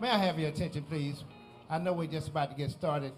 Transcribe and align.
May 0.00 0.10
I 0.10 0.18
have 0.18 0.38
your 0.38 0.48
attention, 0.50 0.84
please? 0.84 1.24
I 1.68 1.78
know 1.78 1.92
we're 1.92 2.06
just 2.06 2.28
about 2.28 2.50
to 2.50 2.56
get 2.56 2.70
started, 2.70 3.12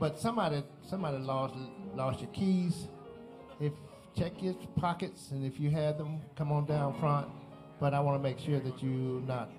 but 0.00 0.18
somebody 0.18 0.62
somebody 0.88 1.18
lost 1.18 1.54
lost 1.94 2.20
your 2.20 2.30
keys. 2.30 2.88
If 3.60 3.72
check 4.16 4.32
your 4.42 4.54
pockets, 4.76 5.30
and 5.30 5.44
if 5.44 5.60
you 5.60 5.70
have 5.70 5.98
them, 5.98 6.20
come 6.36 6.50
on 6.50 6.64
down 6.64 6.98
front. 6.98 7.28
But 7.78 7.92
I 7.92 8.00
want 8.00 8.18
to 8.18 8.22
make 8.22 8.38
sure 8.38 8.60
that 8.60 8.82
you're 8.82 9.20
not 9.22 9.50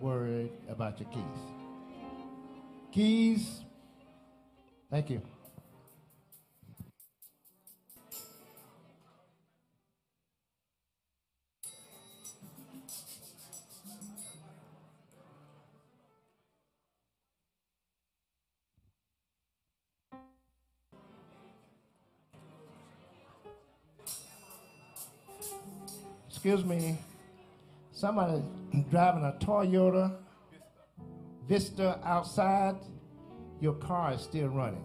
worried 0.00 0.52
about 0.68 0.98
your 0.98 1.10
keys. 1.10 1.22
Keys. 2.92 3.60
Thank 4.90 5.10
you. 5.10 5.20
Excuse 26.46 26.64
me, 26.64 26.96
somebody 27.90 28.40
driving 28.88 29.24
a 29.24 29.32
Toyota 29.44 30.14
Vista 31.48 31.98
outside, 32.04 32.76
your 33.60 33.74
car 33.74 34.12
is 34.12 34.20
still 34.20 34.46
running. 34.46 34.84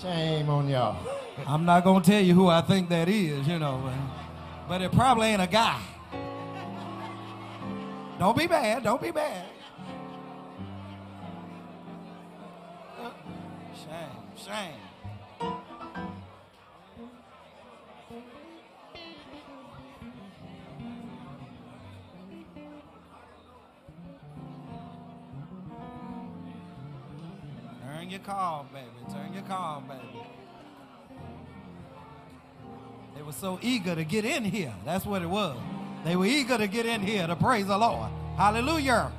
Shame 0.00 0.48
on 0.48 0.68
y'all. 0.68 1.04
I'm 1.44 1.64
not 1.64 1.82
gonna 1.82 2.04
tell 2.04 2.22
you 2.22 2.34
who 2.34 2.46
I 2.46 2.60
think 2.60 2.88
that 2.90 3.08
is, 3.08 3.48
you 3.48 3.58
know, 3.58 3.82
but, 3.84 4.68
but 4.68 4.80
it 4.80 4.92
probably 4.92 5.26
ain't 5.26 5.42
a 5.42 5.48
guy. 5.48 5.82
Don't 8.20 8.38
be 8.38 8.46
bad. 8.46 8.84
Don't 8.84 9.02
be 9.02 9.10
bad. 9.10 9.44
Turn 14.44 14.74
your 28.10 28.20
calm, 28.20 28.68
baby. 28.72 28.86
Turn 29.10 29.32
your 29.32 29.42
calm, 29.44 29.88
baby. 29.88 30.02
They 33.16 33.22
were 33.22 33.32
so 33.32 33.58
eager 33.62 33.94
to 33.94 34.04
get 34.04 34.26
in 34.26 34.44
here. 34.44 34.74
That's 34.84 35.06
what 35.06 35.22
it 35.22 35.30
was. 35.30 35.56
They 36.04 36.16
were 36.16 36.26
eager 36.26 36.58
to 36.58 36.66
get 36.66 36.84
in 36.84 37.00
here 37.00 37.26
to 37.26 37.34
praise 37.34 37.66
the 37.66 37.78
Lord. 37.78 38.10
Hallelujah. 38.36 39.10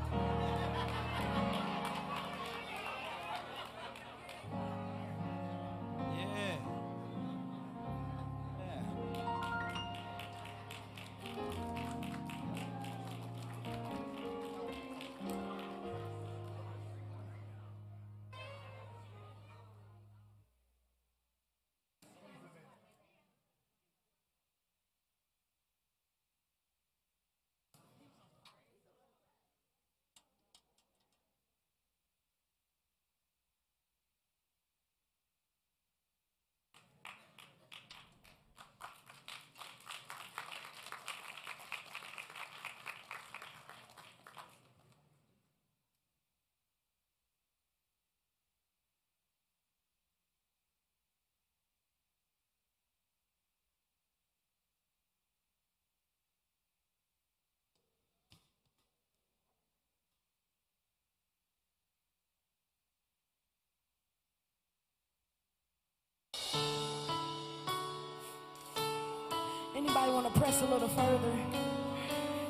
Press 70.36 70.62
a 70.62 70.66
little 70.66 70.90
further? 70.90 71.32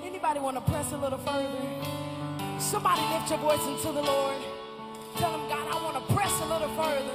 Anybody 0.04 0.40
want 0.40 0.58
to 0.58 0.72
press 0.72 0.92
a 0.92 0.98
little 0.98 1.20
further? 1.20 2.60
Somebody 2.60 3.02
lift 3.14 3.30
your 3.30 3.40
voice 3.40 3.66
into 3.68 3.92
the 3.92 4.02
Lord. 4.02 4.36
Tell 5.18 5.32
him, 5.32 5.48
God, 5.48 5.68
I 5.72 5.84
want 5.84 5.96
to 5.96 6.14
press 6.14 6.42
a 6.42 6.46
little 6.46 6.70
further. 6.70 7.14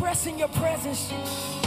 Press 0.00 0.26
in 0.26 0.38
your 0.38 0.48
presence. 0.48 1.57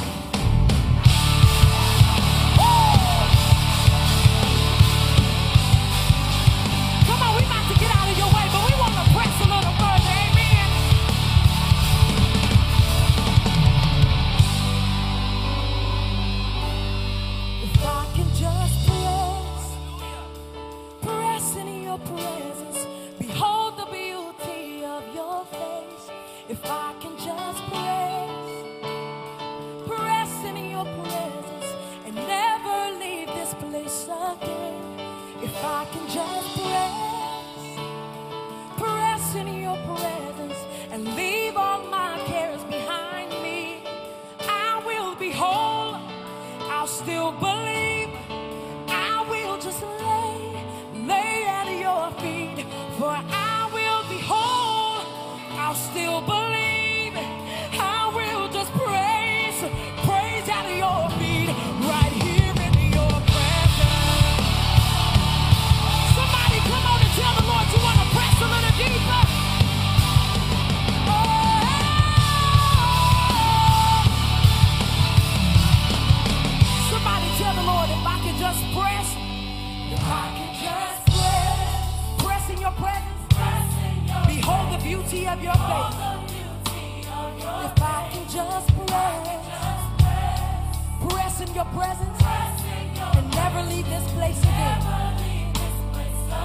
This 94.02 94.12
place 94.14 94.42
again. 94.44 94.82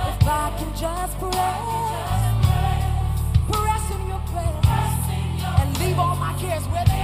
If 0.08 0.28
I 0.28 0.52
can 0.58 0.70
just 0.74 1.18
press, 1.18 1.62
press 3.50 3.90
in 3.94 4.08
your 4.08 4.22
presence, 4.32 4.66
and 5.60 5.78
leave 5.78 5.98
all 5.98 6.16
my 6.16 6.34
cares 6.38 6.64
where 6.68 6.84
they 6.84 6.95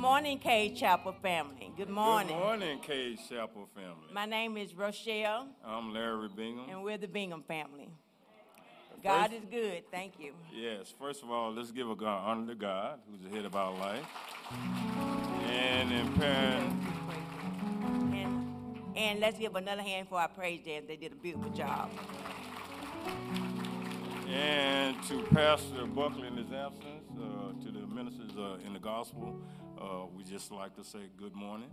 morning, 0.00 0.38
Cade 0.38 0.76
Chapel 0.76 1.12
family. 1.12 1.70
Good 1.76 1.90
morning. 1.90 2.34
Good 2.36 2.42
morning, 2.42 2.78
Cade 2.80 3.18
Chapel 3.28 3.68
family. 3.74 4.08
My 4.12 4.24
name 4.24 4.56
is 4.56 4.74
Rochelle, 4.74 5.46
I'm 5.62 5.92
Larry 5.92 6.28
Bingham. 6.34 6.64
and 6.70 6.82
we're 6.82 6.96
the 6.96 7.06
Bingham 7.06 7.42
family. 7.42 7.90
God 9.04 9.32
is 9.32 9.44
good. 9.50 9.84
Thank 9.90 10.14
you. 10.18 10.32
Yes, 10.54 10.92
first 10.98 11.22
of 11.22 11.30
all, 11.30 11.52
let's 11.52 11.70
give 11.70 11.90
a 11.90 11.94
God, 11.94 12.22
honor 12.26 12.46
to 12.48 12.54
God, 12.54 12.98
who's 13.10 13.20
the 13.22 13.34
head 13.34 13.44
of 13.44 13.54
our 13.56 13.72
life. 13.78 14.04
And 15.50 15.92
in 15.92 16.12
parent, 16.14 16.82
And, 18.14 18.96
and 18.96 19.20
let's 19.20 19.38
give 19.38 19.54
another 19.54 19.82
hand 19.82 20.08
for 20.08 20.18
our 20.18 20.28
praise 20.28 20.60
dance. 20.64 20.84
They 20.88 20.96
did 20.96 21.12
a 21.12 21.16
beautiful 21.16 21.50
job. 21.50 21.90
and 24.28 25.02
to 25.04 25.22
Pastor 25.34 25.84
Buckley 25.86 26.26
in 26.28 26.36
his 26.36 26.52
absence, 26.52 27.04
uh, 27.18 27.52
to 27.64 27.70
the 27.72 27.86
ministers 27.86 28.32
uh, 28.38 28.58
in 28.66 28.72
the 28.74 28.78
gospel, 28.78 29.34
uh, 29.80 30.06
we 30.14 30.24
just 30.24 30.50
like 30.50 30.74
to 30.76 30.84
say 30.84 31.08
good 31.16 31.34
morning. 31.34 31.70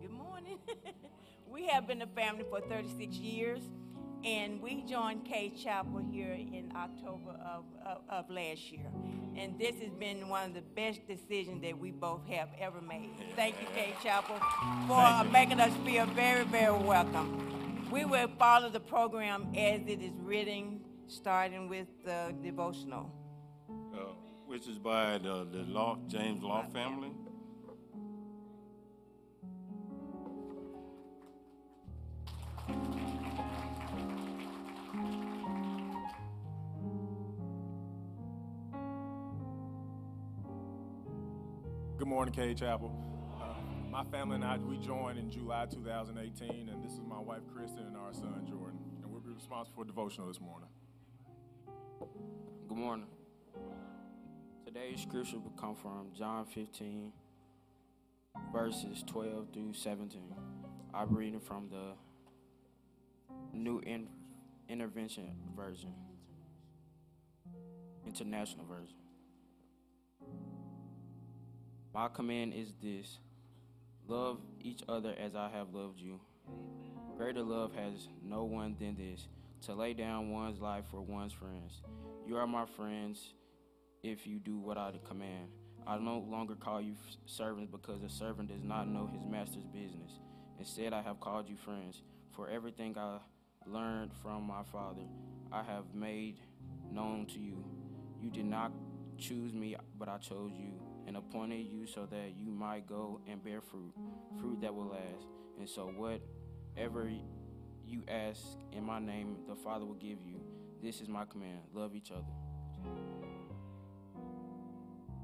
Good 0.00 0.10
morning. 0.10 0.58
we 1.50 1.66
have 1.66 1.86
been 1.86 2.02
a 2.02 2.06
family 2.06 2.44
for 2.48 2.60
36 2.60 3.16
years, 3.16 3.60
and 4.24 4.60
we 4.60 4.82
joined 4.82 5.24
Cade 5.24 5.56
Chapel 5.56 6.02
here 6.10 6.32
in 6.32 6.72
October 6.74 7.36
of, 7.44 7.64
of, 7.84 7.98
of 8.08 8.30
last 8.30 8.70
year. 8.72 8.86
And 9.36 9.58
this 9.58 9.76
has 9.80 9.92
been 9.92 10.28
one 10.28 10.48
of 10.50 10.54
the 10.54 10.62
best 10.62 11.06
decisions 11.06 11.62
that 11.62 11.78
we 11.78 11.90
both 11.90 12.26
have 12.28 12.48
ever 12.58 12.80
made. 12.80 13.10
Thank 13.36 13.56
you, 13.60 13.66
Cade 13.74 13.94
Chapel, 14.02 14.36
for 14.86 15.24
making 15.30 15.60
us 15.60 15.72
feel 15.84 16.06
very, 16.06 16.44
very 16.44 16.76
welcome. 16.76 17.88
We 17.90 18.04
will 18.04 18.28
follow 18.38 18.68
the 18.70 18.80
program 18.80 19.52
as 19.56 19.80
it 19.86 20.00
is 20.00 20.12
written, 20.22 20.80
starting 21.08 21.68
with 21.68 21.86
the 22.04 22.34
devotional. 22.42 23.10
uh, 23.68 24.12
which 24.46 24.66
is 24.66 24.78
by 24.78 25.18
the, 25.18 25.46
the 25.50 25.64
Law, 25.68 25.98
James 26.08 26.42
Law 26.42 26.64
family. 26.72 27.12
Morning, 42.10 42.34
Cade 42.34 42.58
Chapel. 42.58 42.90
Uh, 43.40 43.54
my 43.88 44.02
family 44.10 44.34
and 44.34 44.44
I, 44.44 44.58
we 44.58 44.78
joined 44.78 45.16
in 45.16 45.30
July 45.30 45.66
2018, 45.70 46.68
and 46.68 46.84
this 46.84 46.94
is 46.94 47.02
my 47.08 47.20
wife, 47.20 47.42
Kristen, 47.54 47.84
and 47.86 47.96
our 47.96 48.12
son, 48.12 48.44
Jordan. 48.48 48.80
And 49.00 49.12
we'll 49.12 49.20
be 49.20 49.32
responsible 49.32 49.76
for 49.76 49.84
devotional 49.84 50.26
this 50.26 50.40
morning. 50.40 50.68
Good 52.68 52.76
morning. 52.76 53.06
Today's 54.66 55.00
scripture 55.00 55.38
will 55.38 55.52
come 55.52 55.76
from 55.76 56.08
John 56.12 56.46
15, 56.46 57.12
verses 58.52 59.04
12 59.06 59.46
through 59.52 59.74
17. 59.74 60.34
I'm 60.92 61.14
reading 61.14 61.38
from 61.38 61.68
the 61.68 61.92
New 63.56 63.78
In- 63.86 64.08
Intervention 64.68 65.30
Version, 65.56 65.94
International 68.04 68.66
Version. 68.66 68.96
My 71.92 72.06
command 72.06 72.54
is 72.54 72.72
this 72.80 73.18
love 74.06 74.38
each 74.60 74.80
other 74.88 75.12
as 75.18 75.34
I 75.34 75.48
have 75.48 75.74
loved 75.74 75.98
you. 75.98 76.20
Greater 77.16 77.42
love 77.42 77.74
has 77.74 78.06
no 78.22 78.44
one 78.44 78.76
than 78.78 78.94
this 78.94 79.26
to 79.66 79.74
lay 79.74 79.92
down 79.92 80.30
one's 80.30 80.60
life 80.60 80.84
for 80.88 81.00
one's 81.00 81.32
friends. 81.32 81.82
You 82.28 82.36
are 82.36 82.46
my 82.46 82.64
friends 82.76 83.34
if 84.04 84.24
you 84.24 84.38
do 84.38 84.56
what 84.56 84.78
I 84.78 84.92
command. 85.04 85.48
I 85.84 85.98
no 85.98 86.24
longer 86.30 86.54
call 86.54 86.80
you 86.80 86.94
servants 87.26 87.72
because 87.72 88.04
a 88.04 88.08
servant 88.08 88.50
does 88.50 88.62
not 88.62 88.86
know 88.86 89.10
his 89.12 89.26
master's 89.26 89.66
business. 89.66 90.12
Instead, 90.60 90.92
I 90.92 91.02
have 91.02 91.18
called 91.18 91.48
you 91.48 91.56
friends. 91.56 92.02
For 92.30 92.48
everything 92.48 92.96
I 92.96 93.18
learned 93.66 94.12
from 94.22 94.44
my 94.44 94.62
Father, 94.70 95.02
I 95.50 95.64
have 95.64 95.92
made 95.92 96.38
known 96.92 97.26
to 97.26 97.40
you. 97.40 97.64
You 98.22 98.30
did 98.30 98.44
not 98.44 98.70
choose 99.18 99.52
me, 99.52 99.74
but 99.98 100.08
I 100.08 100.18
chose 100.18 100.52
you 100.56 100.89
and 101.10 101.16
appointed 101.16 101.66
you 101.66 101.88
so 101.88 102.06
that 102.08 102.36
you 102.38 102.52
might 102.52 102.86
go 102.86 103.20
and 103.26 103.42
bear 103.42 103.60
fruit, 103.60 103.92
fruit 104.40 104.60
that 104.60 104.72
will 104.72 104.86
last. 104.86 105.26
And 105.58 105.68
so, 105.68 105.86
whatever 105.86 107.10
you 107.84 108.04
ask 108.06 108.40
in 108.70 108.84
my 108.84 109.00
name, 109.00 109.38
the 109.48 109.56
Father 109.56 109.84
will 109.84 109.94
give 109.94 110.18
you. 110.24 110.40
This 110.80 111.00
is 111.00 111.08
my 111.08 111.24
command 111.24 111.58
love 111.74 111.96
each 111.96 112.12
other. 112.12 112.22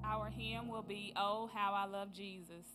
Our 0.04 0.28
hymn 0.28 0.66
will 0.66 0.82
be 0.82 1.12
Oh, 1.14 1.48
How 1.54 1.72
I 1.72 1.86
Love 1.86 2.12
Jesus. 2.12 2.66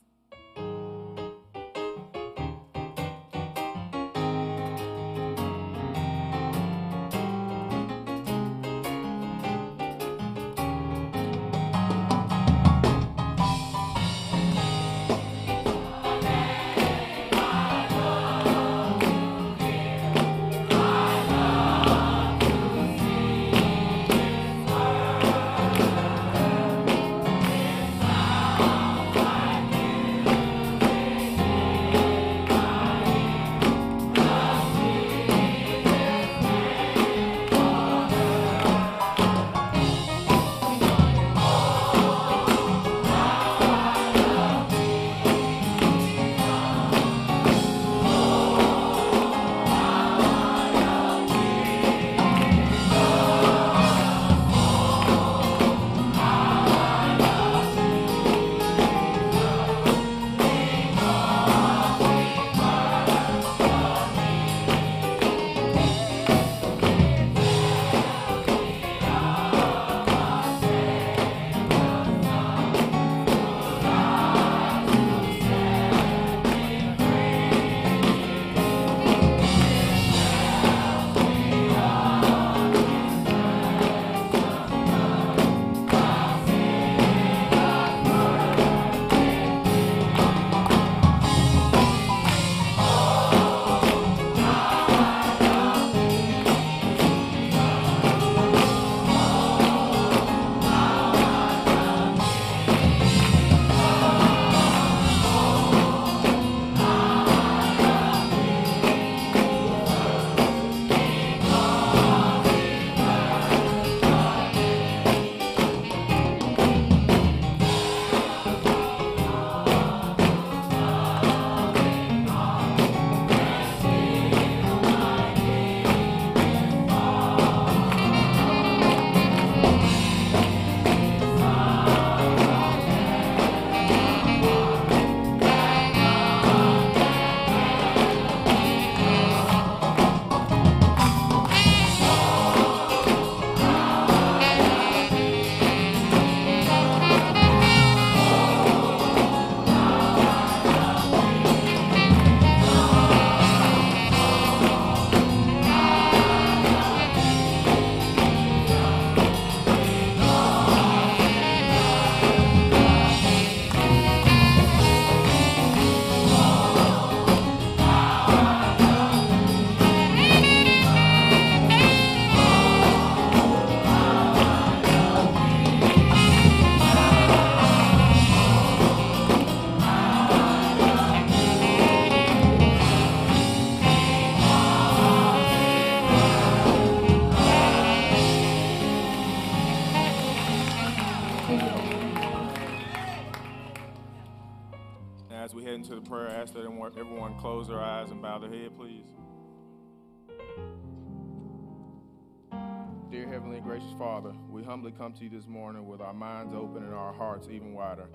Heavenly 203.42 203.58
and 203.58 203.66
Gracious 203.66 203.98
Father, 203.98 204.34
we 204.52 204.62
humbly 204.62 204.92
come 204.92 205.14
to 205.14 205.24
you 205.24 205.30
this 205.32 205.48
morning 205.48 205.88
with 205.88 206.00
our 206.00 206.14
minds 206.14 206.54
open 206.54 206.84
and 206.84 206.94
our 206.94 207.12
hearts 207.12 207.48
even 207.50 207.74
wider. 207.74 208.06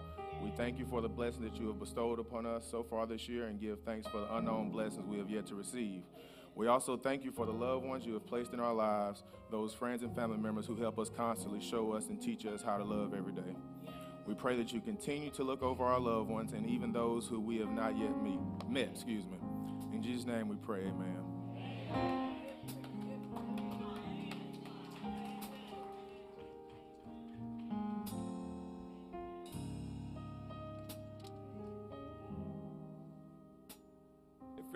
We 0.40 0.52
thank 0.52 0.78
you 0.78 0.86
for 0.86 1.00
the 1.00 1.08
blessing 1.08 1.42
that 1.42 1.56
you 1.56 1.66
have 1.66 1.80
bestowed 1.80 2.20
upon 2.20 2.46
us 2.46 2.64
so 2.70 2.84
far 2.84 3.08
this 3.08 3.28
year 3.28 3.48
and 3.48 3.60
give 3.60 3.80
thanks 3.84 4.06
for 4.06 4.18
the 4.18 4.36
unknown 4.36 4.70
blessings 4.70 5.04
we 5.04 5.18
have 5.18 5.28
yet 5.28 5.44
to 5.46 5.56
receive. 5.56 6.02
We 6.54 6.68
also 6.68 6.96
thank 6.96 7.24
you 7.24 7.32
for 7.32 7.44
the 7.44 7.50
loved 7.50 7.84
ones 7.84 8.06
you 8.06 8.12
have 8.12 8.24
placed 8.24 8.52
in 8.52 8.60
our 8.60 8.72
lives, 8.72 9.24
those 9.50 9.74
friends 9.74 10.04
and 10.04 10.14
family 10.14 10.38
members 10.38 10.64
who 10.64 10.76
help 10.76 10.96
us 10.96 11.10
constantly 11.10 11.60
show 11.60 11.90
us 11.90 12.06
and 12.06 12.22
teach 12.22 12.46
us 12.46 12.62
how 12.62 12.78
to 12.78 12.84
love 12.84 13.12
every 13.12 13.32
day. 13.32 13.56
We 14.28 14.34
pray 14.34 14.56
that 14.58 14.72
you 14.72 14.80
continue 14.80 15.30
to 15.30 15.42
look 15.42 15.60
over 15.60 15.82
our 15.82 15.98
loved 15.98 16.30
ones 16.30 16.52
and 16.52 16.70
even 16.70 16.92
those 16.92 17.26
who 17.26 17.40
we 17.40 17.58
have 17.58 17.70
not 17.72 17.98
yet 17.98 18.22
meet, 18.22 18.38
met. 18.68 18.90
Excuse 18.94 19.24
me. 19.24 19.38
In 19.92 20.04
Jesus' 20.04 20.24
name 20.24 20.46
we 20.46 20.54
pray, 20.54 20.82
amen. 20.82 22.25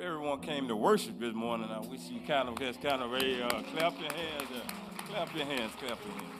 If 0.00 0.06
everyone 0.06 0.40
came 0.40 0.66
to 0.68 0.76
worship 0.76 1.20
this 1.20 1.34
morning, 1.34 1.68
I 1.70 1.78
wish 1.80 2.08
you 2.08 2.20
kind 2.26 2.48
of 2.48 2.58
just 2.58 2.80
kind 2.80 3.02
of 3.02 3.10
ready, 3.10 3.42
uh, 3.42 3.50
clap 3.50 4.00
your 4.00 4.10
hands, 4.10 4.48
uh, 4.50 5.02
clap 5.12 5.36
your 5.36 5.44
hands, 5.44 5.72
clap 5.78 5.98
your 6.06 6.14
hands. 6.14 6.34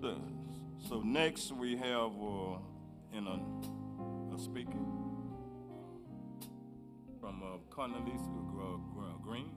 So, 0.00 0.20
so 0.88 1.00
next 1.00 1.50
we 1.50 1.74
have 1.78 2.12
uh, 2.12 2.58
in 3.12 3.26
a, 3.26 4.36
a 4.36 4.38
speaker 4.38 4.78
from 7.20 7.42
uh, 7.42 7.56
Gr- 7.68 7.82
Gr- 8.94 9.18
Green. 9.20 9.50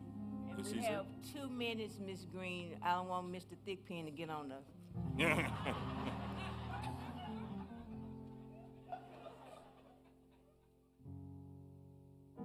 And 0.58 0.66
we 0.66 0.80
have 0.86 1.06
two 1.36 1.48
minutes, 1.50 2.00
Miss 2.04 2.26
Green. 2.26 2.78
I 2.82 2.94
don't 2.94 3.10
want 3.10 3.32
Mr. 3.32 3.56
Thickpen 3.68 4.06
to 4.06 4.12
get 4.12 4.32
on 4.32 4.50
the. 4.50 4.56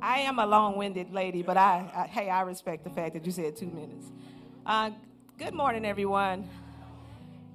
I 0.03 0.21
am 0.21 0.39
a 0.39 0.47
long-winded 0.47 1.13
lady, 1.13 1.43
but 1.43 1.59
I, 1.59 1.91
I 1.95 2.07
hey, 2.07 2.31
I 2.31 2.41
respect 2.43 2.85
the 2.85 2.91
fact 2.91 3.13
that 3.15 3.27
you 3.27 3.33
said 3.33 3.55
two 3.55 3.67
minutes. 3.67 4.07
Uh, 4.65 4.91
good 5.37 5.53
morning, 5.53 5.85
everyone. 5.85 6.49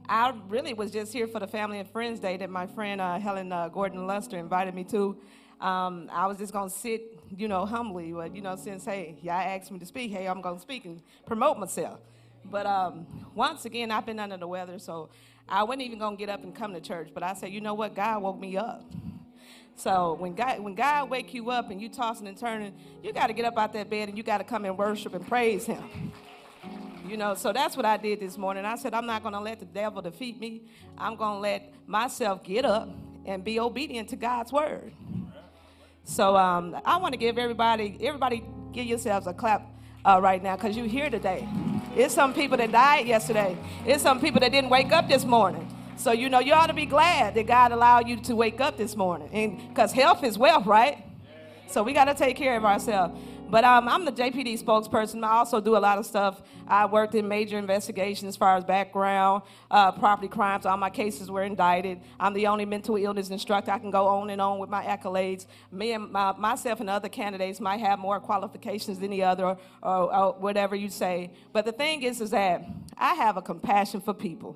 I 0.07 0.31
really 0.47 0.75
was 0.75 0.91
just 0.91 1.11
here 1.11 1.25
for 1.27 1.39
the 1.39 1.47
Family 1.47 1.79
and 1.79 1.89
Friends 1.89 2.19
Day 2.19 2.37
that 2.37 2.51
my 2.51 2.67
friend 2.67 3.01
uh, 3.01 3.17
Helen 3.17 3.51
uh, 3.51 3.69
Gordon 3.69 4.05
Luster 4.05 4.37
invited 4.37 4.75
me 4.75 4.83
to. 4.85 5.17
Um, 5.59 6.07
I 6.11 6.27
was 6.27 6.37
just 6.37 6.53
gonna 6.53 6.69
sit, 6.69 7.19
you 7.35 7.47
know, 7.47 7.65
humbly, 7.65 8.11
but 8.11 8.35
you 8.35 8.43
know, 8.43 8.55
since 8.55 8.85
hey, 8.85 9.17
y'all 9.23 9.33
asked 9.33 9.71
me 9.71 9.79
to 9.79 9.85
speak, 9.85 10.11
hey, 10.11 10.27
I'm 10.27 10.41
gonna 10.41 10.59
speak 10.59 10.85
and 10.85 11.01
promote 11.25 11.57
myself. 11.57 11.99
But 12.51 12.67
um, 12.67 13.07
once 13.33 13.65
again, 13.65 13.89
I've 13.89 14.05
been 14.05 14.19
under 14.19 14.37
the 14.37 14.47
weather, 14.47 14.77
so 14.77 15.09
I 15.49 15.63
wasn't 15.63 15.81
even 15.81 15.97
gonna 15.97 16.15
get 16.15 16.29
up 16.29 16.43
and 16.43 16.53
come 16.53 16.75
to 16.75 16.79
church. 16.79 17.09
But 17.11 17.23
I 17.23 17.33
said, 17.33 17.51
you 17.51 17.61
know 17.61 17.73
what? 17.73 17.95
God 17.95 18.21
woke 18.21 18.39
me 18.39 18.55
up. 18.55 18.85
So 19.75 20.15
when 20.19 20.33
God 20.33 20.59
when 20.61 20.73
God 20.73 21.09
wake 21.09 21.33
you 21.33 21.51
up 21.51 21.69
and 21.69 21.81
you 21.81 21.89
tossing 21.89 22.27
and 22.27 22.37
turning, 22.37 22.73
you 23.03 23.11
got 23.11 23.27
to 23.27 23.33
get 23.33 23.45
up 23.45 23.57
out 23.57 23.73
that 23.73 23.89
bed 23.89 24.09
and 24.09 24.17
you 24.17 24.23
got 24.23 24.37
to 24.37 24.43
come 24.43 24.65
and 24.65 24.77
worship 24.77 25.13
and 25.13 25.27
praise 25.27 25.65
Him. 25.65 26.11
You 27.07 27.17
know, 27.17 27.35
so 27.35 27.53
that's 27.53 27.77
what 27.77 27.85
I 27.85 27.97
did 27.97 28.19
this 28.19 28.37
morning. 28.37 28.65
I 28.65 28.75
said, 28.75 28.93
I'm 28.95 29.05
not 29.05 29.21
going 29.21 29.33
to 29.35 29.39
let 29.39 29.59
the 29.59 29.65
devil 29.65 30.01
defeat 30.01 30.39
me. 30.39 30.63
I'm 30.97 31.15
going 31.15 31.35
to 31.35 31.39
let 31.39 31.73
myself 31.85 32.43
get 32.43 32.65
up 32.65 32.89
and 33.25 33.43
be 33.43 33.59
obedient 33.59 34.09
to 34.09 34.15
God's 34.15 34.51
word. 34.51 34.91
So 36.03 36.35
um, 36.35 36.75
I 36.83 36.97
want 36.97 37.13
to 37.13 37.17
give 37.17 37.37
everybody, 37.37 37.97
everybody, 38.01 38.43
give 38.71 38.85
yourselves 38.85 39.27
a 39.27 39.33
clap 39.33 39.67
uh, 40.03 40.19
right 40.21 40.41
now 40.41 40.55
because 40.55 40.75
you're 40.75 40.87
here 40.87 41.09
today. 41.09 41.47
It's 41.95 42.13
some 42.13 42.33
people 42.33 42.57
that 42.57 42.71
died 42.71 43.07
yesterday. 43.07 43.57
It's 43.85 44.01
some 44.01 44.19
people 44.19 44.39
that 44.41 44.51
didn't 44.51 44.69
wake 44.69 44.91
up 44.91 45.07
this 45.07 45.25
morning. 45.25 45.74
So 45.97 46.11
you 46.11 46.29
know 46.29 46.39
you 46.39 46.53
ought 46.53 46.67
to 46.67 46.73
be 46.73 46.85
glad 46.85 47.35
that 47.35 47.47
God 47.47 47.71
allowed 47.71 48.07
you 48.07 48.17
to 48.17 48.35
wake 48.35 48.59
up 48.59 48.77
this 48.77 48.95
morning, 48.95 49.29
and 49.31 49.69
because 49.69 49.91
health 49.91 50.23
is 50.23 50.37
wealth, 50.37 50.65
right? 50.65 51.03
So 51.67 51.83
we 51.83 51.93
got 51.93 52.05
to 52.05 52.13
take 52.13 52.35
care 52.35 52.57
of 52.57 52.65
ourselves. 52.65 53.19
But 53.49 53.63
um, 53.63 53.87
I'm 53.87 54.05
the 54.05 54.11
JPD 54.11 54.61
spokesperson. 54.61 55.23
I 55.23 55.33
also 55.33 55.61
do 55.61 55.77
a 55.77 55.79
lot 55.79 55.97
of 55.97 56.05
stuff. 56.05 56.41
I 56.67 56.85
worked 56.87 57.13
in 57.13 57.27
major 57.27 57.59
investigations 57.59 58.29
as 58.29 58.35
far 58.35 58.57
as 58.57 58.63
background, 58.63 59.43
uh, 59.69 59.91
property 59.91 60.27
crimes. 60.27 60.65
All 60.65 60.77
my 60.77 60.89
cases 60.89 61.29
were 61.29 61.43
indicted. 61.43 62.01
I'm 62.19 62.33
the 62.33 62.47
only 62.47 62.65
mental 62.65 62.95
illness 62.97 63.29
instructor. 63.29 63.71
I 63.71 63.77
can 63.77 63.91
go 63.91 64.07
on 64.07 64.31
and 64.31 64.41
on 64.41 64.57
with 64.57 64.69
my 64.69 64.83
accolades. 64.83 65.45
Me 65.71 65.93
and 65.93 66.11
my, 66.11 66.33
myself 66.33 66.79
and 66.79 66.89
other 66.89 67.09
candidates 67.09 67.59
might 67.59 67.79
have 67.79 67.99
more 67.99 68.19
qualifications 68.19 68.99
than 68.99 69.11
the 69.11 69.23
other, 69.23 69.45
or, 69.45 69.57
or, 69.83 70.15
or 70.15 70.33
whatever 70.33 70.75
you 70.75 70.89
say. 70.89 71.31
But 71.53 71.65
the 71.65 71.71
thing 71.71 72.01
is, 72.01 72.21
is 72.21 72.31
that 72.31 72.65
I 72.97 73.13
have 73.13 73.37
a 73.37 73.41
compassion 73.41 74.01
for 74.01 74.13
people. 74.13 74.55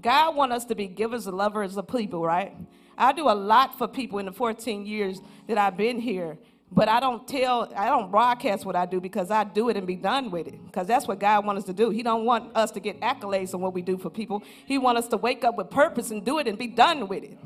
God 0.00 0.36
wants 0.36 0.54
us 0.54 0.64
to 0.66 0.74
be 0.74 0.86
givers 0.86 1.26
and 1.26 1.36
lovers 1.36 1.76
of 1.76 1.88
people, 1.88 2.22
right? 2.22 2.56
I 2.96 3.12
do 3.12 3.28
a 3.28 3.32
lot 3.32 3.78
for 3.78 3.88
people 3.88 4.18
in 4.18 4.26
the 4.26 4.32
14 4.32 4.86
years 4.86 5.20
that 5.46 5.58
I've 5.58 5.76
been 5.76 6.00
here. 6.00 6.38
But 6.72 6.88
I 6.88 7.00
don't 7.00 7.26
tell, 7.26 7.72
I 7.74 7.86
don't 7.86 8.12
broadcast 8.12 8.64
what 8.64 8.76
I 8.76 8.86
do 8.86 9.00
because 9.00 9.30
I 9.30 9.42
do 9.42 9.70
it 9.70 9.76
and 9.76 9.86
be 9.86 9.96
done 9.96 10.30
with 10.30 10.46
it. 10.46 10.64
Because 10.66 10.86
that's 10.86 11.08
what 11.08 11.18
God 11.18 11.44
wants 11.44 11.60
us 11.62 11.66
to 11.66 11.72
do. 11.72 11.90
He 11.90 12.02
don't 12.02 12.24
want 12.24 12.56
us 12.56 12.70
to 12.72 12.80
get 12.80 13.00
accolades 13.00 13.54
on 13.54 13.60
what 13.60 13.74
we 13.74 13.82
do 13.82 13.98
for 13.98 14.08
people. 14.08 14.44
He 14.66 14.78
wants 14.78 15.00
us 15.00 15.08
to 15.08 15.16
wake 15.16 15.42
up 15.42 15.56
with 15.56 15.68
purpose 15.68 16.12
and 16.12 16.24
do 16.24 16.38
it 16.38 16.46
and 16.46 16.56
be 16.56 16.68
done 16.68 17.08
with 17.08 17.24
it. 17.24 17.36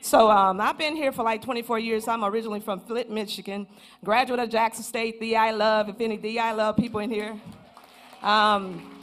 So 0.00 0.30
um, 0.30 0.60
I've 0.60 0.78
been 0.78 0.96
here 0.96 1.12
for 1.12 1.22
like 1.24 1.42
24 1.42 1.78
years. 1.78 2.08
I'm 2.08 2.24
originally 2.24 2.60
from 2.60 2.80
Flint, 2.80 3.10
Michigan. 3.10 3.66
Graduate 4.02 4.40
of 4.40 4.48
Jackson 4.48 4.84
State, 4.84 5.20
Thee 5.20 5.36
I 5.36 5.50
Love. 5.50 5.90
If 5.90 6.00
any 6.00 6.16
Thee 6.16 6.38
I 6.38 6.52
Love 6.52 6.76
people 6.76 7.00
in 7.00 7.10
here. 7.10 7.38
Um, 8.22 8.93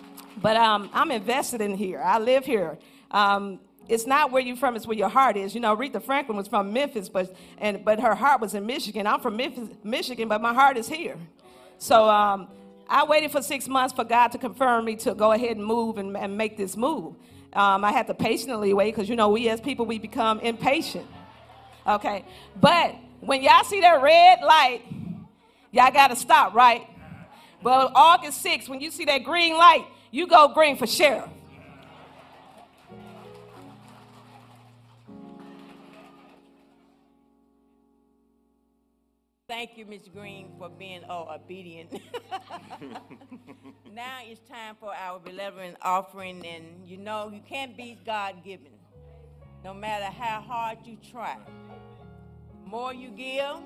but 0.41 0.58
um, 0.58 0.89
I'm 0.93 1.12
invested 1.12 1.62
in 1.62 1.75
here. 1.75 2.01
I 2.01 2.19
live 2.19 2.45
here. 2.45 2.77
Um, 3.12 3.60
it's 3.88 4.08
not 4.08 4.32
where 4.32 4.41
you're 4.41 4.56
from, 4.56 4.75
it's 4.75 4.88
where 4.88 4.97
your 4.97 5.10
heart 5.10 5.38
is. 5.38 5.54
You 5.54 5.62
know, 5.62 5.75
Aretha 5.75 6.01
Franklin 6.01 6.38
was 6.38 6.47
from 6.47 6.71
Memphis, 6.71 7.10
but, 7.10 7.36
and, 7.58 7.84
but 7.84 7.99
her 7.99 8.15
heart 8.15 8.39
was 8.39 8.54
in 8.54 8.65
Michigan. 8.65 9.06
I'm 9.06 9.19
from 9.19 9.36
Memphis, 9.36 9.69
Michigan, 9.84 10.27
but 10.30 10.41
my 10.41 10.54
heart 10.54 10.77
is 10.77 10.88
here. 10.88 11.17
So 11.77 12.08
um, 12.10 12.47
I 12.88 13.04
waited 13.06 13.32
for 13.32 13.41
six 13.41 13.67
months 13.67 13.93
for 13.93 14.04
God 14.04 14.30
to 14.30 14.38
confirm 14.38 14.86
me 14.86 14.95
to 14.97 15.13
go 15.13 15.32
ahead 15.32 15.58
and 15.58 15.65
move 15.65 15.97
and, 15.97 16.15
and 16.15 16.38
make 16.38 16.58
this 16.58 16.77
move. 16.77 17.15
Um, 17.54 17.84
I 17.84 17.91
had 17.91 18.08
to 18.08 18.13
patiently 18.13 18.73
wait 18.73 18.95
because, 18.95 19.10
you 19.10 19.15
know, 19.15 19.30
we 19.30 19.49
as 19.49 19.60
people, 19.60 19.86
we 19.86 19.99
become 19.99 20.39
impatient. 20.39 21.06
Okay? 21.86 22.23
But 22.60 22.95
when 23.19 23.41
y'all 23.43 23.63
see 23.63 23.82
that 23.82 24.01
red 24.01 24.41
light, 24.41 24.84
y'all 25.71 25.91
got 25.91 26.10
to 26.10 26.15
stop, 26.15 26.54
right? 26.54 26.88
But 27.62 27.91
August 27.93 28.43
6th, 28.43 28.69
when 28.69 28.80
you 28.80 28.89
see 28.89 29.06
that 29.06 29.23
green 29.23 29.58
light, 29.58 29.86
you 30.12 30.28
go 30.28 30.50
green 30.50 30.78
for 30.78 30.86
sheriff. 30.86 31.28
Thank 39.47 39.78
you, 39.78 39.86
Ms. 39.86 40.08
Green, 40.13 40.54
for 40.58 40.69
being 40.69 41.02
oh, 41.10 41.28
obedient. 41.30 41.91
now 43.93 44.19
it's 44.24 44.39
time 44.50 44.78
for 44.80 44.95
our 44.95 45.19
beloved 45.19 45.76
offering, 45.82 46.45
and 46.47 46.88
you 46.88 46.95
know 46.95 47.30
you 47.34 47.41
can't 47.41 47.76
beat 47.76 48.06
God 48.06 48.45
given, 48.45 48.71
no 49.62 49.74
matter 49.74 50.06
how 50.06 50.39
hard 50.39 50.78
you 50.86 50.97
try. 51.12 51.36
The 52.63 52.69
more 52.69 52.93
you 52.93 53.10
give, 53.10 53.58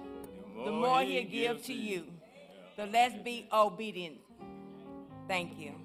the 0.65 0.71
more 0.71 1.01
He'll 1.01 1.29
give 1.29 1.63
to 1.65 1.73
you. 1.73 2.05
So 2.75 2.89
let's 2.91 3.15
be 3.23 3.47
obedient. 3.53 4.17
Thank 5.27 5.59
you. 5.59 5.84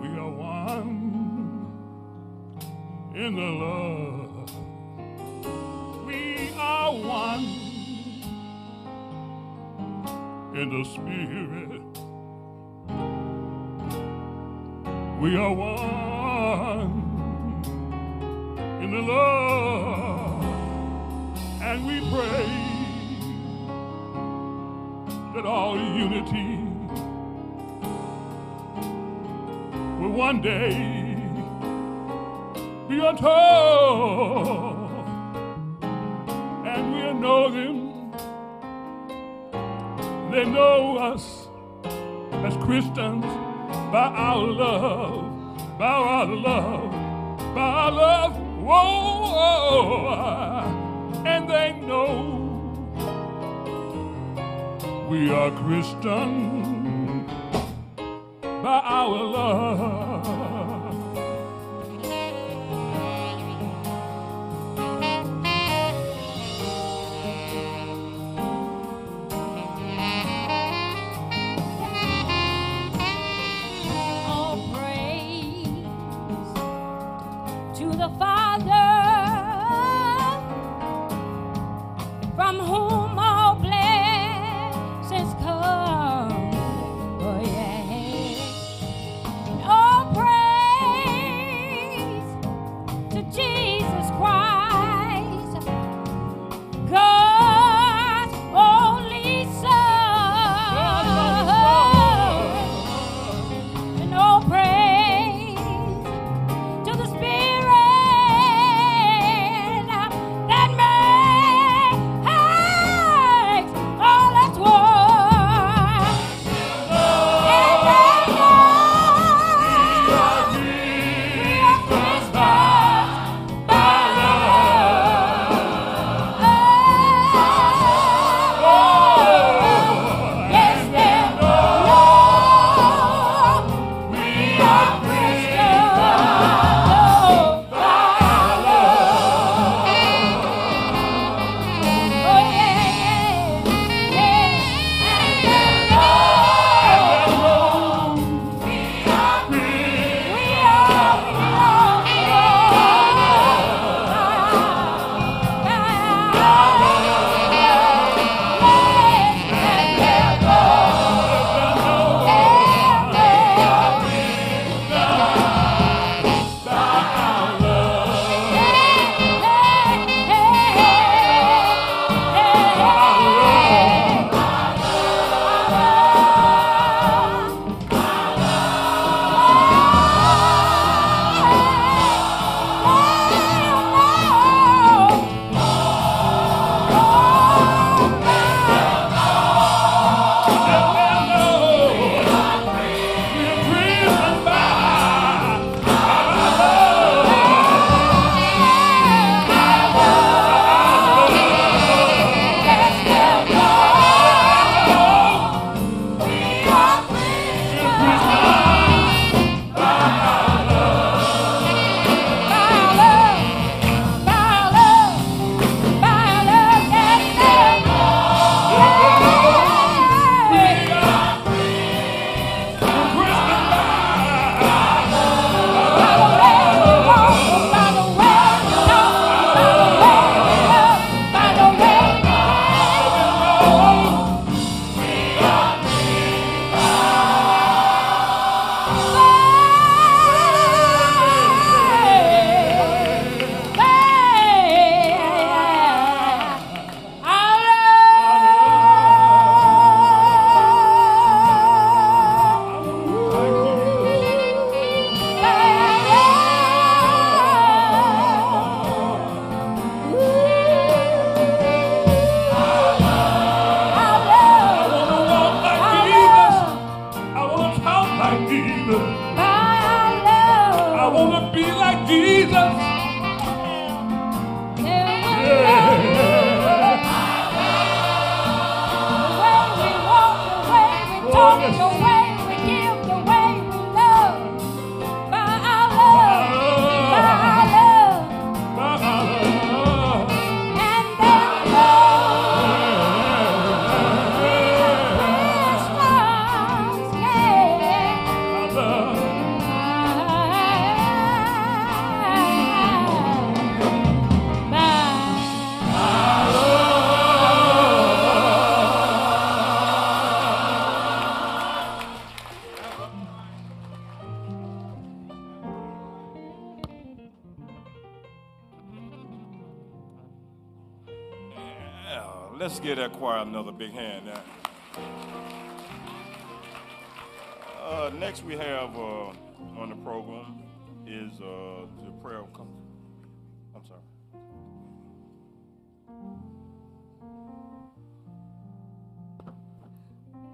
We 0.00 0.08
are 0.18 0.30
one 0.30 1.72
in 3.14 3.36
the 3.36 3.50
love. 3.64 4.50
We 6.06 6.50
are 6.58 6.92
one 6.92 7.46
in 10.54 10.70
the 10.70 10.84
spirit. 10.84 11.82
We 15.20 15.36
are 15.36 15.52
one 15.52 16.92
in 18.82 18.90
the 18.90 19.02
love, 19.02 20.44
and 21.62 21.86
we 21.86 22.00
pray 22.10 22.65
that 25.36 25.44
our 25.44 25.76
unity 25.76 26.56
will 30.00 30.12
one 30.12 30.40
day 30.40 30.70
be 32.88 32.98
untold, 33.06 34.76
and 36.66 36.94
we'll 36.94 37.12
know 37.12 37.50
them. 37.50 37.76
They 40.30 40.46
know 40.46 40.96
us 40.96 41.48
as 42.32 42.56
Christians 42.64 43.26
by 43.92 44.10
our 44.16 44.46
love, 44.46 45.78
by 45.78 45.84
our 45.84 46.24
love, 46.24 46.90
by 47.54 47.60
our 47.60 47.90
love. 47.90 48.36
Whoa, 48.64 49.92
and 51.26 51.46
they 51.50 51.72
know 51.86 52.45
we 55.18 55.30
are 55.30 55.50
Christian 55.50 57.24
by 58.62 58.80
our 58.84 59.24
love. 59.24 60.05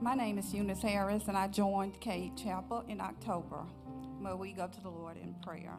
My 0.02 0.14
name 0.14 0.36
is 0.36 0.52
Eunice 0.52 0.82
Harris, 0.82 1.28
and 1.28 1.36
I 1.36 1.46
joined 1.46 2.00
Cade 2.00 2.36
Chapel 2.36 2.84
in 2.88 3.00
October, 3.00 3.64
where 4.20 4.34
we 4.34 4.52
go 4.52 4.66
to 4.66 4.80
the 4.82 4.88
Lord 4.88 5.16
in 5.16 5.32
prayer. 5.34 5.78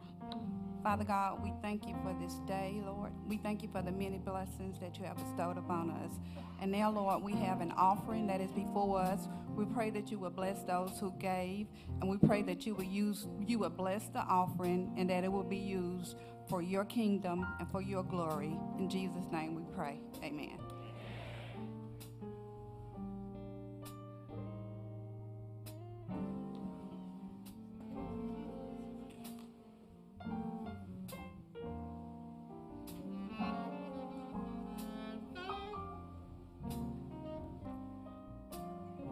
Father 0.81 1.03
God, 1.03 1.43
we 1.43 1.53
thank 1.61 1.85
you 1.85 1.93
for 2.03 2.15
this 2.21 2.35
day, 2.47 2.81
Lord. 2.85 3.11
We 3.27 3.37
thank 3.37 3.63
you 3.63 3.69
for 3.69 3.81
the 3.81 3.91
many 3.91 4.17
blessings 4.17 4.79
that 4.79 4.97
you 4.97 5.03
have 5.03 5.17
bestowed 5.17 5.57
upon 5.57 5.89
us. 5.89 6.19
And 6.61 6.71
now, 6.71 6.89
Lord, 6.89 7.21
we 7.21 7.33
have 7.33 7.59
an 7.59 7.73
offering 7.73 8.27
that 8.27 8.39
is 8.39 8.51
before 8.51 8.99
us. 8.99 9.27
We 9.57 9.65
pray 9.65 9.89
that 9.89 10.09
you 10.09 10.19
will 10.19 10.29
bless 10.29 10.63
those 10.63 10.97
who 11.01 11.13
gave, 11.19 11.67
and 11.99 12.09
we 12.09 12.17
pray 12.17 12.43
that 12.43 12.65
you 12.65 12.75
will 12.75 12.83
use 12.85 13.27
you 13.45 13.59
will 13.59 13.69
bless 13.69 14.07
the 14.07 14.21
offering 14.21 14.93
and 14.97 15.09
that 15.09 15.25
it 15.25 15.31
will 15.31 15.43
be 15.43 15.57
used 15.57 16.15
for 16.49 16.61
your 16.61 16.85
kingdom 16.85 17.45
and 17.59 17.69
for 17.71 17.81
your 17.81 18.03
glory. 18.03 18.57
In 18.77 18.89
Jesus' 18.89 19.29
name 19.33 19.55
we 19.55 19.63
pray. 19.75 19.99
Amen. 20.23 20.62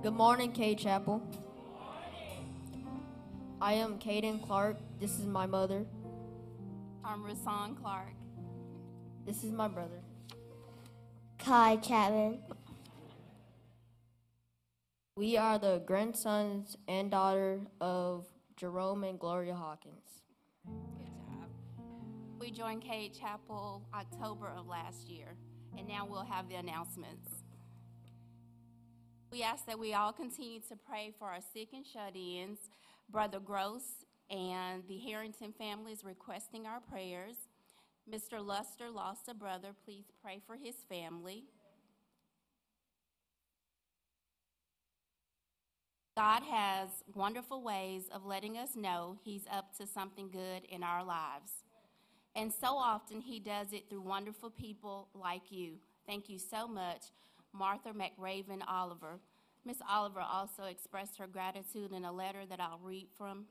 Good 0.04 0.14
morning, 0.14 0.52
Cade 0.52 0.80
Chapel. 0.80 1.22
I 3.62 3.74
am 3.74 4.00
Caden 4.00 4.42
Clark. 4.42 4.78
This 5.00 5.20
is 5.20 5.26
my 5.26 5.46
mother. 5.46 5.86
I'm 7.06 7.24
Rasan 7.24 7.80
Clark. 7.80 8.14
This 9.26 9.44
is 9.44 9.52
my 9.52 9.68
brother. 9.68 10.02
Kai 11.38 11.76
Chapman. 11.78 12.40
We 15.16 15.38
are 15.38 15.60
the 15.60 15.84
grandsons 15.86 16.78
and 16.88 17.12
daughter 17.12 17.62
of 17.80 18.26
Jerome 18.58 19.04
and 19.04 19.20
Gloria 19.20 19.54
Hawkins. 19.54 20.21
We 22.42 22.50
joined 22.50 22.82
Cade 22.82 23.14
Chapel 23.14 23.84
October 23.94 24.52
of 24.58 24.66
last 24.66 25.08
year, 25.08 25.28
and 25.78 25.88
now 25.88 26.08
we'll 26.10 26.26
have 26.26 26.50
the 26.50 26.56
announcements. 26.56 27.30
We 29.32 29.44
ask 29.44 29.68
that 29.68 29.78
we 29.78 29.94
all 29.94 30.12
continue 30.12 30.60
to 30.62 30.76
pray 30.76 31.14
for 31.20 31.26
our 31.26 31.42
sick 31.54 31.68
and 31.72 31.86
shut 31.86 32.16
ins. 32.16 32.58
Brother 33.12 33.40
Gross 33.40 33.84
and 34.32 34.82
the 34.88 34.98
Harrington 34.98 35.54
family 35.54 35.92
is 35.92 36.04
requesting 36.04 36.66
our 36.66 36.80
prayers. 36.80 37.36
Mr. 38.12 38.44
Luster 38.44 38.90
lost 38.90 39.30
a 39.30 39.36
brother. 39.36 39.76
Please 39.86 40.06
pray 40.24 40.42
for 40.48 40.56
his 40.56 40.78
family. 40.90 41.44
God 46.18 46.42
has 46.42 46.90
wonderful 47.14 47.62
ways 47.62 48.06
of 48.12 48.26
letting 48.26 48.58
us 48.58 48.76
know 48.76 49.20
He's 49.24 49.44
up 49.52 49.78
to 49.78 49.86
something 49.86 50.32
good 50.32 50.64
in 50.68 50.82
our 50.82 51.06
lives. 51.06 51.52
And 52.36 52.52
so 52.52 52.76
often 52.76 53.22
He 53.22 53.40
does 53.40 53.74
it 53.74 53.90
through 53.90 54.02
wonderful 54.02 54.50
people 54.50 55.10
like 55.14 55.52
you. 55.52 55.74
Thank 56.08 56.30
you 56.30 56.40
so 56.40 56.68
much, 56.68 57.04
Martha 57.54 57.90
McRaven 57.90 58.62
Oliver. 58.68 59.20
Miss 59.66 59.78
Oliver 59.88 60.22
also 60.22 60.64
expressed 60.64 61.18
her 61.18 61.28
gratitude 61.28 61.92
in 61.92 62.06
a 62.06 62.12
letter 62.12 62.46
that 62.50 62.60
I'll 62.60 62.80
read 62.84 63.08
from. 63.18 63.46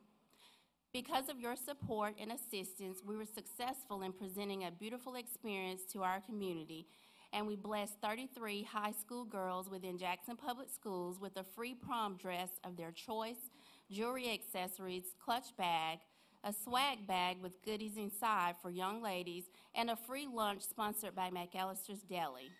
Because 0.92 1.28
of 1.28 1.38
your 1.38 1.54
support 1.54 2.16
and 2.20 2.32
assistance, 2.32 3.00
we 3.06 3.16
were 3.16 3.24
successful 3.24 4.02
in 4.02 4.12
presenting 4.12 4.64
a 4.64 4.72
beautiful 4.72 5.14
experience 5.14 5.82
to 5.92 6.02
our 6.02 6.20
community, 6.20 6.88
and 7.32 7.46
we 7.46 7.54
blessed 7.54 7.94
33 8.02 8.64
high 8.64 8.90
school 8.90 9.24
girls 9.24 9.70
within 9.70 9.98
Jackson 9.98 10.36
Public 10.36 10.68
Schools 10.68 11.20
with 11.20 11.36
a 11.36 11.44
free 11.44 11.74
prom 11.74 12.16
dress 12.16 12.50
of 12.64 12.76
their 12.76 12.90
choice, 12.90 13.50
jewelry 13.88 14.32
accessories, 14.32 15.14
clutch 15.24 15.56
bag, 15.56 16.00
a 16.44 16.52
swag 16.52 17.06
bag 17.06 17.36
with 17.42 17.62
goodies 17.64 17.96
inside 17.96 18.54
for 18.62 18.70
young 18.70 19.02
ladies, 19.02 19.44
and 19.74 19.90
a 19.90 19.96
free 19.96 20.26
lunch 20.32 20.62
sponsored 20.62 21.14
by 21.14 21.30
McAlister's 21.30 22.02
Deli. 22.02 22.50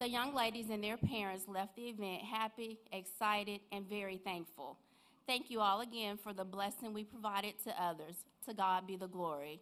The 0.00 0.08
young 0.08 0.34
ladies 0.34 0.70
and 0.70 0.82
their 0.82 0.96
parents 0.96 1.48
left 1.48 1.76
the 1.76 1.88
event 1.88 2.22
happy, 2.22 2.78
excited, 2.92 3.60
and 3.72 3.88
very 3.88 4.16
thankful. 4.16 4.78
Thank 5.26 5.50
you 5.50 5.60
all 5.60 5.80
again 5.80 6.16
for 6.16 6.32
the 6.32 6.44
blessing 6.44 6.92
we 6.92 7.04
provided 7.04 7.54
to 7.64 7.82
others. 7.82 8.14
To 8.46 8.54
God 8.54 8.86
be 8.86 8.96
the 8.96 9.08
glory. 9.08 9.60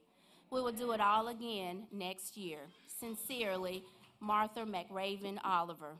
We 0.50 0.60
will 0.60 0.72
do 0.72 0.92
it 0.92 1.00
all 1.00 1.28
again 1.28 1.84
next 1.90 2.36
year. 2.36 2.60
Sincerely, 3.00 3.82
Martha 4.20 4.60
McRaven 4.60 5.38
Oliver. 5.42 5.96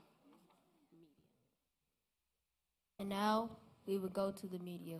And 2.99 3.09
now 3.09 3.49
we 3.85 3.97
will 3.97 4.09
go 4.09 4.31
to 4.31 4.47
the 4.47 4.59
media. 4.59 4.99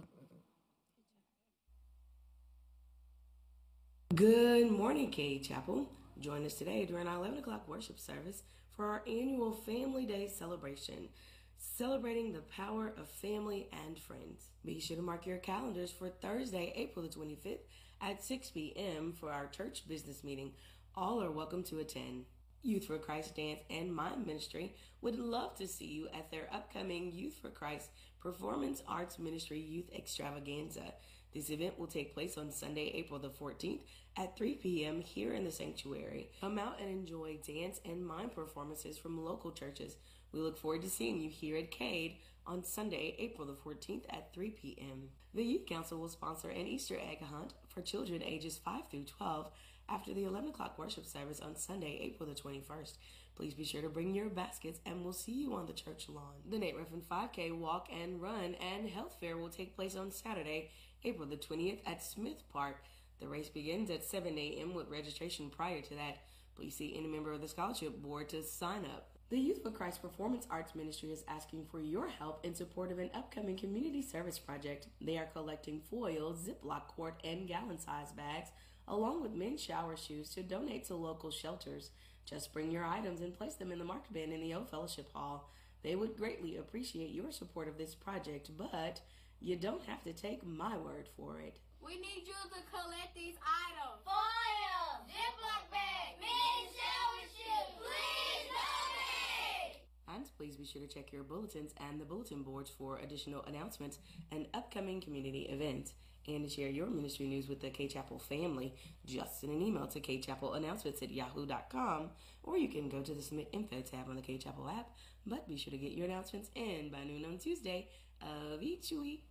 Good 4.15 4.71
morning, 4.71 5.11
Cade 5.11 5.43
Chapel. 5.43 5.85
Join 6.21 6.45
us 6.45 6.53
today 6.53 6.85
during 6.85 7.07
our 7.07 7.17
11 7.17 7.39
o'clock 7.39 7.67
worship 7.67 7.99
service 7.99 8.41
for 8.71 8.85
our 8.85 9.03
annual 9.05 9.51
Family 9.51 10.05
Day 10.05 10.29
celebration, 10.29 11.09
celebrating 11.57 12.31
the 12.31 12.39
power 12.39 12.93
of 12.97 13.09
family 13.09 13.67
and 13.85 13.99
friends. 13.99 14.47
Be 14.63 14.79
sure 14.79 14.95
to 14.95 15.03
mark 15.03 15.25
your 15.25 15.39
calendars 15.39 15.91
for 15.91 16.07
Thursday, 16.07 16.71
April 16.77 17.05
the 17.05 17.13
25th 17.13 17.59
at 18.01 18.23
6 18.23 18.49
p.m. 18.51 19.11
for 19.11 19.29
our 19.29 19.45
church 19.47 19.85
business 19.89 20.23
meeting. 20.23 20.53
All 20.95 21.21
are 21.21 21.29
welcome 21.29 21.63
to 21.63 21.79
attend. 21.79 22.23
Youth 22.63 22.85
for 22.85 22.97
Christ 22.97 23.35
Dance 23.35 23.59
and 23.69 23.93
Mime 23.93 24.25
Ministry 24.25 24.73
would 25.01 25.19
love 25.19 25.55
to 25.55 25.67
see 25.67 25.85
you 25.85 26.07
at 26.17 26.31
their 26.31 26.47
upcoming 26.53 27.11
Youth 27.11 27.37
for 27.41 27.49
Christ 27.49 27.89
Performance 28.21 28.81
Arts 28.87 29.19
Ministry 29.19 29.59
Youth 29.59 29.91
Extravaganza. 29.93 30.93
This 31.33 31.49
event 31.49 31.77
will 31.77 31.87
take 31.87 32.13
place 32.13 32.37
on 32.37 32.51
Sunday, 32.51 32.91
April 32.95 33.19
the 33.19 33.29
14th 33.29 33.81
at 34.17 34.37
3 34.37 34.55
p.m. 34.55 35.01
here 35.01 35.33
in 35.33 35.43
the 35.43 35.51
sanctuary. 35.51 36.29
Come 36.41 36.57
out 36.57 36.79
and 36.79 36.89
enjoy 36.89 37.37
dance 37.45 37.79
and 37.85 38.05
mime 38.05 38.29
performances 38.29 38.97
from 38.97 39.23
local 39.23 39.51
churches. 39.51 39.97
We 40.31 40.39
look 40.39 40.57
forward 40.57 40.81
to 40.81 40.89
seeing 40.89 41.21
you 41.21 41.29
here 41.29 41.57
at 41.57 41.71
Cade 41.71 42.17
on 42.45 42.63
Sunday, 42.63 43.15
April 43.19 43.45
the 43.45 43.53
14th 43.53 44.03
at 44.09 44.33
3 44.33 44.51
p.m. 44.51 45.09
The 45.33 45.43
Youth 45.43 45.65
Council 45.67 45.99
will 45.99 46.09
sponsor 46.09 46.49
an 46.49 46.65
Easter 46.65 46.97
egg 46.97 47.21
hunt 47.21 47.53
for 47.67 47.81
children 47.81 48.23
ages 48.23 48.59
5 48.63 48.87
through 48.89 49.03
12 49.03 49.51
after 49.89 50.13
the 50.13 50.23
11 50.23 50.49
o'clock 50.49 50.77
worship 50.77 51.05
service 51.05 51.39
on 51.39 51.55
Sunday, 51.55 51.99
April 52.01 52.27
the 52.27 52.35
21st. 52.35 52.93
Please 53.35 53.53
be 53.53 53.63
sure 53.63 53.83
to 53.83 53.89
bring 53.89 54.15
your 54.15 54.29
baskets 54.29 54.79
and 54.85 55.03
we'll 55.03 55.13
see 55.13 55.31
you 55.31 55.53
on 55.53 55.67
the 55.67 55.73
church 55.73 56.09
lawn. 56.09 56.33
The 56.49 56.57
Nate 56.57 56.75
Ruffin 56.75 57.03
5K 57.09 57.55
walk 57.55 57.87
and 57.93 58.19
run 58.19 58.55
and 58.55 58.89
health 58.89 59.17
fair 59.19 59.37
will 59.37 59.49
take 59.49 59.75
place 59.75 59.95
on 59.95 60.11
Saturday, 60.11 60.71
April 61.03 61.27
the 61.27 61.37
20th 61.37 61.79
at 61.85 62.03
Smith 62.03 62.43
Park. 62.51 62.77
The 63.19 63.27
race 63.27 63.49
begins 63.49 63.89
at 63.89 64.03
7 64.03 64.37
a.m. 64.37 64.73
with 64.73 64.89
registration 64.89 65.49
prior 65.49 65.81
to 65.81 65.95
that. 65.95 66.17
Please 66.55 66.75
see 66.75 66.95
any 66.97 67.07
member 67.07 67.31
of 67.31 67.41
the 67.41 67.47
scholarship 67.47 68.01
board 68.01 68.29
to 68.29 68.43
sign 68.43 68.85
up. 68.85 69.09
The 69.29 69.37
Youth 69.37 69.61
for 69.61 69.71
Christ 69.71 70.01
Performance 70.01 70.47
Arts 70.49 70.73
Ministry 70.73 71.11
is 71.11 71.25
asking 71.27 71.65
for 71.69 71.81
your 71.81 72.07
help 72.07 72.45
in 72.45 72.55
support 72.55 72.91
of 72.91 72.99
an 72.99 73.09
upcoming 73.13 73.57
community 73.57 74.01
service 74.01 74.39
project. 74.39 74.87
They 75.01 75.17
are 75.17 75.25
collecting 75.25 75.81
foil, 75.81 76.33
Ziploc 76.33 76.87
quart, 76.87 77.19
and 77.23 77.47
gallon 77.47 77.77
size 77.77 78.13
bags, 78.13 78.51
along 78.87 79.21
with 79.21 79.33
men's 79.33 79.61
shower 79.61 79.97
shoes 79.97 80.29
to 80.35 80.43
donate 80.43 80.85
to 80.87 80.95
local 80.95 81.29
shelters. 81.29 81.91
Just 82.25 82.53
bring 82.53 82.71
your 82.71 82.85
items 82.85 83.21
and 83.21 83.37
place 83.37 83.55
them 83.55 83.71
in 83.71 83.79
the 83.79 83.85
mark 83.85 84.03
bin 84.13 84.31
in 84.31 84.41
the 84.41 84.53
Old 84.53 84.69
Fellowship 84.69 85.11
Hall. 85.13 85.49
They 85.83 85.95
would 85.95 86.17
greatly 86.17 86.57
appreciate 86.57 87.11
your 87.11 87.31
support 87.31 87.67
of 87.67 87.77
this 87.77 87.95
project, 87.95 88.51
but 88.57 89.01
you 89.39 89.55
don't 89.55 89.83
have 89.85 90.03
to 90.03 90.13
take 90.13 90.45
my 90.45 90.77
word 90.77 91.07
for 91.15 91.39
it. 91.39 91.59
We 91.81 91.95
need 91.95 92.23
you 92.25 92.33
to 92.33 92.61
collect 92.71 93.15
these 93.15 93.35
items. 93.41 94.03
Foil, 94.03 95.05
Ziploc 95.07 95.71
bag, 95.71 96.19
men's 96.19 96.75
shower 96.75 97.77
please 97.77 98.49
donate. 98.49 99.77
And 100.13 100.25
please 100.37 100.57
be 100.57 100.65
sure 100.65 100.81
to 100.81 100.87
check 100.87 101.13
your 101.13 101.23
bulletins 101.23 101.73
and 101.87 101.99
the 102.01 102.05
bulletin 102.05 102.43
boards 102.43 102.69
for 102.69 102.97
additional 102.97 103.43
announcements 103.45 103.99
and 104.31 104.47
upcoming 104.53 105.01
community 105.01 105.43
events. 105.43 105.93
And 106.27 106.43
to 106.43 106.49
share 106.49 106.67
your 106.67 106.87
ministry 106.87 107.27
news 107.27 107.47
with 107.47 107.61
the 107.61 107.69
Cade 107.69 107.91
Chapel 107.91 108.19
family, 108.19 108.73
just 109.05 109.39
send 109.39 109.53
an 109.53 109.61
email 109.61 109.87
to 109.87 110.01
kchapelannouncements 110.01 111.01
at 111.01 111.11
yahoo.com 111.11 112.09
or 112.43 112.57
you 112.57 112.67
can 112.67 112.89
go 112.89 113.01
to 113.01 113.13
the 113.13 113.21
Submit 113.21 113.47
Info 113.53 113.79
tab 113.81 114.09
on 114.09 114.17
the 114.17 114.21
Cade 114.21 114.41
Chapel 114.41 114.67
app. 114.67 114.89
But 115.25 115.47
be 115.47 115.57
sure 115.57 115.71
to 115.71 115.77
get 115.77 115.93
your 115.93 116.05
announcements 116.05 116.49
in 116.55 116.89
by 116.89 117.03
noon 117.05 117.23
on 117.23 117.37
Tuesday 117.37 117.87
of 118.21 118.61
each 118.61 118.91
week. 118.91 119.23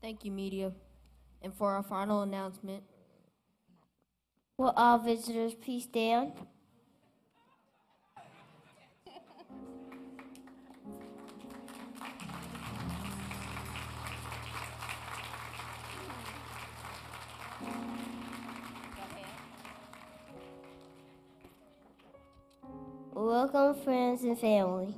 Thank 0.00 0.24
you, 0.24 0.30
media. 0.30 0.72
And 1.42 1.54
for 1.54 1.72
our 1.72 1.82
final 1.82 2.22
announcement, 2.22 2.82
will 4.58 4.72
all 4.76 4.98
visitors 4.98 5.54
please 5.54 5.84
stand? 5.84 6.32
Welcome, 23.12 23.82
friends 23.82 24.24
and 24.24 24.38
family. 24.38 24.94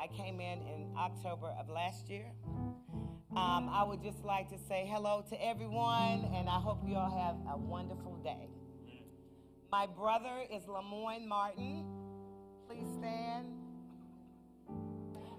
I 0.00 0.06
came 0.06 0.40
in 0.40 0.60
in 0.62 0.86
October 0.96 1.48
of 1.58 1.68
last 1.68 2.08
year. 2.08 2.24
Um, 3.36 3.68
I 3.70 3.84
would 3.86 4.02
just 4.02 4.24
like 4.24 4.48
to 4.48 4.56
say 4.58 4.88
hello 4.90 5.22
to 5.28 5.46
everyone, 5.46 6.30
and 6.34 6.48
I 6.48 6.58
hope 6.58 6.78
you 6.86 6.96
all 6.96 7.10
have 7.10 7.36
a 7.54 7.58
wonderful 7.58 8.16
day. 8.24 8.48
My 9.70 9.86
brother 9.86 10.40
is 10.50 10.62
Lamoine 10.62 11.26
Martin. 11.26 11.84
Please 12.66 12.88
stand. 12.98 13.46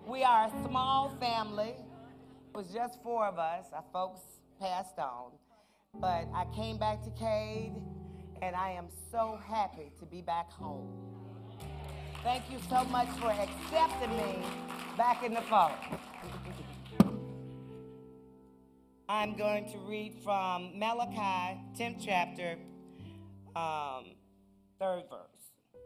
We 0.07 0.24
are 0.24 0.45
a 0.45 0.51
small 0.68 1.18
family. 1.20 1.74
It 1.74 2.55
was 2.55 2.68
just 2.72 3.01
four 3.01 3.26
of 3.26 3.39
us. 3.39 3.66
Our 3.74 3.84
folks 3.91 4.22
passed 4.59 4.99
on. 4.99 5.32
But 5.99 6.28
I 6.36 6.45
came 6.55 6.78
back 6.78 7.01
to 7.03 7.09
Cade, 7.12 7.74
and 8.43 8.55
I 8.55 8.72
am 8.72 8.89
so 9.12 9.39
happy 9.43 9.91
to 9.99 10.05
be 10.05 10.22
back 10.22 10.51
home. 10.51 11.11
Thank 12.24 12.43
you 12.51 12.59
so 12.69 12.84
much 12.84 13.07
for 13.19 13.32
accepting 13.32 14.15
me 14.15 14.43
back 14.95 15.24
in 15.24 15.34
the 15.34 15.41
fold. 15.41 15.72
I'm 19.09 19.36
going 19.36 19.67
to 19.72 19.80
read 19.80 20.13
from 20.24 20.78
Malachi, 20.78 21.59
10th 21.76 21.97
chapter, 21.99 22.57
um, 23.55 24.13
third 24.80 25.05
verse. 25.09 25.82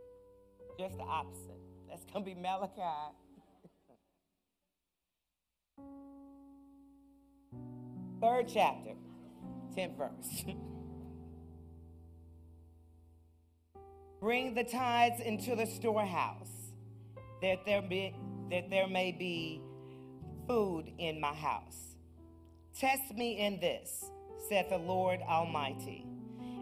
Just 0.77 0.97
the 0.97 1.03
opposite. 1.03 1.57
That's 1.87 2.03
going 2.11 2.25
to 2.25 2.35
be 2.35 2.39
Malachi. 2.39 2.81
Third 8.21 8.49
chapter, 8.53 8.91
10th 9.77 9.97
verse. 9.97 10.45
Bring 14.25 14.55
the 14.55 14.63
tithes 14.63 15.21
into 15.21 15.55
the 15.55 15.67
storehouse, 15.67 16.71
that 17.43 17.63
there, 17.63 17.83
be, 17.83 18.11
that 18.49 18.71
there 18.71 18.87
may 18.87 19.11
be 19.11 19.61
food 20.47 20.91
in 20.97 21.21
my 21.21 21.31
house. 21.35 21.95
Test 22.75 23.13
me 23.13 23.37
in 23.37 23.59
this, 23.59 24.09
saith 24.49 24.71
the 24.71 24.79
Lord 24.79 25.19
Almighty, 25.29 26.07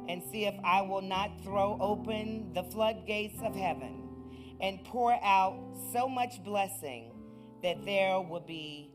and 0.09 0.21
see 0.29 0.43
if 0.43 0.55
I 0.61 0.81
will 0.81 1.03
not 1.03 1.41
throw 1.41 1.77
open 1.79 2.51
the 2.53 2.63
floodgates 2.63 3.41
of 3.41 3.55
heaven 3.55 4.09
and 4.59 4.83
pour 4.83 5.13
out 5.23 5.57
so 5.93 6.09
much 6.09 6.43
blessing 6.43 7.13
that 7.61 7.85
there 7.85 8.19
will 8.19 8.43
be 8.45 8.91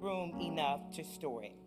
room 0.00 0.40
enough 0.40 0.80
to 0.92 1.04
store 1.04 1.44
it. 1.44 1.59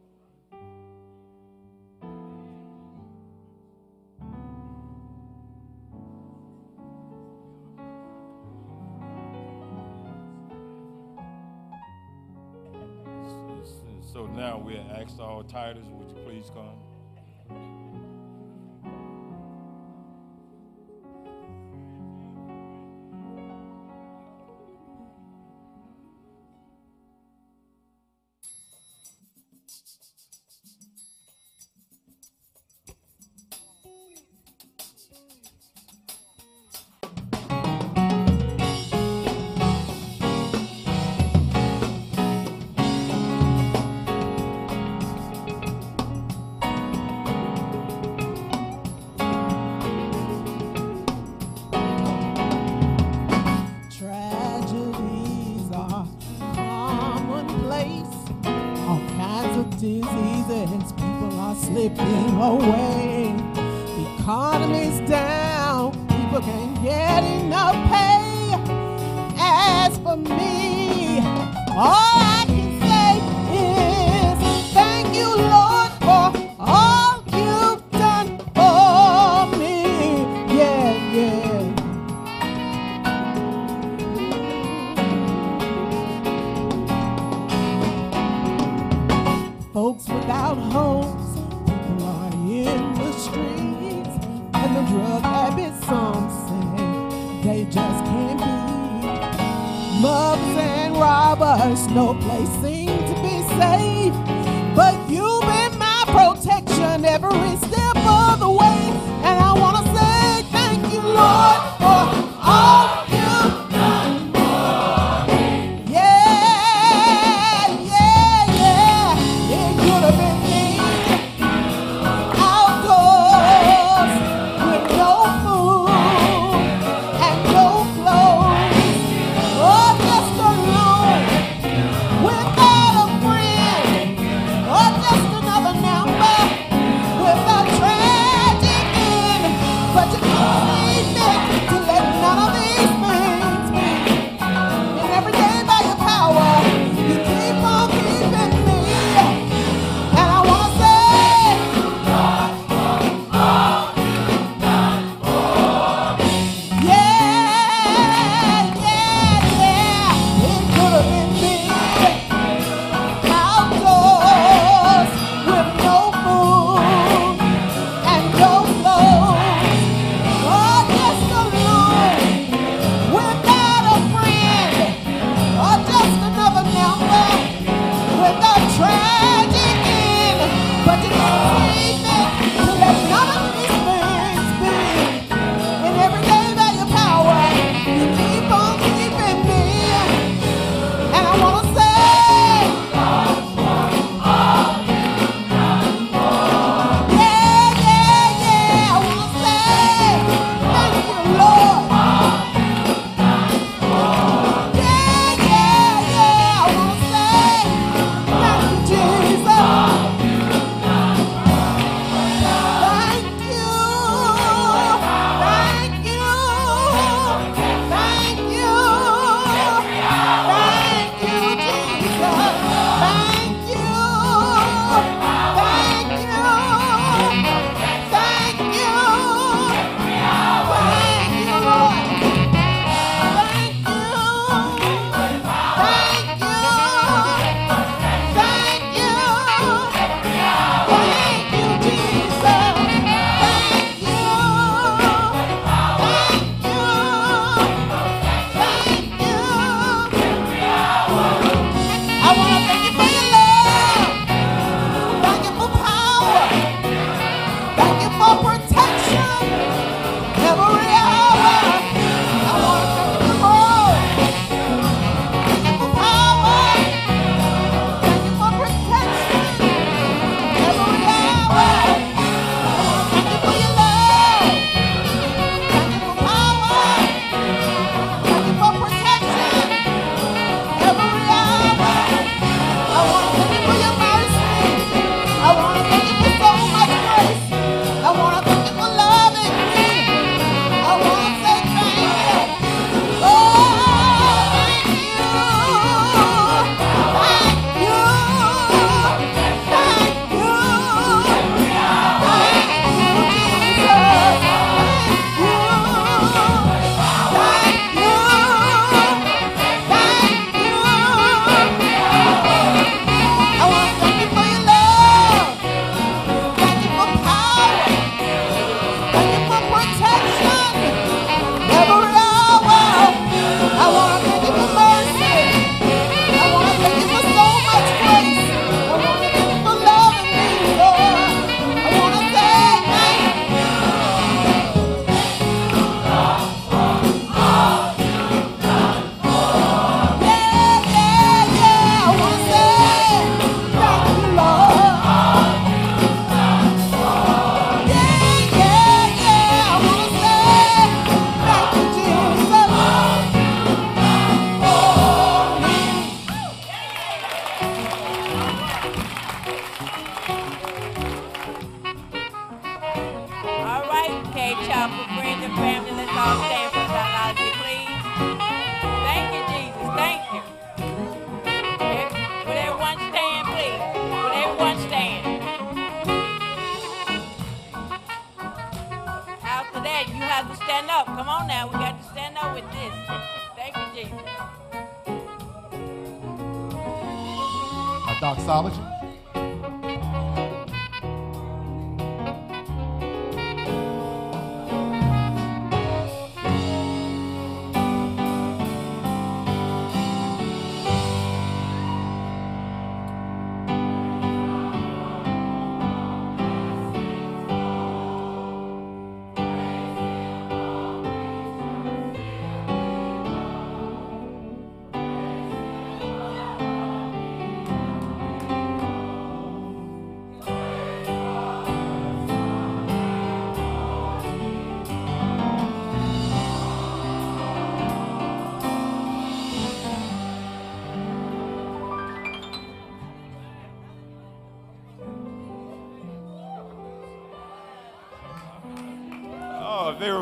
All 15.34 15.44
titles, 15.44 15.86
would 15.90 16.10
you 16.10 16.24
please 16.24 16.52
come? 16.54 16.93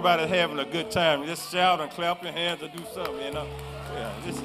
If 0.02 0.06
everybody's 0.08 0.36
having 0.36 0.58
a 0.58 0.66
good 0.66 0.90
time, 0.90 1.28
just 1.28 1.52
shout 1.52 1.80
and 1.80 1.92
clap 1.92 2.24
your 2.24 2.32
hands 2.32 2.64
or 2.64 2.70
do 2.70 2.84
something, 2.92 3.24
you 3.24 3.34
know. 3.34 3.48
Yeah, 3.94 4.12
this. 4.26 4.42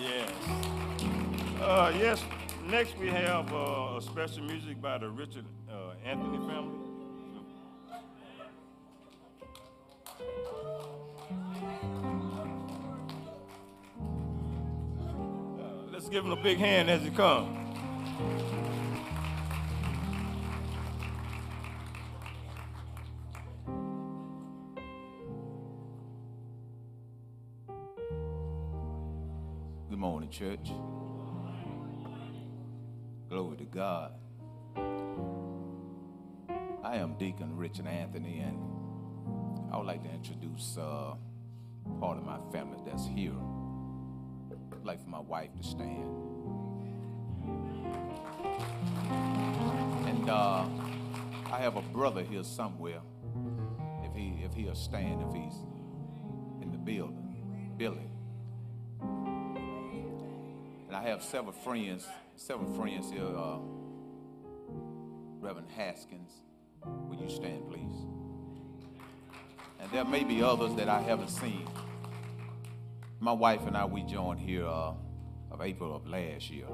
Yes. 0.00 0.30
Uh, 1.60 1.92
yes. 1.98 2.24
Next 2.66 2.96
we 2.96 3.08
have 3.08 3.52
uh, 3.52 4.00
special 4.00 4.44
music 4.44 4.80
by 4.80 4.96
the 4.96 5.10
Richard 5.10 5.44
uh, 5.70 5.92
Anthony 6.02 6.38
family. 6.48 6.78
Uh, 15.60 15.92
let's 15.92 16.08
give 16.08 16.24
him 16.24 16.32
a 16.32 16.42
big 16.42 16.56
hand 16.56 16.88
as 16.88 17.02
he 17.02 17.10
comes. 17.10 17.58
Church. 30.32 30.72
Glory 33.28 33.58
to 33.58 33.64
God. 33.64 34.12
I 36.82 36.96
am 36.96 37.18
Deacon 37.18 37.54
Richard 37.54 37.86
Anthony, 37.86 38.38
and 38.40 38.56
I 39.70 39.76
would 39.76 39.86
like 39.86 40.02
to 40.04 40.08
introduce 40.08 40.78
uh, 40.78 41.14
part 42.00 42.16
of 42.16 42.24
my 42.24 42.38
family 42.50 42.78
that's 42.86 43.06
here. 43.06 43.34
I'd 44.72 44.86
like 44.86 45.02
for 45.02 45.10
my 45.10 45.20
wife 45.20 45.50
to 45.60 45.62
stand. 45.62 46.08
And 50.06 50.30
uh, 50.30 50.64
I 51.52 51.58
have 51.58 51.76
a 51.76 51.82
brother 51.82 52.22
here 52.22 52.42
somewhere. 52.42 53.02
If 54.02 54.14
he 54.14 54.42
if 54.42 54.54
he'll 54.54 54.74
stand, 54.74 55.22
if 55.28 55.34
he's 55.34 55.56
in 56.62 56.70
the 56.72 56.78
building, 56.78 57.74
Billy. 57.76 58.11
And 60.92 61.06
I 61.06 61.08
have 61.08 61.22
several 61.22 61.54
friends, 61.54 62.06
several 62.36 62.70
friends 62.74 63.10
here. 63.10 63.24
Uh, 63.24 63.56
Reverend 65.40 65.70
Haskins, 65.70 66.30
will 66.84 67.16
you 67.16 67.30
stand, 67.30 67.66
please? 67.66 67.94
And 69.80 69.90
there 69.90 70.04
may 70.04 70.22
be 70.22 70.42
others 70.42 70.74
that 70.74 70.90
I 70.90 71.00
haven't 71.00 71.30
seen. 71.30 71.66
My 73.20 73.32
wife 73.32 73.66
and 73.66 73.74
I, 73.74 73.86
we 73.86 74.02
joined 74.02 74.38
here 74.38 74.66
uh, 74.66 74.92
of 75.50 75.62
April 75.62 75.96
of 75.96 76.06
last 76.06 76.50
year. 76.50 76.66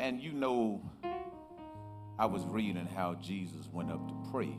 And 0.00 0.20
you 0.20 0.32
know, 0.32 0.82
I 2.18 2.26
was 2.26 2.42
reading 2.44 2.86
how 2.86 3.14
Jesus 3.22 3.68
went 3.70 3.92
up 3.92 4.04
to 4.08 4.30
pray 4.32 4.58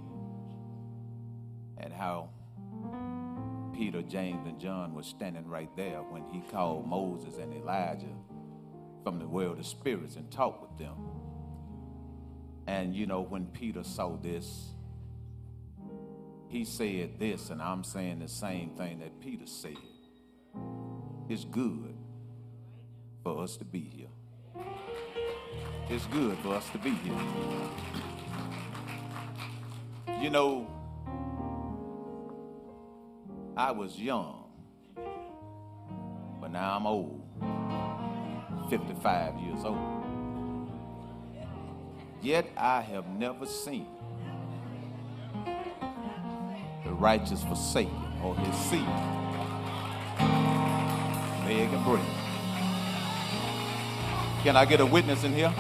and 1.80 1.92
how 1.92 2.30
Peter, 3.76 4.02
James, 4.02 4.48
and 4.48 4.58
John 4.60 4.94
were 4.94 5.04
standing 5.04 5.46
right 5.48 5.70
there 5.76 5.98
when 5.98 6.24
he 6.32 6.40
called 6.50 6.88
Moses 6.88 7.38
and 7.38 7.54
Elijah 7.54 8.06
from 9.04 9.20
the 9.20 9.28
world 9.28 9.60
of 9.60 9.66
spirits 9.66 10.16
and 10.16 10.32
talked 10.32 10.62
with 10.62 10.78
them. 10.80 10.96
And 12.68 12.96
you 12.96 13.06
know, 13.06 13.22
when 13.22 13.48
Peter 13.48 13.84
saw 13.84 14.16
this, 14.16 14.70
he 16.48 16.64
said 16.64 17.20
this, 17.20 17.50
and 17.50 17.62
I'm 17.62 17.84
saying 17.84 18.20
the 18.20 18.30
same 18.30 18.70
thing 18.72 19.00
that 19.00 19.20
Peter 19.20 19.46
said. 19.46 19.76
It's 21.28 21.44
good 21.44 21.96
for 23.24 23.44
us 23.44 23.58
to 23.58 23.66
be 23.66 23.82
here. 23.82 24.08
It's 25.90 26.06
good 26.08 26.38
for 26.38 26.54
us 26.54 26.70
to 26.70 26.78
be 26.78 26.92
here. 26.92 27.14
You 30.22 30.30
know, 30.30 30.75
I 33.58 33.72
was 33.72 33.98
young, 33.98 34.44
but 36.42 36.52
now 36.52 36.76
I'm 36.76 36.86
old, 36.86 37.22
55 38.70 39.40
years 39.40 39.64
old. 39.64 40.76
Yet 42.22 42.48
I 42.58 42.82
have 42.82 43.08
never 43.08 43.46
seen 43.46 43.88
the 46.84 46.92
righteous 46.92 47.44
forsaken 47.44 47.96
or 48.22 48.36
his 48.36 48.56
seed 48.58 48.86
beg 51.46 51.72
and 51.72 51.86
bread. 51.86 52.06
Can 54.44 54.58
I 54.58 54.66
get 54.66 54.82
a 54.82 54.86
witness 54.86 55.24
in 55.24 55.32
here? 55.32 55.54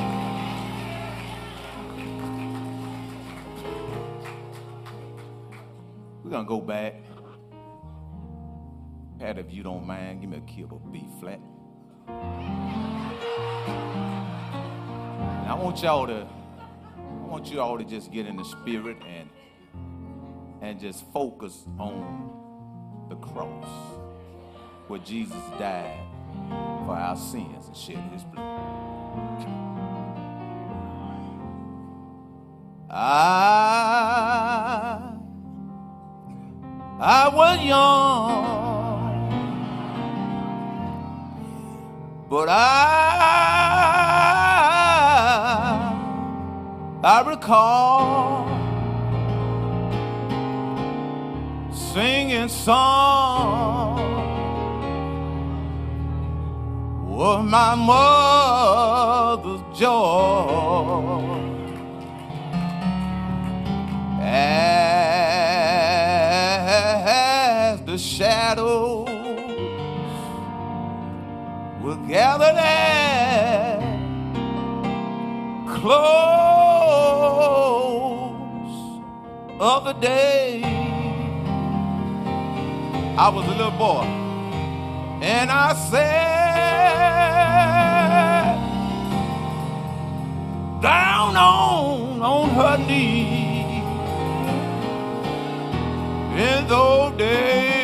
We're 6.22 6.32
gonna 6.32 6.46
go 6.46 6.60
back. 6.60 7.05
Pat, 9.20 9.38
if 9.38 9.52
you 9.54 9.64
don't 9.64 9.86
mind, 9.86 10.22
give 10.22 10.30
me 10.30 10.38
a 10.38 10.42
key 10.42 10.64
of 10.64 10.72
a 10.72 10.80
B 10.92 11.06
flat. 11.20 11.40
And 15.28 15.50
I 15.50 15.56
want 15.56 15.82
y'all 15.84 16.08
to, 16.08 16.28
I 16.98 17.28
want 17.28 17.52
you 17.52 17.62
all 17.62 17.78
to 17.78 17.84
just 17.86 18.12
get 18.12 18.28
in 18.28 18.36
the 18.38 18.46
spirit 18.46 18.98
and 19.08 19.30
and 20.62 20.80
just 20.80 21.06
focus 21.12 21.66
on 21.78 22.32
the 23.10 23.16
cross 23.18 23.68
where 24.88 25.00
Jesus 25.00 25.38
died 25.60 26.00
for 26.86 26.96
our 26.96 27.16
sins 27.16 27.68
and 27.68 27.78
shed 27.78 27.98
his 28.14 28.24
blood. 28.24 28.46
I, 32.90 33.60
I 37.00 37.30
was 37.30 37.60
young, 37.66 38.55
I, 42.50 42.54
I 47.04 47.22
recall 47.30 48.48
singing 51.72 52.50
song 52.50 54.06
was 57.16 57.46
my 57.46 57.76
mother's 57.76 59.62
joy. 59.80 61.24
As 64.22 64.62
the 67.84 67.98
shadows 67.98 68.95
gathered 72.08 72.56
at 72.56 73.80
close 75.68 75.96
of 79.60 79.86
the 79.86 79.94
day. 79.94 80.62
I 83.18 83.30
was 83.30 83.46
a 83.48 83.52
little 83.52 83.72
boy, 83.72 84.04
and 85.22 85.50
I 85.50 85.74
sat 85.74 86.06
down 90.82 91.36
on 91.36 92.22
on 92.22 92.50
her 92.50 92.78
knee 92.86 93.82
in 96.38 96.68
those 96.68 97.18
days. 97.18 97.75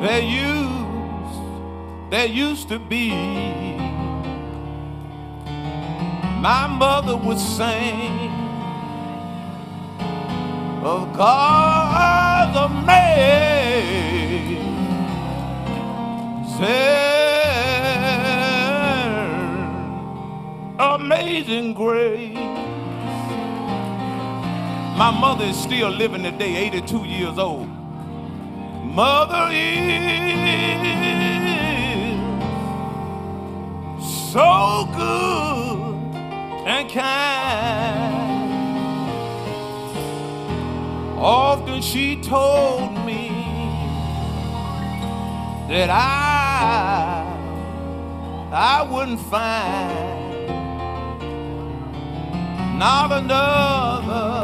There 0.00 0.22
used 0.22 2.10
there 2.10 2.26
used 2.26 2.68
to 2.68 2.78
be 2.78 3.10
my 6.40 6.66
mother 6.66 7.16
would 7.16 7.38
sing 7.38 8.30
oh, 10.84 11.08
of 11.08 11.16
God's 11.16 12.56
amazing 12.72 13.16
amazing 20.78 21.74
grace. 21.74 22.34
My 24.96 25.10
mother 25.10 25.44
is 25.44 25.56
still 25.56 25.90
living 25.90 26.22
today, 26.22 26.56
82 26.56 27.04
years 27.04 27.38
old. 27.38 27.75
Mother 28.96 29.48
is 29.52 29.76
so 34.32 34.88
good 34.96 36.16
and 36.66 36.90
kind. 36.90 38.16
Often 41.18 41.82
she 41.82 42.22
told 42.22 42.92
me 43.04 43.28
that 45.68 45.90
I 45.90 47.22
I 48.50 48.82
wouldn't 48.90 49.20
find 49.20 50.48
not 52.78 53.12
another 53.12 54.35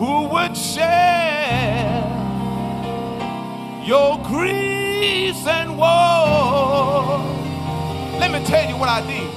who 0.00 0.24
would 0.28 0.56
share 0.56 2.02
your 3.84 4.16
griefs 4.24 5.46
and 5.46 5.76
woe. 5.76 7.20
Let 8.18 8.30
me 8.30 8.42
tell 8.46 8.66
you 8.66 8.78
what 8.78 8.88
I 8.88 9.02
did. 9.06 9.30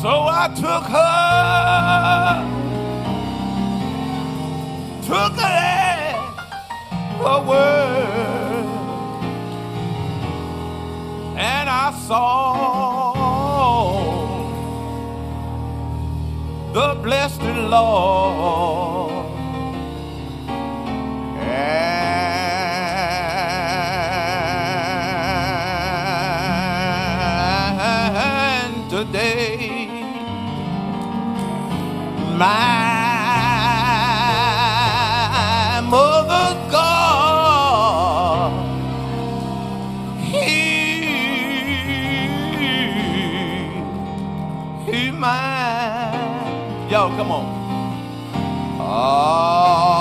So 0.00 0.10
I 0.42 0.46
took 0.54 0.84
her, 0.98 2.44
took 5.02 5.32
her 5.32 5.56
at 5.72 6.14
her 7.18 7.40
word, 7.50 8.66
and 11.36 11.68
I 11.68 11.92
saw 12.06 12.89
the 16.72 16.94
blessed 17.02 17.42
Lord. 17.42 19.26
And 28.62 28.88
today, 28.88 29.88
my 32.38 32.89
come 47.20 47.32
on. 47.32 47.60
Amazing 48.80 49.99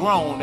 dare 0.00 0.39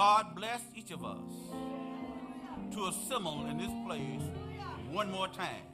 God 0.00 0.34
blessed 0.34 0.64
each 0.74 0.92
of 0.92 1.04
us 1.04 1.30
to 2.72 2.86
assemble 2.86 3.44
in 3.50 3.58
this 3.58 3.70
place 3.84 4.22
one 4.90 5.12
more 5.12 5.28
time. 5.28 5.66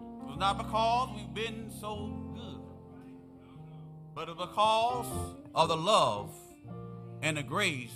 It 0.00 0.28
was 0.28 0.36
not 0.38 0.56
because 0.56 1.08
we've 1.16 1.34
been 1.34 1.68
so 1.80 2.12
good, 2.32 2.60
but 4.14 4.26
because 4.26 5.34
of 5.52 5.68
the 5.68 5.76
love 5.76 6.32
and 7.22 7.36
the 7.36 7.42
grace 7.42 7.90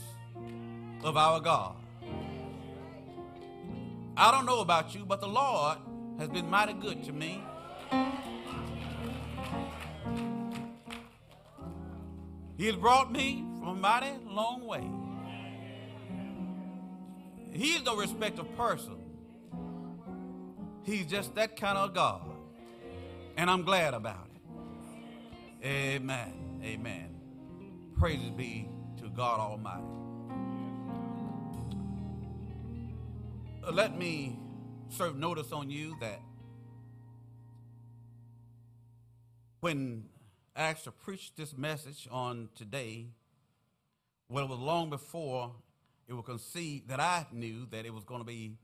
of 1.04 1.16
our 1.16 1.38
God. 1.38 1.76
I 4.16 4.32
don't 4.32 4.44
know 4.44 4.58
about 4.58 4.92
you, 4.92 5.04
but 5.06 5.20
the 5.20 5.28
Lord 5.28 5.78
has 6.18 6.30
been 6.30 6.50
mighty 6.50 6.72
good 6.72 7.04
to 7.04 7.12
me. 7.12 7.44
He 12.56 12.66
has 12.66 12.74
brought 12.74 13.12
me 13.12 13.44
a 13.68 13.74
mighty 13.74 14.12
long 14.26 14.64
way. 14.66 14.88
He 17.52 17.72
is 17.72 17.82
no 17.84 17.96
respect 17.96 18.38
of 18.38 18.54
person. 18.56 18.96
He's 20.84 21.06
just 21.06 21.34
that 21.34 21.56
kind 21.56 21.78
of 21.78 21.94
God. 21.94 22.22
And 23.36 23.50
I'm 23.50 23.62
glad 23.62 23.94
about 23.94 24.28
it. 24.34 25.66
Amen. 25.66 26.60
Amen. 26.62 27.16
Praises 27.98 28.30
be 28.30 28.68
to 28.98 29.08
God 29.08 29.40
Almighty. 29.40 29.82
Let 33.72 33.98
me 33.98 34.38
serve 34.88 35.16
notice 35.16 35.50
on 35.50 35.70
you 35.70 35.96
that 36.00 36.20
when 39.60 40.04
asked 40.54 40.84
to 40.84 40.92
preach 40.92 41.34
this 41.34 41.56
message 41.56 42.06
on 42.10 42.48
today, 42.54 43.08
well, 44.28 44.44
it 44.44 44.50
was 44.50 44.58
long 44.58 44.90
before 44.90 45.52
it 46.08 46.12
was 46.12 46.24
conceived 46.24 46.88
that 46.88 47.00
I 47.00 47.26
knew 47.32 47.66
that 47.70 47.84
it 47.84 47.92
was 47.92 48.04
going 48.04 48.20
to 48.20 48.26
be 48.26 48.56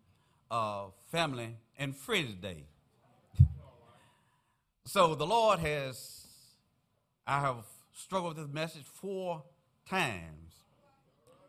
uh, 0.50 0.86
Family 1.10 1.56
and 1.78 1.96
Friends 1.96 2.34
Day. 2.34 2.64
so 4.84 5.14
the 5.14 5.26
Lord 5.26 5.58
has, 5.60 6.26
I 7.26 7.40
have 7.40 7.64
struggled 7.92 8.36
with 8.36 8.46
this 8.46 8.54
message 8.54 8.84
four 8.84 9.42
times. 9.88 10.54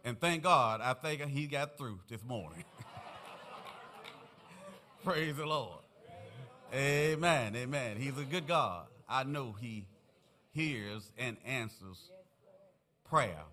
And 0.06 0.20
thank 0.20 0.44
God, 0.44 0.82
I 0.82 0.94
think 0.94 1.22
he 1.30 1.48
got 1.48 1.78
through 1.78 2.00
this 2.10 2.24
morning. 2.24 2.64
Praise 5.04 5.36
the 5.36 5.46
Lord. 5.46 5.80
Amen. 6.74 7.56
Amen. 7.56 7.98
He's 7.98 8.18
a 8.18 8.24
good 8.24 8.48
God. 8.48 8.88
I 9.08 9.24
know 9.24 9.56
he 9.60 9.86
hears 10.52 11.12
and 11.18 11.38
answers 11.46 12.10
prayer. 13.10 13.44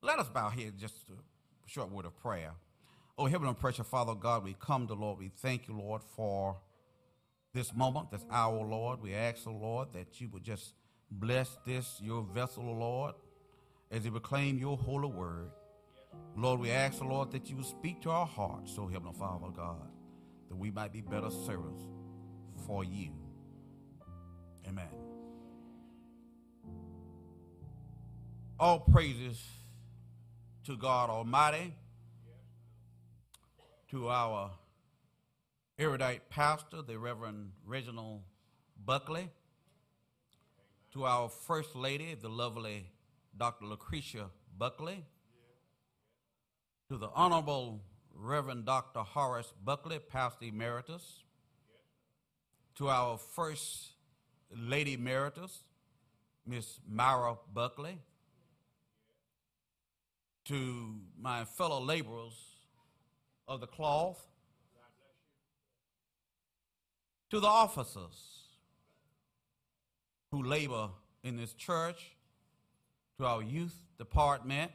Let 0.00 0.20
us 0.20 0.28
bow 0.28 0.50
here 0.50 0.70
just 0.78 0.94
a 1.10 1.68
short 1.68 1.90
word 1.90 2.04
of 2.04 2.16
prayer. 2.16 2.52
Oh, 3.18 3.26
Heavenly 3.26 3.48
and 3.48 3.58
precious 3.58 3.86
Father 3.86 4.14
God, 4.14 4.44
we 4.44 4.54
come 4.60 4.86
to 4.86 4.94
Lord. 4.94 5.18
We 5.18 5.32
thank 5.42 5.66
you, 5.66 5.76
Lord, 5.76 6.02
for 6.14 6.56
this 7.52 7.74
moment, 7.74 8.12
this 8.12 8.24
hour, 8.30 8.64
Lord. 8.64 9.02
We 9.02 9.14
ask, 9.14 9.40
oh 9.46 9.52
Lord, 9.52 9.88
that 9.94 10.20
you 10.20 10.28
would 10.28 10.44
just 10.44 10.74
bless 11.10 11.58
this, 11.66 11.98
your 12.00 12.22
vessel, 12.22 12.64
oh 12.68 12.78
Lord, 12.78 13.14
as 13.90 14.04
you 14.04 14.12
proclaim 14.12 14.56
your 14.56 14.76
holy 14.76 15.08
word. 15.08 15.50
Lord, 16.36 16.60
we 16.60 16.70
ask, 16.70 17.02
oh 17.02 17.06
Lord, 17.06 17.32
that 17.32 17.50
you 17.50 17.56
would 17.56 17.66
speak 17.66 18.00
to 18.02 18.10
our 18.10 18.26
hearts, 18.26 18.76
oh 18.78 18.86
Heavenly 18.86 19.14
Father 19.18 19.48
God, 19.48 19.90
that 20.48 20.56
we 20.56 20.70
might 20.70 20.92
be 20.92 21.00
better 21.00 21.30
servants 21.30 21.82
for 22.66 22.84
you. 22.84 23.10
Amen. 24.68 24.86
All 28.60 28.78
praises 28.78 29.40
to 30.64 30.76
God 30.76 31.10
Almighty, 31.10 31.74
to 33.90 34.08
our 34.08 34.50
erudite 35.78 36.28
pastor, 36.28 36.82
the 36.82 36.98
Reverend 36.98 37.52
Reginald 37.64 38.20
Buckley, 38.84 39.30
to 40.92 41.04
our 41.04 41.28
First 41.28 41.74
Lady, 41.74 42.14
the 42.14 42.28
lovely 42.28 42.90
Dr. 43.36 43.66
Lucretia 43.66 44.26
Buckley, 44.58 45.04
to 46.88 46.96
the 46.96 47.08
Honorable 47.14 47.80
Reverend 48.14 48.66
Dr. 48.66 49.00
Horace 49.00 49.52
Buckley, 49.64 49.98
Pastor 49.98 50.46
Emeritus, 50.46 51.22
to 52.76 52.88
our 52.88 53.16
First 53.16 53.90
Lady 54.50 54.94
Emeritus, 54.94 55.60
Miss 56.46 56.80
Myra 56.88 57.36
Buckley, 57.52 57.98
to 60.48 60.94
my 61.20 61.44
fellow 61.44 61.78
laborers 61.78 62.32
of 63.46 63.60
the 63.60 63.66
cloth, 63.66 64.26
to 67.30 67.38
the 67.38 67.46
officers 67.46 68.38
who 70.32 70.42
labor 70.42 70.88
in 71.22 71.36
this 71.36 71.52
church, 71.52 72.12
to 73.18 73.26
our 73.26 73.42
youth 73.42 73.76
department 73.98 74.72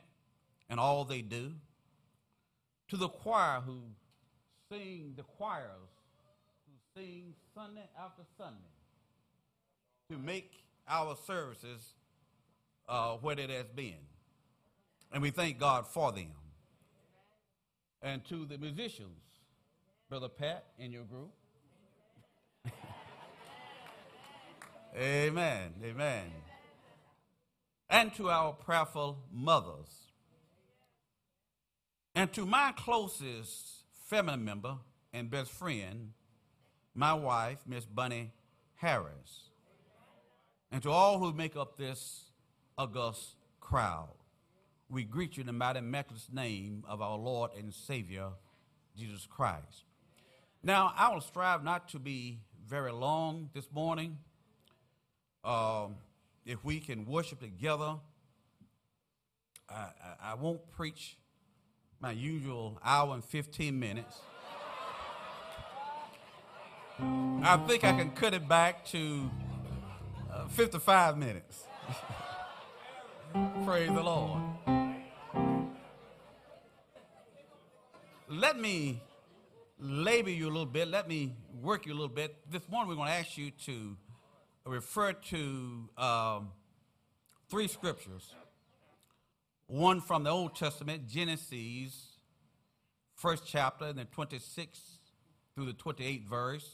and 0.69 0.79
all 0.79 1.05
they 1.05 1.21
do, 1.21 1.51
to 2.89 2.97
the 2.97 3.09
choir 3.09 3.61
who 3.61 3.81
sing, 4.71 5.13
the 5.17 5.23
choirs 5.23 5.89
who 6.67 7.01
sing 7.01 7.33
Sunday 7.55 7.89
after 7.99 8.21
Sunday 8.37 8.59
to 10.11 10.19
make 10.19 10.51
our 10.87 11.15
services 11.25 11.93
uh, 12.87 13.13
what 13.13 13.39
it 13.39 13.49
has 13.49 13.65
been. 13.75 14.12
And 15.13 15.21
we 15.21 15.29
thank 15.29 15.59
God 15.59 15.85
for 15.85 16.11
them. 16.11 16.31
And 18.01 18.25
to 18.25 18.45
the 18.45 18.57
musicians, 18.57 19.21
Brother 20.09 20.27
Pat 20.27 20.65
and 20.79 20.91
your 20.91 21.03
group. 21.03 21.31
amen. 24.97 25.75
Amen. 25.83 26.25
And 27.89 28.13
to 28.15 28.31
our 28.31 28.53
prayerful 28.53 29.19
mothers. 29.31 30.07
And 32.15 32.33
to 32.33 32.45
my 32.47 32.73
closest 32.75 33.83
family 34.07 34.37
member 34.37 34.77
and 35.13 35.29
best 35.29 35.51
friend, 35.51 36.13
my 36.95 37.13
wife, 37.13 37.59
Miss 37.67 37.85
Bunny 37.85 38.31
Harris. 38.75 39.49
And 40.71 40.81
to 40.81 40.89
all 40.89 41.19
who 41.19 41.33
make 41.33 41.55
up 41.55 41.77
this 41.77 42.31
august 42.77 43.35
crowd, 43.59 44.09
we 44.93 45.03
greet 45.03 45.37
you 45.37 45.41
in 45.41 45.47
the 45.47 45.53
mighty 45.53 45.81
miraculous 45.81 46.27
name 46.31 46.83
of 46.87 47.01
our 47.01 47.17
Lord 47.17 47.49
and 47.57 47.73
Savior, 47.73 48.27
Jesus 48.95 49.25
Christ. 49.25 49.85
Now, 50.61 50.93
I 50.95 51.11
will 51.11 51.21
strive 51.21 51.63
not 51.63 51.89
to 51.89 51.99
be 51.99 52.37
very 52.67 52.91
long 52.91 53.49
this 53.55 53.67
morning. 53.73 54.19
Um, 55.43 55.95
if 56.45 56.63
we 56.63 56.79
can 56.79 57.05
worship 57.05 57.39
together, 57.39 57.95
I, 59.67 59.73
I, 59.73 60.31
I 60.31 60.33
won't 60.35 60.69
preach 60.71 61.17
my 61.99 62.11
usual 62.11 62.77
hour 62.85 63.15
and 63.15 63.25
15 63.25 63.77
minutes. 63.77 64.19
I 66.99 67.57
think 67.67 67.83
I 67.83 67.93
can 67.93 68.11
cut 68.11 68.35
it 68.35 68.47
back 68.47 68.85
to 68.87 69.31
uh, 70.31 70.47
55 70.49 71.17
minutes. 71.17 71.63
Praise 73.65 73.89
the 73.89 74.03
Lord. 74.03 74.41
Let 78.35 78.59
me 78.59 78.99
labor 79.77 80.31
you 80.31 80.45
a 80.45 80.49
little 80.49 80.65
bit. 80.65 80.87
Let 80.87 81.07
me 81.07 81.35
work 81.61 81.85
you 81.85 81.91
a 81.91 81.93
little 81.93 82.07
bit. 82.07 82.35
This 82.49 82.67
morning 82.67 82.89
we're 82.89 82.95
going 82.95 83.09
to 83.09 83.13
ask 83.13 83.37
you 83.37 83.51
to 83.65 83.95
refer 84.65 85.13
to 85.13 85.89
um, 85.99 86.49
three 87.51 87.67
scriptures. 87.67 88.33
One 89.67 90.01
from 90.01 90.23
the 90.23 90.31
Old 90.31 90.55
Testament, 90.55 91.07
Genesis, 91.07 91.93
first 93.13 93.43
chapter, 93.45 93.85
and 93.85 93.99
then 93.99 94.07
26 94.07 94.79
through 95.53 95.65
the 95.65 95.73
28th 95.73 96.27
verse. 96.27 96.69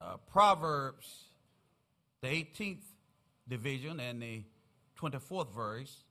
Uh, 0.00 0.18
Proverbs, 0.30 1.24
the 2.22 2.28
18th 2.28 2.84
division 3.48 3.98
and 3.98 4.22
the 4.22 4.44
24th 4.96 5.52
verse. 5.52 6.04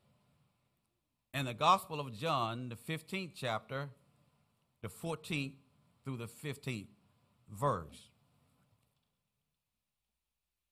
And 1.35 1.45
the 1.45 1.53
Gospel 1.53 1.99
of 1.99 2.17
John, 2.17 2.69
the 2.69 2.77
15th 2.77 3.31
chapter, 3.35 3.89
the 4.81 4.87
14th 4.87 5.51
through 6.05 6.15
the 6.15 6.27
15th 6.27 6.87
verse. 7.51 8.09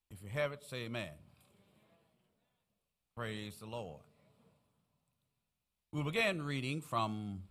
If 0.10 0.24
you 0.24 0.30
have 0.30 0.54
it, 0.54 0.64
say 0.64 0.86
amen. 0.86 1.10
Praise 3.14 3.58
the 3.58 3.66
Lord. 3.66 4.04
We'll 5.92 6.06
begin 6.06 6.42
reading 6.42 6.80
from 6.80 7.42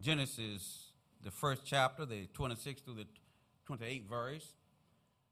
Genesis, 0.00 0.92
the 1.22 1.30
first 1.30 1.66
chapter, 1.66 2.06
the 2.06 2.28
26th 2.28 2.82
through 2.82 2.94
the 2.94 3.06
28th 3.68 4.08
verse. 4.08 4.54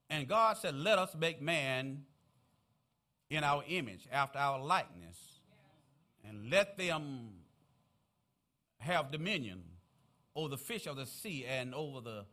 And 0.07 0.27
God 0.27 0.57
said, 0.57 0.75
Let 0.75 0.99
us 0.99 1.15
make 1.19 1.41
man 1.41 2.03
in 3.31 3.43
our 3.43 3.63
image, 3.67 4.07
after 4.11 4.37
our 4.37 4.63
likeness, 4.63 5.32
and 6.27 6.49
let 6.49 6.77
them 6.77 7.29
have 8.79 9.11
dominion 9.11 9.63
over 10.35 10.49
the 10.49 10.57
fish 10.57 10.87
of 10.87 10.95
the 10.95 11.05
sea 11.05 11.45
and 11.45 11.73
over 11.73 12.01
the 12.01 12.25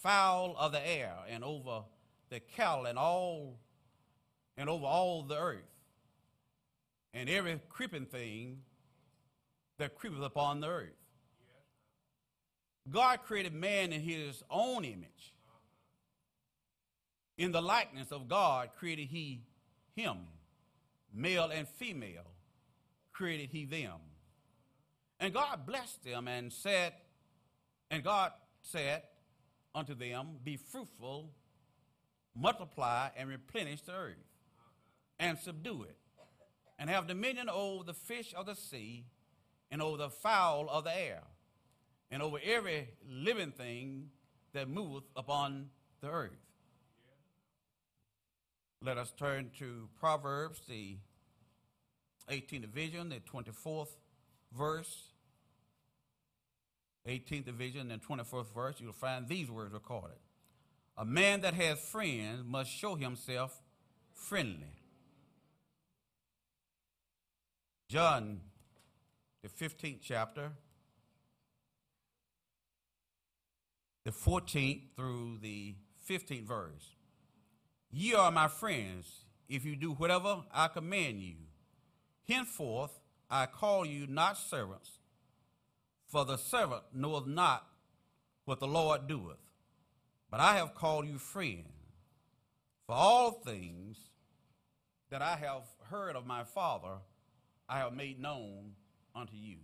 fowl 0.00 0.56
of 0.58 0.72
the 0.72 0.86
air 0.86 1.14
and 1.28 1.44
over 1.44 1.82
the 2.30 2.40
cattle 2.40 2.86
and 2.86 2.98
all 2.98 3.58
and 4.56 4.68
over 4.68 4.84
all 4.84 5.22
the 5.22 5.38
earth 5.38 5.62
and 7.14 7.28
every 7.28 7.60
creeping 7.68 8.06
thing 8.06 8.58
that 9.78 9.94
creepeth 9.94 10.22
upon 10.22 10.60
the 10.60 10.68
earth. 10.68 10.90
God 12.90 13.22
created 13.22 13.52
man 13.52 13.92
in 13.92 14.00
his 14.00 14.42
own 14.50 14.84
image. 14.84 15.34
In 17.38 17.52
the 17.52 17.62
likeness 17.62 18.12
of 18.12 18.28
God 18.28 18.70
created 18.76 19.08
he 19.08 19.42
him, 19.94 20.16
male 21.12 21.50
and 21.52 21.68
female 21.68 22.31
created 23.12 23.50
he 23.50 23.64
them. 23.64 23.98
And 25.20 25.32
God 25.32 25.66
blessed 25.66 26.04
them 26.04 26.26
and 26.26 26.52
said, 26.52 26.94
and 27.90 28.02
God 28.02 28.32
said 28.62 29.02
unto 29.74 29.94
them, 29.94 30.38
Be 30.42 30.56
fruitful, 30.56 31.30
multiply, 32.34 33.10
and 33.16 33.28
replenish 33.28 33.82
the 33.82 33.92
earth, 33.92 34.16
and 35.18 35.38
subdue 35.38 35.84
it, 35.84 35.96
and 36.78 36.90
have 36.90 37.06
dominion 37.06 37.48
over 37.48 37.84
the 37.84 37.94
fish 37.94 38.34
of 38.36 38.46
the 38.46 38.54
sea, 38.54 39.04
and 39.70 39.80
over 39.80 39.96
the 39.96 40.10
fowl 40.10 40.68
of 40.68 40.84
the 40.84 40.96
air, 40.96 41.22
and 42.10 42.22
over 42.22 42.38
every 42.42 42.88
living 43.08 43.52
thing 43.52 44.10
that 44.52 44.68
moveth 44.68 45.04
upon 45.16 45.70
the 46.00 46.08
earth. 46.08 46.30
Let 48.82 48.98
us 48.98 49.12
turn 49.16 49.50
to 49.58 49.88
Proverbs, 49.98 50.62
the 50.68 50.98
18th 52.30 52.62
division, 52.62 53.08
the 53.08 53.20
24th 53.20 53.88
verse. 54.56 55.12
18th 57.08 57.46
division 57.46 57.90
and 57.90 58.00
24th 58.00 58.54
verse, 58.54 58.76
you'll 58.78 58.92
find 58.92 59.28
these 59.28 59.50
words 59.50 59.72
recorded. 59.72 60.18
A 60.96 61.04
man 61.04 61.40
that 61.40 61.54
has 61.54 61.80
friends 61.80 62.42
must 62.46 62.70
show 62.70 62.94
himself 62.94 63.60
friendly. 64.12 64.78
John, 67.88 68.40
the 69.42 69.48
15th 69.48 69.98
chapter, 70.02 70.52
the 74.04 74.12
14th 74.12 74.82
through 74.96 75.38
the 75.42 75.74
15th 76.08 76.44
verse. 76.44 76.96
Ye 77.90 78.14
are 78.14 78.30
my 78.30 78.48
friends 78.48 79.24
if 79.48 79.64
you 79.64 79.76
do 79.76 79.92
whatever 79.92 80.42
I 80.52 80.68
command 80.68 81.20
you. 81.20 81.34
Henceforth 82.32 82.98
I 83.30 83.46
call 83.46 83.86
you 83.86 84.06
not 84.06 84.36
servants, 84.36 84.90
for 86.06 86.24
the 86.24 86.36
servant 86.36 86.82
knoweth 86.94 87.26
not 87.26 87.66
what 88.44 88.60
the 88.60 88.66
Lord 88.66 89.06
doeth. 89.06 89.38
But 90.30 90.40
I 90.40 90.56
have 90.56 90.74
called 90.74 91.06
you 91.06 91.18
friends. 91.18 91.68
For 92.86 92.94
all 92.94 93.30
things 93.30 93.96
that 95.10 95.22
I 95.22 95.36
have 95.36 95.62
heard 95.90 96.16
of 96.16 96.26
my 96.26 96.44
Father, 96.44 96.96
I 97.68 97.78
have 97.78 97.94
made 97.94 98.20
known 98.20 98.72
unto 99.14 99.36
you. 99.36 99.56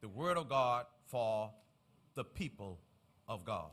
The 0.00 0.08
word 0.08 0.36
of 0.36 0.48
God 0.48 0.86
for 1.06 1.50
the 2.14 2.24
people 2.24 2.78
of 3.26 3.44
God. 3.44 3.70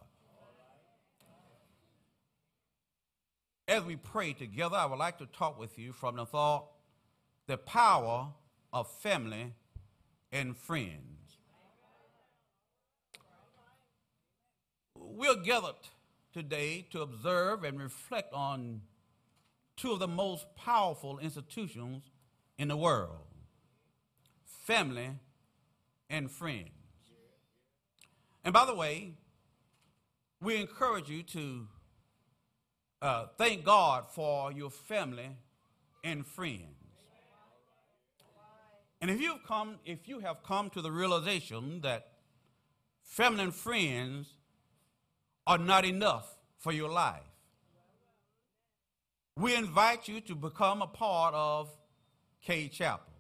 As 3.68 3.84
we 3.84 3.96
pray 3.96 4.34
together, 4.34 4.76
I 4.76 4.86
would 4.86 4.98
like 4.98 5.20
to 5.20 5.28
talk 5.28 5.60
with 5.60 5.78
you 5.78 5.92
from 5.94 6.16
the 6.16 6.26
thought 6.26 6.66
the 7.50 7.58
power 7.58 8.28
of 8.72 8.88
family 9.02 9.56
and 10.32 10.56
friends. 10.56 11.38
We're 14.94 15.36
gathered 15.36 15.74
today 16.32 16.86
to 16.92 17.02
observe 17.02 17.64
and 17.64 17.82
reflect 17.82 18.32
on 18.36 18.82
two 19.76 19.94
of 19.94 20.00
the 20.00 20.08
most 20.08 20.46
powerful 20.56 21.18
institutions 21.18 22.04
in 22.60 22.68
the 22.68 22.78
world 22.78 23.26
family 24.46 25.10
and 26.08 26.30
friends. 26.30 26.70
And 28.44 28.54
by 28.54 28.66
the 28.66 28.76
way, 28.76 29.16
we 30.40 30.58
encourage 30.58 31.10
you 31.10 31.24
to 31.24 31.68
uh, 33.02 33.26
thank 33.40 33.64
God 33.64 34.06
for 34.12 34.52
your 34.52 34.70
family 34.70 35.30
and 36.04 36.28
friends. 36.28 36.79
And 39.02 39.10
if 39.10 39.22
you've 39.22 39.44
come, 39.48 39.76
if 39.86 40.08
you 40.08 40.20
have 40.20 40.44
come 40.44 40.70
to 40.72 40.82
the 40.82 40.92
realization 40.92 41.82
that 41.82 42.08
feminine 43.04 43.52
friends 43.52 44.34
are 45.48 45.58
not 45.58 45.86
enough 45.86 46.28
for 46.58 46.72
your 46.72 46.90
life, 46.90 47.24
we 49.38 49.56
invite 49.56 50.10
you 50.10 50.20
to 50.22 50.36
become 50.36 50.82
a 50.82 50.88
part 50.88 51.34
of 51.34 51.70
Cade 52.44 52.74
Chapel, 52.74 53.14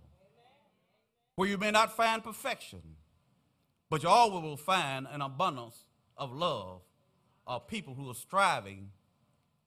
where 1.35 1.47
you 1.47 1.57
may 1.57 1.71
not 1.71 1.95
find 1.95 2.21
perfection, 2.21 2.81
but 3.89 4.03
you 4.03 4.09
always 4.09 4.43
will 4.43 4.57
find 4.57 5.07
an 5.09 5.21
abundance 5.21 5.85
of 6.17 6.33
love 6.33 6.81
of 7.47 7.67
people 7.67 7.93
who 7.95 8.09
are 8.09 8.15
striving 8.15 8.91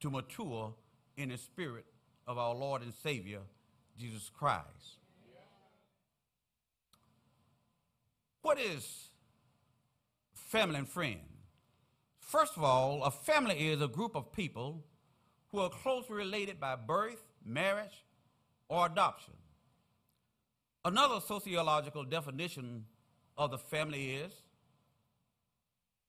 to 0.00 0.10
mature 0.10 0.74
in 1.16 1.30
the 1.30 1.38
spirit 1.38 1.86
of 2.26 2.36
our 2.36 2.54
Lord 2.54 2.82
and 2.82 2.92
Savior, 2.92 3.40
Jesus 3.98 4.30
Christ. 4.30 4.98
What 8.42 8.58
is 8.58 9.08
family 10.34 10.76
and 10.76 10.88
friend? 10.88 11.20
First 12.18 12.56
of 12.56 12.64
all, 12.64 13.04
a 13.04 13.10
family 13.10 13.68
is 13.68 13.80
a 13.80 13.86
group 13.86 14.16
of 14.16 14.32
people 14.32 14.84
who 15.52 15.60
are 15.60 15.70
closely 15.70 16.16
related 16.16 16.58
by 16.58 16.74
birth, 16.74 17.20
marriage, 17.44 18.04
or 18.68 18.86
adoption. 18.86 19.34
Another 20.84 21.20
sociological 21.20 22.02
definition 22.02 22.86
of 23.38 23.52
the 23.52 23.58
family 23.58 24.16
is 24.16 24.32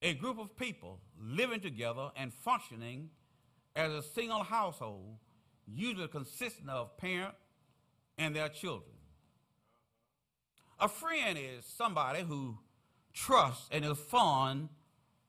a 0.02 0.14
group 0.14 0.40
of 0.40 0.56
people 0.56 0.98
living 1.20 1.60
together 1.60 2.10
and 2.16 2.34
functioning 2.34 3.10
as 3.76 3.92
a 3.92 4.02
single 4.02 4.42
household, 4.42 5.18
usually 5.66 6.08
consisting 6.08 6.68
of 6.68 6.96
parent 6.96 7.34
and 8.18 8.34
their 8.34 8.48
children. 8.48 8.90
A 10.84 10.88
friend 10.88 11.38
is 11.38 11.64
somebody 11.64 12.20
who 12.20 12.58
trusts 13.14 13.68
and 13.72 13.86
is 13.86 13.96
fond 13.96 14.68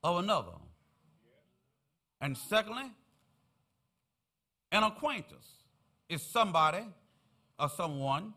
of 0.04 0.18
another. 0.18 0.52
And 2.20 2.36
secondly, 2.36 2.92
an 4.70 4.82
acquaintance 4.82 5.46
is 6.10 6.20
somebody 6.20 6.84
or 7.58 7.70
someone 7.70 8.34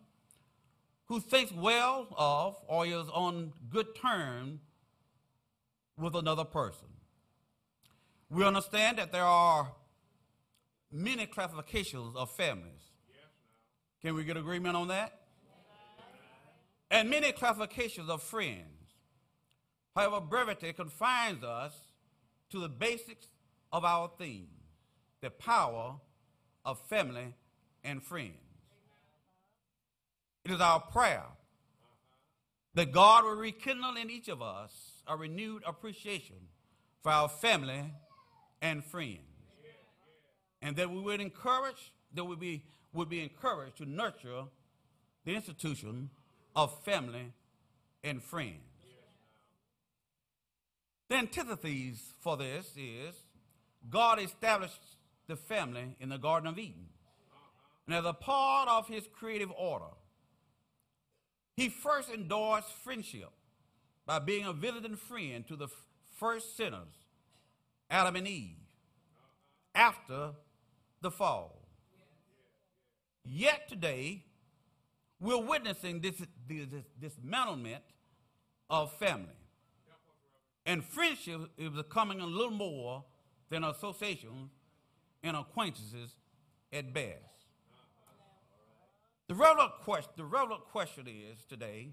who 1.08 1.20
thinks 1.20 1.52
well 1.52 2.08
of 2.18 2.56
or 2.68 2.86
is 2.86 3.10
on 3.10 3.52
good 3.70 3.94
terms 4.02 4.62
with 5.98 6.16
another 6.16 6.46
person. 6.46 6.88
We 8.30 8.46
understand 8.46 8.98
that 8.98 9.12
there 9.12 9.26
are 9.26 9.74
many 10.90 11.26
classifications 11.26 12.16
of 12.16 12.32
families. 12.32 12.94
Can 14.02 14.16
we 14.16 14.24
get 14.24 14.38
agreement 14.38 14.78
on 14.78 14.88
that? 14.88 15.19
And 16.92 17.10
many 17.10 17.32
classifications 17.32 18.10
of 18.10 18.22
friends. 18.22 18.66
However, 19.96 20.22
brevity 20.22 20.74
confines 20.74 21.44
us 21.44 21.74
to 22.52 22.60
the 22.60 22.70
basics 22.70 23.28
of 23.72 23.86
our 23.86 24.12
theme 24.18 24.48
the 25.22 25.30
power 25.30 25.96
of 26.64 26.80
family 26.88 27.34
and 27.84 28.02
friends. 28.02 28.36
It 30.46 30.52
is 30.52 30.62
our 30.62 30.80
prayer 30.80 31.26
that 32.76 32.92
God 32.92 33.26
will 33.26 33.36
rekindle 33.36 33.98
in 33.98 34.10
each 34.10 34.30
of 34.30 34.42
us 34.42 34.72
a 35.08 35.18
renewed 35.18 35.64
appreciation 35.66 36.38
for 37.02 37.12
our 37.12 37.28
family 37.28 37.94
and 38.62 38.84
friends. 38.84 39.20
And 40.62 40.76
that 40.76 40.90
we 40.90 41.00
would 41.00 41.22
encourage, 41.22 41.92
that 42.14 42.24
we 42.24 42.36
be, 42.36 42.64
would 42.94 43.10
be 43.10 43.22
encouraged 43.22 43.78
to 43.78 43.86
nurture 43.86 44.44
the 45.26 45.36
institution 45.36 46.10
of 46.56 46.84
family 46.84 47.34
and 48.04 48.22
friends. 48.22 48.60
The 51.10 51.16
antithesis 51.16 52.14
for 52.20 52.38
this 52.38 52.72
is 52.78 53.16
God 53.90 54.20
established 54.20 54.82
the 55.28 55.36
family 55.36 55.96
in 56.00 56.10
the 56.10 56.18
Garden 56.18 56.48
of 56.48 56.60
Eden. 56.60 56.88
And 57.88 57.96
as 57.96 58.06
a 58.06 58.14
part 58.14 58.70
of 58.70 58.88
his 58.88 59.08
creative 59.12 59.52
order, 59.58 59.94
he 61.56 61.70
first 61.70 62.10
endorsed 62.10 62.72
friendship 62.84 63.32
by 64.06 64.20
being 64.20 64.46
a 64.46 64.54
visiting 64.54 64.96
friend 64.96 65.48
to 65.48 65.56
the 65.56 65.66
f- 65.66 65.72
first 66.16 66.56
sinners, 66.56 66.94
Adam 67.90 68.16
and 68.16 68.28
Eve, 68.28 68.58
after 69.74 70.32
the 71.02 71.12
fall. 71.12 71.68
Yet 73.26 73.68
today, 73.68 74.24
we're 75.20 75.42
witnessing 75.42 76.00
this, 76.00 76.16
this, 76.48 76.68
this 76.68 77.12
dismantlement 77.12 77.82
of 78.70 78.92
family. 78.94 79.36
And 80.66 80.84
friendship 80.84 81.42
is 81.58 81.70
becoming 81.70 82.22
a 82.22 82.26
little 82.26 82.52
more 82.52 83.04
than 83.50 83.64
associations 83.64 84.52
and 85.24 85.36
acquaintances 85.36 86.16
at 86.72 86.94
best. 86.94 87.24
The 89.28 89.36
relevant 89.36 89.72
question, 89.84 90.12
the 90.16 90.26
relevant 90.26 90.62
question 90.72 91.08
is 91.08 91.44
today, 91.46 91.90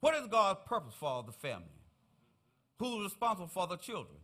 what 0.00 0.14
is 0.14 0.28
God's 0.28 0.60
purpose 0.66 0.94
for 0.98 1.22
the 1.24 1.32
family? 1.32 1.66
Who's 2.78 3.04
responsible 3.04 3.48
for 3.48 3.66
the 3.66 3.76
children? 3.76 4.18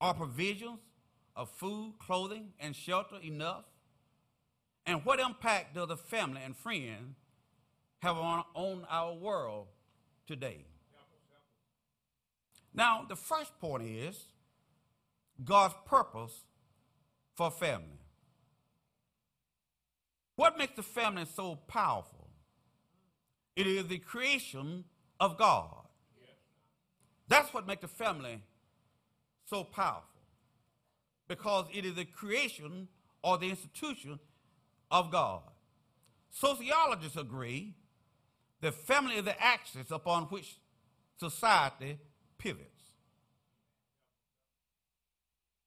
Are 0.00 0.14
provisions 0.14 0.78
of 1.34 1.50
food, 1.50 1.94
clothing, 1.98 2.52
and 2.60 2.74
shelter 2.76 3.16
enough? 3.22 3.64
And 4.86 5.04
what 5.04 5.20
impact 5.20 5.74
does 5.74 5.88
the 5.88 5.96
family 5.96 6.40
and 6.44 6.56
friends 6.56 7.16
have 8.00 8.16
on, 8.16 8.44
on 8.54 8.86
our 8.90 9.14
world 9.14 9.68
today? 10.26 10.64
Now, 12.74 13.04
the 13.08 13.16
first 13.16 13.58
point 13.60 13.84
is 13.84 14.26
God's 15.44 15.74
purpose 15.86 16.32
for 17.34 17.50
family. 17.50 18.00
What 20.36 20.58
makes 20.58 20.74
the 20.74 20.82
family 20.82 21.26
so 21.32 21.56
powerful? 21.68 22.28
It 23.54 23.66
is 23.66 23.86
the 23.86 23.98
creation 23.98 24.84
of 25.20 25.36
God. 25.36 25.86
That's 27.28 27.52
what 27.52 27.66
makes 27.66 27.82
the 27.82 27.88
family 27.88 28.40
so 29.44 29.64
powerful. 29.64 30.08
Because 31.28 31.66
it 31.72 31.84
is 31.84 31.94
the 31.94 32.04
creation 32.04 32.88
or 33.22 33.38
the 33.38 33.50
institution 33.50 34.18
of 34.92 35.10
God. 35.10 35.40
Sociologists 36.30 37.16
agree 37.16 37.74
that 38.60 38.74
family 38.74 39.16
is 39.16 39.24
the 39.24 39.42
axis 39.42 39.90
upon 39.90 40.24
which 40.24 40.58
society 41.18 41.98
pivots. 42.38 42.68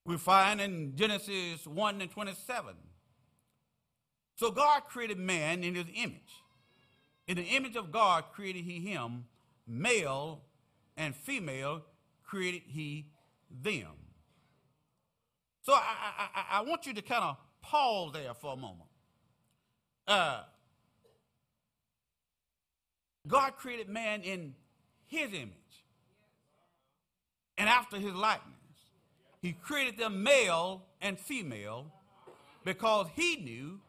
We 0.06 0.16
find 0.16 0.60
in 0.60 0.94
Genesis 0.94 1.66
1 1.66 2.00
and 2.00 2.10
27. 2.10 2.74
So 4.36 4.50
God 4.52 4.82
created 4.88 5.18
man 5.18 5.64
in 5.64 5.74
his 5.74 5.86
image. 5.94 6.42
In 7.26 7.36
the 7.36 7.42
image 7.42 7.74
of 7.74 7.90
God 7.90 8.24
created 8.32 8.64
he 8.64 8.78
him, 8.78 9.24
male 9.66 10.42
and 10.96 11.14
female 11.16 11.82
created 12.22 12.62
he 12.66 13.06
them. 13.50 13.88
So 15.62 15.72
I, 15.72 16.28
I, 16.34 16.44
I 16.58 16.62
want 16.62 16.86
you 16.86 16.94
to 16.94 17.02
kind 17.02 17.24
of 17.24 17.36
pause 17.60 18.12
there 18.12 18.34
for 18.34 18.52
a 18.52 18.56
moment. 18.56 18.85
Uh, 20.06 20.42
God 23.26 23.56
created 23.56 23.88
man 23.88 24.22
in 24.22 24.54
his 25.06 25.32
image 25.32 25.50
and 27.58 27.68
after 27.68 27.98
his 27.98 28.14
likeness. 28.14 28.52
He 29.42 29.52
created 29.52 29.96
them 29.98 30.22
male 30.22 30.82
and 31.00 31.18
female 31.18 31.86
because 32.64 33.06
he 33.14 33.36
knew 33.36 33.80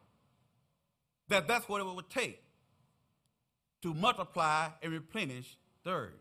that 1.28 1.46
that's 1.46 1.68
what 1.68 1.80
it 1.80 1.84
would 1.84 2.10
take 2.10 2.42
to 3.82 3.94
multiply 3.94 4.68
and 4.82 4.92
replenish 4.92 5.56
the 5.84 5.90
earth. 5.90 6.12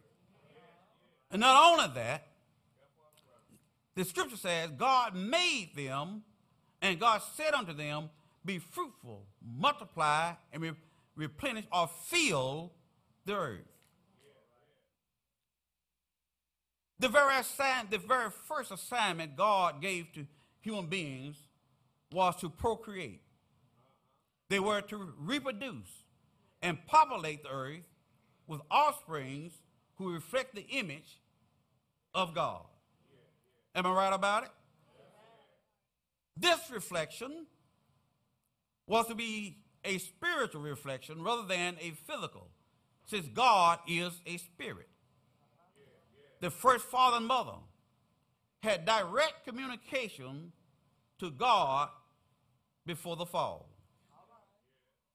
And 1.32 1.41
not 1.41 1.72
only 1.72 1.94
that, 1.95 2.28
the 3.95 4.06
scripture 4.06 4.38
says 4.38 4.69
God 4.78 5.15
made 5.15 5.72
them 5.76 6.24
and 6.82 6.99
God 6.99 7.22
said 7.36 7.53
unto 7.53 7.74
them, 7.74 8.10
Be 8.48 8.60
fruitful, 8.60 9.26
multiply, 9.45 10.32
and 10.53 10.64
re- 10.64 10.72
replenish 11.18 11.65
or 11.69 11.90
fill 12.06 12.72
the 13.26 13.36
earth. 13.36 13.68
The 16.98 17.10
very, 17.10 17.36
assign, 17.36 17.88
the 17.91 17.98
very 17.98 18.32
first 18.48 18.72
assignment 18.72 19.36
God 19.36 19.82
gave 19.82 20.14
to 20.14 20.26
human 20.61 20.86
beings 20.88 21.36
was 22.14 22.38
to 22.38 22.49
procreate. 22.49 23.22
They 24.49 24.61
were 24.61 24.80
to 24.80 25.14
reproduce 25.19 26.06
and 26.61 26.78
populate 26.88 27.44
the 27.44 27.49
earth 27.49 27.84
with 28.48 28.61
offsprings 28.72 29.52
who 29.98 30.14
reflect 30.14 30.56
the 30.56 30.65
image 30.69 31.19
of 32.14 32.34
God. 32.34 32.64
Am 33.76 33.86
I 33.86 33.91
right 33.91 34.14
about 34.14 34.44
it? 34.44 34.52
This 36.38 36.60
reflection 36.72 37.45
was 38.88 39.07
to 39.07 39.15
be 39.15 39.57
a 39.84 39.97
spiritual 39.99 40.61
reflection 40.61 41.23
rather 41.23 41.45
than 41.47 41.76
a 41.80 41.91
physical, 41.91 42.47
since 43.05 43.27
God 43.27 43.80
is 43.88 44.22
a 44.26 44.38
spirit. 44.38 44.89
The 46.39 46.49
first 46.49 46.85
father 46.85 47.18
and 47.18 47.27
mother 47.27 47.57
had 48.61 48.85
direct 48.85 49.45
communication 49.45 50.51
to 51.19 51.31
God 51.31 51.89
before 52.85 53.15
the 53.15 53.26
fall. 53.26 53.69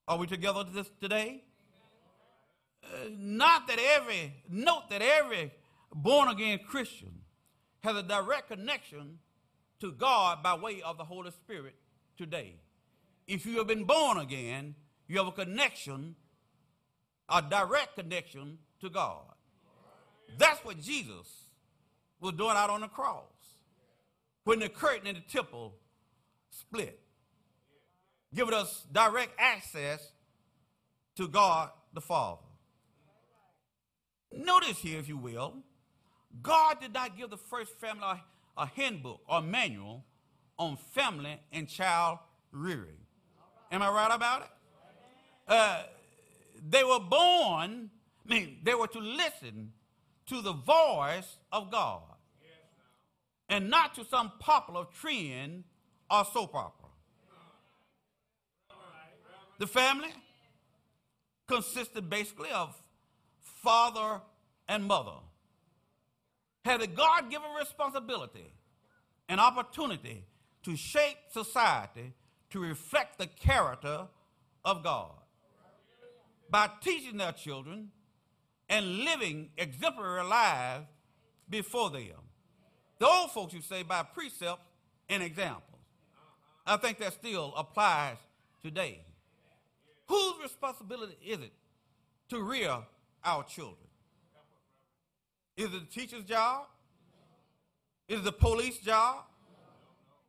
Are 0.06 0.18
we 0.18 0.26
together 0.26 0.64
this 0.64 0.90
today? 1.00 1.44
Uh, 2.84 3.08
not 3.16 3.68
that 3.68 3.78
every, 3.78 4.34
note 4.48 4.90
that 4.90 5.00
every 5.00 5.52
born 5.94 6.28
again 6.28 6.60
Christian 6.66 7.20
has 7.82 7.96
a 7.96 8.02
direct 8.02 8.48
connection 8.48 9.18
to 9.80 9.92
God 9.92 10.42
by 10.42 10.54
way 10.54 10.82
of 10.82 10.98
the 10.98 11.04
Holy 11.04 11.30
Spirit 11.30 11.74
today. 12.16 12.56
If 13.26 13.46
you 13.46 13.58
have 13.58 13.66
been 13.66 13.84
born 13.84 14.18
again, 14.18 14.74
you 15.08 15.18
have 15.18 15.26
a 15.26 15.32
connection, 15.32 16.16
a 17.28 17.42
direct 17.42 17.96
connection 17.96 18.58
to 18.80 18.90
God. 18.90 19.24
That's 20.38 20.64
what 20.64 20.80
Jesus 20.80 21.48
was 22.20 22.32
doing 22.34 22.56
out 22.56 22.70
on 22.70 22.80
the 22.80 22.88
cross 22.88 23.24
when 24.44 24.58
the 24.58 24.68
curtain 24.68 25.06
in 25.06 25.14
the 25.14 25.20
temple 25.20 25.74
split, 26.50 27.00
giving 28.34 28.54
us 28.54 28.86
direct 28.92 29.32
access 29.38 30.10
to 31.16 31.28
God 31.28 31.70
the 31.92 32.00
Father. 32.00 32.42
Notice 34.32 34.78
here, 34.78 34.98
if 34.98 35.08
you 35.08 35.18
will, 35.18 35.56
God 36.40 36.80
did 36.80 36.94
not 36.94 37.16
give 37.16 37.30
the 37.30 37.36
first 37.36 37.78
family 37.78 38.04
a, 38.04 38.62
a 38.62 38.66
handbook 38.66 39.20
or 39.28 39.42
manual 39.42 40.04
on 40.58 40.76
family 40.76 41.38
and 41.52 41.68
child 41.68 42.18
rearing. 42.50 42.96
Am 43.72 43.80
I 43.82 43.90
right 43.90 44.14
about 44.14 44.42
it? 44.42 44.48
Uh, 45.48 45.82
they 46.68 46.84
were 46.84 47.00
born, 47.00 47.90
I 48.28 48.32
mean, 48.32 48.58
they 48.62 48.74
were 48.74 48.86
to 48.86 49.00
listen 49.00 49.72
to 50.26 50.42
the 50.42 50.52
voice 50.52 51.38
of 51.50 51.72
God 51.72 52.02
and 53.48 53.70
not 53.70 53.94
to 53.94 54.04
some 54.04 54.32
popular 54.38 54.84
trend 55.00 55.64
or 56.10 56.24
soap 56.26 56.54
opera. 56.54 56.88
The 59.58 59.66
family 59.66 60.12
consisted 61.46 62.10
basically 62.10 62.50
of 62.50 62.80
father 63.40 64.20
and 64.68 64.84
mother. 64.84 65.18
Had 66.64 66.82
a 66.82 66.86
God 66.86 67.30
given 67.30 67.48
responsibility 67.58 68.52
and 69.28 69.40
opportunity 69.40 70.24
to 70.62 70.76
shape 70.76 71.16
society 71.30 72.12
to 72.52 72.60
reflect 72.60 73.18
the 73.18 73.26
character 73.26 74.06
of 74.64 74.84
God 74.84 75.12
by 76.50 76.68
teaching 76.82 77.16
their 77.16 77.32
children 77.32 77.90
and 78.68 78.98
living 79.00 79.48
exemplary 79.56 80.22
lives 80.22 80.86
before 81.48 81.90
them. 81.90 82.20
The 82.98 83.06
old 83.06 83.30
folks 83.32 83.54
you 83.54 83.62
say 83.62 83.82
by 83.82 84.02
precepts 84.02 84.66
and 85.08 85.22
examples. 85.22 85.64
I 86.66 86.76
think 86.76 86.98
that 86.98 87.14
still 87.14 87.54
applies 87.56 88.18
today. 88.62 89.00
Whose 90.08 90.34
responsibility 90.42 91.16
is 91.24 91.38
it 91.38 91.52
to 92.28 92.42
rear 92.42 92.78
our 93.24 93.44
children? 93.44 93.88
Is 95.56 95.66
it 95.66 95.72
the 95.72 96.00
teacher's 96.00 96.24
job? 96.24 96.66
Is 98.08 98.20
it 98.20 98.24
the 98.24 98.32
police 98.32 98.78
job? 98.78 99.24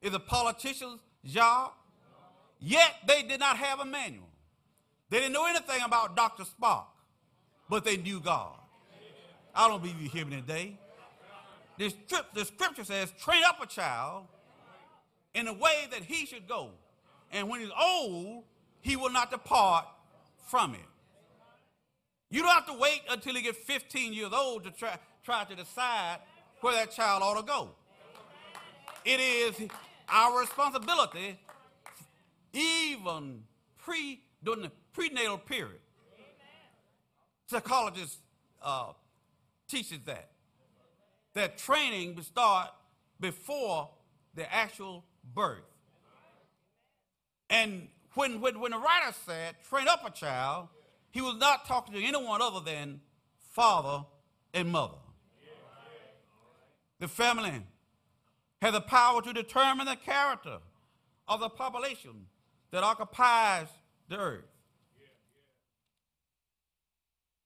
Is 0.01 0.07
it 0.07 0.11
the 0.13 0.19
politician's 0.19 1.01
job? 1.25 1.73
Yet 2.65 2.93
they 3.05 3.23
did 3.23 3.41
not 3.41 3.57
have 3.57 3.81
a 3.81 3.85
manual. 3.85 4.29
They 5.09 5.19
didn't 5.19 5.33
know 5.33 5.45
anything 5.45 5.81
about 5.85 6.15
Dr. 6.15 6.43
Spock, 6.43 6.85
but 7.69 7.83
they 7.83 7.97
knew 7.97 8.21
God. 8.21 8.55
I 9.53 9.67
don't 9.67 9.81
believe 9.81 10.01
you 10.01 10.09
hear 10.09 10.25
me 10.25 10.37
today. 10.37 10.79
The, 11.77 11.93
the 12.33 12.45
scripture 12.45 12.85
says, 12.85 13.11
train 13.19 13.43
up 13.45 13.61
a 13.61 13.67
child 13.67 14.27
in 15.33 15.45
the 15.45 15.53
way 15.53 15.87
that 15.91 16.03
he 16.03 16.25
should 16.25 16.47
go. 16.47 16.69
And 17.33 17.49
when 17.49 17.59
he's 17.59 17.69
old, 17.79 18.45
he 18.79 18.95
will 18.95 19.11
not 19.11 19.29
depart 19.29 19.85
from 20.47 20.73
it. 20.73 20.79
You 22.29 22.41
don't 22.41 22.51
have 22.51 22.67
to 22.67 22.79
wait 22.79 23.01
until 23.09 23.35
he 23.35 23.41
gets 23.41 23.57
15 23.57 24.13
years 24.13 24.31
old 24.33 24.63
to 24.63 24.71
try, 24.71 24.97
try 25.23 25.43
to 25.43 25.55
decide 25.55 26.19
where 26.61 26.73
that 26.73 26.91
child 26.91 27.23
ought 27.23 27.39
to 27.39 27.45
go. 27.45 27.71
It 29.03 29.19
is 29.19 29.69
our 30.07 30.39
responsibility, 30.39 31.37
even 32.53 33.43
pre 33.77 34.21
during 34.43 34.61
the 34.61 34.71
prenatal 34.93 35.37
period. 35.37 35.79
Psychologists 37.47 38.17
uh, 38.61 38.93
teaches 39.67 39.99
that 40.05 40.29
that 41.33 41.57
training 41.57 42.15
will 42.15 42.23
start 42.23 42.69
before 43.19 43.89
the 44.35 44.51
actual 44.53 45.03
birth. 45.33 45.61
And 47.49 47.87
when, 48.15 48.41
when, 48.41 48.59
when 48.59 48.71
the 48.71 48.77
writer 48.77 49.13
said, 49.25 49.55
train 49.69 49.87
up 49.87 50.05
a 50.05 50.11
child, 50.11 50.67
he 51.11 51.21
was 51.21 51.35
not 51.37 51.65
talking 51.65 51.93
to 51.93 52.03
anyone 52.03 52.41
other 52.41 52.59
than 52.59 53.01
father 53.51 54.05
and 54.53 54.71
mother. 54.71 54.97
The 56.99 57.07
family 57.07 57.51
has 58.61 58.73
the 58.73 58.81
power 58.81 59.21
to 59.21 59.33
determine 59.33 59.85
the 59.85 59.95
character 59.95 60.59
of 61.27 61.39
the 61.39 61.49
population 61.49 62.27
that 62.73 62.83
occupies 62.83 63.67
the 64.09 64.17
earth. 64.17 64.45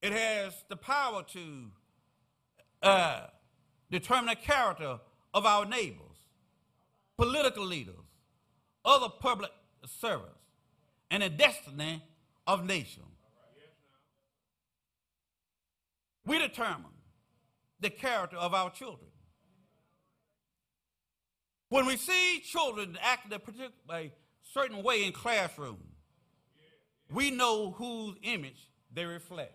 It 0.01 0.13
has 0.13 0.53
the 0.69 0.77
power 0.77 1.21
to 1.33 1.65
uh, 2.81 3.21
determine 3.91 4.27
the 4.27 4.35
character 4.35 4.99
of 5.33 5.45
our 5.45 5.65
neighbors, 5.65 6.17
political 7.17 7.65
leaders, 7.65 7.95
other 8.85 9.09
public 9.19 9.51
servants, 9.85 10.39
and 11.11 11.21
the 11.21 11.29
destiny 11.29 12.01
of 12.45 12.65
nations. 12.65 13.03
We 16.25 16.39
determine 16.39 16.85
the 17.81 17.89
character 17.89 18.37
of 18.37 18.53
our 18.53 18.69
children. 18.69 19.09
When 21.67 21.85
we 21.85 21.97
see 21.97 22.41
children 22.45 22.97
acting 23.01 23.33
a, 23.33 23.39
particular, 23.39 23.71
a 23.91 24.13
certain 24.53 24.83
way 24.83 25.03
in 25.03 25.11
classroom, 25.11 25.77
we 27.11 27.31
know 27.31 27.71
whose 27.71 28.15
image 28.23 28.69
they 28.93 29.05
reflect. 29.05 29.53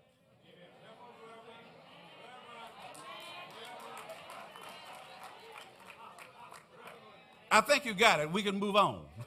I 7.51 7.61
think 7.61 7.85
you 7.85 7.93
got 7.93 8.19
it. 8.21 8.33
We 8.33 8.43
can 8.43 8.59
move 8.59 8.77
on. 8.77 9.03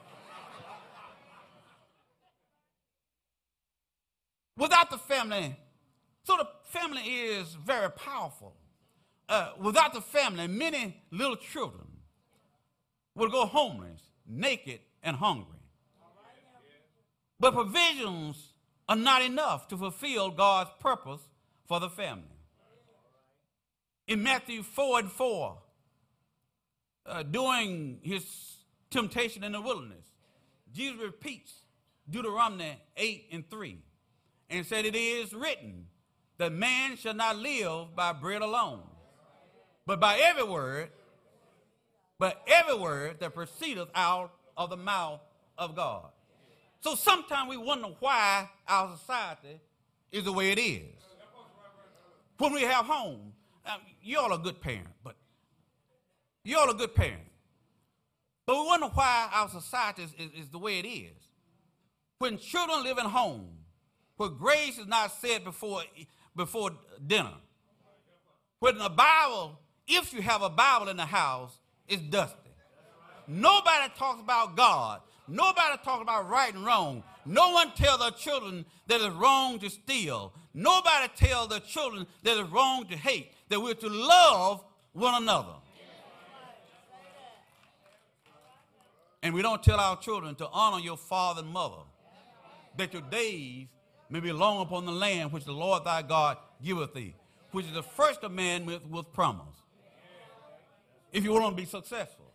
Without 4.57 4.89
the 4.89 4.97
family, 4.97 5.55
so 6.23 6.35
the 6.37 6.47
family 6.63 7.01
is 7.01 7.53
very 7.53 7.91
powerful. 7.91 8.55
Uh, 9.27 9.51
without 9.59 9.93
the 9.93 10.01
family, 10.01 10.47
many 10.47 10.95
little 11.11 11.35
children 11.35 11.85
will 13.15 13.29
go 13.29 13.45
homeless, 13.45 14.01
naked, 14.27 14.79
and 15.01 15.15
hungry. 15.17 15.54
But 17.45 17.53
provisions 17.53 18.53
are 18.89 18.95
not 18.95 19.21
enough 19.21 19.67
to 19.67 19.77
fulfill 19.77 20.31
God's 20.31 20.71
purpose 20.79 21.21
for 21.67 21.79
the 21.79 21.91
family. 21.91 22.23
In 24.07 24.23
Matthew 24.23 24.63
4 24.63 24.99
and 25.01 25.11
4, 25.11 25.57
uh, 27.05 27.21
during 27.21 27.99
his 28.01 28.25
temptation 28.89 29.43
in 29.43 29.51
the 29.51 29.61
wilderness, 29.61 30.07
Jesus 30.73 30.99
repeats 30.99 31.53
Deuteronomy 32.09 32.79
8 32.97 33.27
and 33.31 33.47
3 33.47 33.77
and 34.49 34.65
said, 34.65 34.87
It 34.87 34.95
is 34.95 35.31
written 35.31 35.85
that 36.39 36.51
man 36.51 36.97
shall 36.97 37.13
not 37.13 37.37
live 37.37 37.95
by 37.95 38.11
bread 38.13 38.41
alone, 38.41 38.81
but 39.85 39.99
by 39.99 40.17
every 40.19 40.45
word, 40.45 40.89
but 42.17 42.41
every 42.47 42.75
word 42.75 43.19
that 43.19 43.35
proceedeth 43.35 43.89
out 43.93 44.31
of 44.57 44.71
the 44.71 44.77
mouth 44.77 45.21
of 45.59 45.75
God. 45.75 46.09
So 46.85 46.93
sometimes 46.93 47.49
we 47.49 47.57
wonder 47.57 47.87
why 47.99 48.47
our 48.67 48.95
society 48.95 49.59
is 50.11 50.23
the 50.23 50.31
way 50.31 50.51
it 50.51 50.59
is. 50.59 50.83
When 52.37 52.53
we 52.53 52.61
have 52.61 52.85
home, 52.85 53.33
uh, 53.65 53.77
y'all 54.03 54.31
are 54.31 54.37
good 54.37 54.61
parents, 54.61 54.91
but 55.03 55.15
y'all 56.43 56.69
are 56.69 56.75
good 56.75 56.93
parents. 56.93 57.31
But 58.45 58.57
we 58.57 58.67
wonder 58.67 58.85
why 58.93 59.29
our 59.33 59.49
society 59.49 60.03
is, 60.03 60.13
is, 60.13 60.41
is 60.41 60.49
the 60.49 60.59
way 60.59 60.77
it 60.77 60.85
is. 60.85 61.27
When 62.19 62.37
children 62.37 62.83
live 62.83 62.99
in 62.99 63.05
home, 63.05 63.47
where 64.17 64.29
grace 64.29 64.77
is 64.77 64.85
not 64.85 65.11
said 65.11 65.43
before, 65.43 65.81
before 66.35 66.69
dinner, 67.07 67.33
when 68.59 68.77
the 68.77 68.89
Bible, 68.89 69.57
if 69.87 70.13
you 70.13 70.21
have 70.21 70.43
a 70.43 70.51
Bible 70.51 70.89
in 70.89 70.97
the 70.97 71.05
house, 71.07 71.57
is 71.87 71.99
dusty. 71.99 72.51
Nobody 73.27 73.91
talks 73.97 74.21
about 74.21 74.55
God. 74.55 75.01
Nobody 75.27 75.77
talks 75.83 76.01
about 76.01 76.29
right 76.29 76.53
and 76.53 76.65
wrong. 76.65 77.03
No 77.25 77.51
one 77.51 77.71
tells 77.71 77.99
their 77.99 78.11
children 78.11 78.65
that 78.87 79.01
it's 79.01 79.15
wrong 79.15 79.59
to 79.59 79.69
steal. 79.69 80.33
Nobody 80.53 81.07
tells 81.15 81.49
their 81.49 81.59
children 81.59 82.05
that 82.23 82.37
it's 82.37 82.49
wrong 82.49 82.85
to 82.87 82.95
hate, 82.95 83.31
that 83.49 83.59
we're 83.59 83.73
to 83.73 83.89
love 83.89 84.63
one 84.93 85.21
another. 85.21 85.55
And 89.23 89.33
we 89.33 89.41
don't 89.41 89.63
tell 89.63 89.79
our 89.79 89.97
children 89.97 90.35
to 90.35 90.47
honor 90.49 90.79
your 90.79 90.97
father 90.97 91.41
and 91.41 91.49
mother, 91.51 91.81
that 92.77 92.93
your 92.93 93.01
days 93.01 93.65
may 94.09 94.19
be 94.19 94.31
long 94.31 94.61
upon 94.61 94.85
the 94.85 94.91
land 94.91 95.31
which 95.31 95.45
the 95.45 95.51
Lord 95.51 95.83
thy 95.83 96.03
God 96.03 96.37
giveth 96.63 96.93
thee, 96.93 97.15
which 97.51 97.65
is 97.65 97.73
the 97.73 97.81
first 97.81 98.21
commandment 98.21 98.87
with 98.87 99.11
promise. 99.13 99.55
if 101.11 101.23
you 101.23 101.31
want 101.33 101.57
to 101.57 101.61
be 101.61 101.67
successful. 101.67 102.31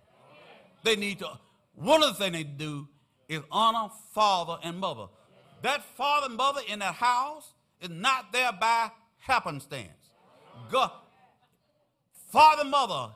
They 0.82 0.96
need 0.96 1.20
to, 1.20 1.30
one 1.74 2.02
of 2.02 2.10
the 2.10 2.14
things 2.14 2.32
they 2.32 2.42
do 2.42 2.88
is 3.28 3.40
honor 3.50 3.90
father 4.12 4.58
and 4.62 4.78
mother. 4.78 5.06
That 5.62 5.84
father 5.96 6.26
and 6.26 6.36
mother 6.36 6.60
in 6.68 6.80
that 6.80 6.94
house 6.94 7.52
is 7.80 7.90
not 7.90 8.32
there 8.32 8.52
by 8.52 8.90
happenstance. 9.18 9.88
God, 10.70 10.90
father 12.30 12.62
and 12.62 12.70
mother 12.70 13.14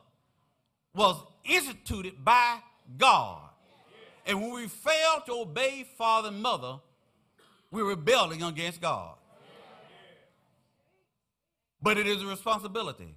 was 0.95 1.23
instituted 1.45 2.25
by 2.25 2.59
God. 2.97 3.43
And 4.27 4.41
when 4.41 4.53
we 4.55 4.69
fail 4.69 5.23
to 5.27 5.33
obey 5.33 5.87
father 5.99 6.29
and 6.29 6.41
mother, 6.41 6.79
we're 7.71 7.85
rebelling 7.85 8.43
against 8.43 8.81
God. 8.81 9.17
But 11.83 11.99
it 11.99 12.07
is 12.07 12.23
a 12.23 12.27
responsibility 12.27 13.15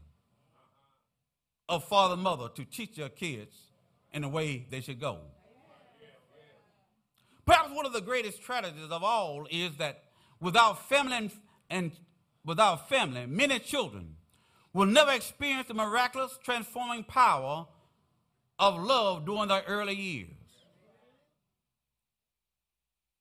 of 1.70 1.88
father 1.88 2.16
and 2.16 2.24
mother 2.24 2.50
to 2.56 2.66
teach 2.66 2.96
their 2.96 3.10
kids 3.10 3.56
in 4.14 4.22
the 4.22 4.30
way 4.30 4.66
they 4.70 4.82
should 4.82 5.00
go. 5.00 5.20
Perhaps 7.46 7.70
one 7.74 7.86
of 7.86 7.94
the 7.94 8.02
greatest 8.02 8.42
tragedies 8.42 8.92
of 8.92 9.04
all 9.04 9.48
is 9.50 9.78
that 9.78 10.04
without 10.42 10.90
family 10.90 11.32
and, 11.70 11.92
without 12.46 12.90
family, 12.90 13.26
many 13.26 13.58
children 13.60 14.16
will 14.74 14.86
never 14.86 15.12
experience 15.12 15.68
the 15.68 15.74
miraculous 15.74 16.38
transforming 16.44 17.04
power 17.04 17.66
of 18.60 18.82
love 18.82 19.26
during 19.26 19.48
their 19.48 19.64
early 19.68 19.96
years. 19.96 20.30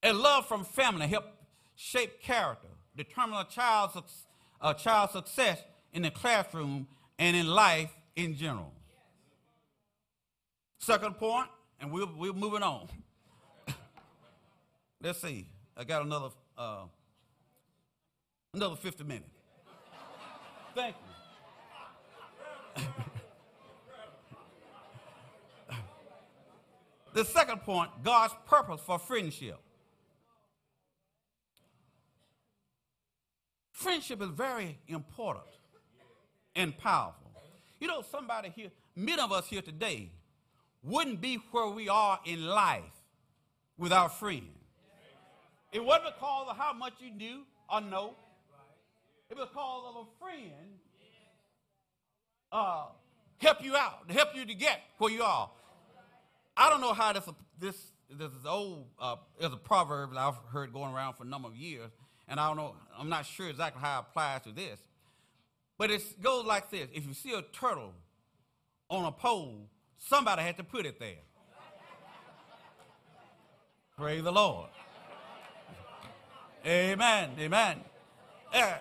And 0.03 0.19
love 0.19 0.47
from 0.47 0.65
family 0.65 1.07
help 1.07 1.25
shape 1.77 2.21
character, 2.21 2.69
determine 2.97 3.39
a 3.39 3.45
child's, 3.45 3.97
a 4.61 4.75
child's 4.75 5.13
success 5.13 5.63
in 5.93 6.03
the 6.03 6.11
classroom 6.11 6.89
and 7.19 7.37
in 7.37 7.47
life 7.47 7.91
in 8.17 8.35
general. 8.37 8.73
Second 10.78 11.16
point, 11.19 11.48
and 11.81 11.90
we're, 11.90 12.07
we're 12.07 12.32
moving 12.32 12.62
on. 12.62 12.89
Let's 15.03 15.20
see. 15.20 15.47
I 15.77 15.85
got 15.85 16.03
another 16.03 16.28
uh, 16.57 16.85
another 18.55 18.77
50 18.77 19.05
minutes. 19.05 19.31
Thank 20.74 20.97
you. 22.77 22.85
the 27.15 27.24
second 27.24 27.62
point, 27.62 27.90
God's 28.03 28.35
purpose 28.47 28.81
for 28.85 28.98
friendship. 28.98 29.59
Friendship 33.73 34.23
is 34.23 34.31
very 34.31 34.78
important 34.89 35.44
and 36.55 36.77
powerful. 36.77 37.31
You 37.78 37.89
know, 37.89 38.03
somebody 38.11 38.51
here, 38.55 38.70
many 38.94 39.20
of 39.20 39.32
us 39.32 39.47
here 39.47 39.62
today, 39.62 40.11
wouldn't 40.82 41.20
be 41.20 41.36
where 41.51 41.69
we 41.69 41.89
are 41.89 42.19
in 42.24 42.47
life 42.47 42.82
without 43.77 44.19
friends. 44.19 44.44
It 45.73 45.85
wasn't 45.85 46.15
because 46.15 46.47
of 46.51 46.57
how 46.57 46.73
much 46.73 46.94
you 47.01 47.11
knew 47.11 47.43
or 47.73 47.81
know. 47.81 48.15
It 49.28 49.36
was 49.36 49.48
because 49.48 49.85
of 49.89 50.07
a 50.07 50.24
friend 50.24 50.78
uh, 52.53 52.86
help 53.39 53.62
you 53.62 53.77
out, 53.77 54.11
help 54.11 54.35
you 54.35 54.47
to 54.47 54.55
get 54.55 54.81
where 54.98 55.11
you 55.11 55.23
are. 55.23 55.51
I 56.57 56.70
don't 56.70 56.81
know 56.81 56.93
how 56.93 57.12
this 57.12 57.24
this 57.59 57.93
this 58.11 58.32
is 58.32 58.47
old. 58.47 58.86
Uh, 58.98 59.16
there's 59.39 59.53
a 59.53 59.59
proverb 59.59 60.12
that 60.12 60.19
I've 60.19 60.36
heard 60.53 60.73
going 60.73 60.94
around 60.94 61.15
for 61.15 61.24
a 61.24 61.27
number 61.27 61.48
of 61.48 61.57
years, 61.57 61.90
and 62.28 62.40
I 62.40 62.47
don't 62.48 62.57
know. 62.57 62.74
I'm 62.98 63.09
not 63.09 63.27
sure 63.27 63.48
exactly 63.48 63.82
how 63.82 63.98
it 63.98 64.05
applies 64.09 64.43
to 64.43 64.53
this, 64.53 64.78
but 65.77 65.90
it 65.90 66.03
goes 66.23 66.47
like 66.47 66.70
this: 66.70 66.89
If 66.94 67.07
you 67.07 67.15
see 67.15 67.35
a 67.35 67.43
turtle 67.43 67.93
on 68.89 69.05
a 69.05 69.12
pole, 69.12 69.69
somebody 69.98 70.43
had 70.43 70.56
to 70.56 70.64
put 70.64 70.86
it 70.86 70.98
there. 70.98 71.24
Praise 73.97 74.23
the 74.23 74.32
Lord. 74.32 74.68
Amen. 76.66 77.31
Amen. 77.39 77.81
Uh, 78.52 78.74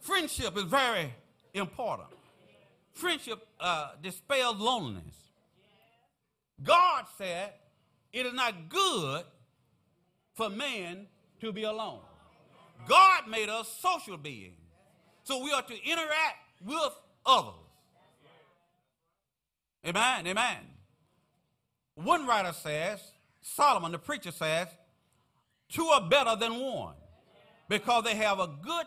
Friendship 0.00 0.56
is 0.56 0.64
very 0.64 1.14
important. 1.54 2.08
Friendship 2.92 3.46
uh, 3.58 3.92
dispels 4.02 4.56
loneliness. 4.58 5.14
God 6.62 7.06
said 7.16 7.52
it 8.12 8.26
is 8.26 8.34
not 8.34 8.68
good 8.68 9.24
for 10.34 10.50
man 10.50 11.06
to 11.40 11.52
be 11.52 11.62
alone. 11.62 12.00
God 12.86 13.28
made 13.28 13.48
us 13.48 13.74
social 13.80 14.16
beings. 14.16 14.56
So 15.24 15.42
we 15.42 15.52
are 15.52 15.62
to 15.62 15.74
interact 15.74 16.62
with 16.64 16.92
others. 17.24 17.54
Amen. 19.86 20.26
Amen. 20.26 20.58
One 21.94 22.26
writer 22.26 22.52
says, 22.52 23.00
Solomon, 23.40 23.92
the 23.92 23.98
preacher 23.98 24.30
says, 24.30 24.68
two 25.68 25.86
are 25.86 26.08
better 26.08 26.36
than 26.36 26.58
one 26.58 26.94
because 27.68 28.04
they 28.04 28.14
have 28.16 28.38
a 28.38 28.48
good 28.62 28.86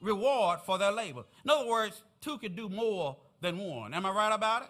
reward 0.00 0.60
for 0.64 0.78
their 0.78 0.92
labor. 0.92 1.24
In 1.44 1.50
other 1.50 1.68
words, 1.68 2.02
two 2.20 2.38
can 2.38 2.54
do 2.54 2.68
more 2.68 3.16
than 3.40 3.58
one. 3.58 3.94
Am 3.94 4.06
I 4.06 4.10
right 4.10 4.34
about 4.34 4.62
it? 4.62 4.68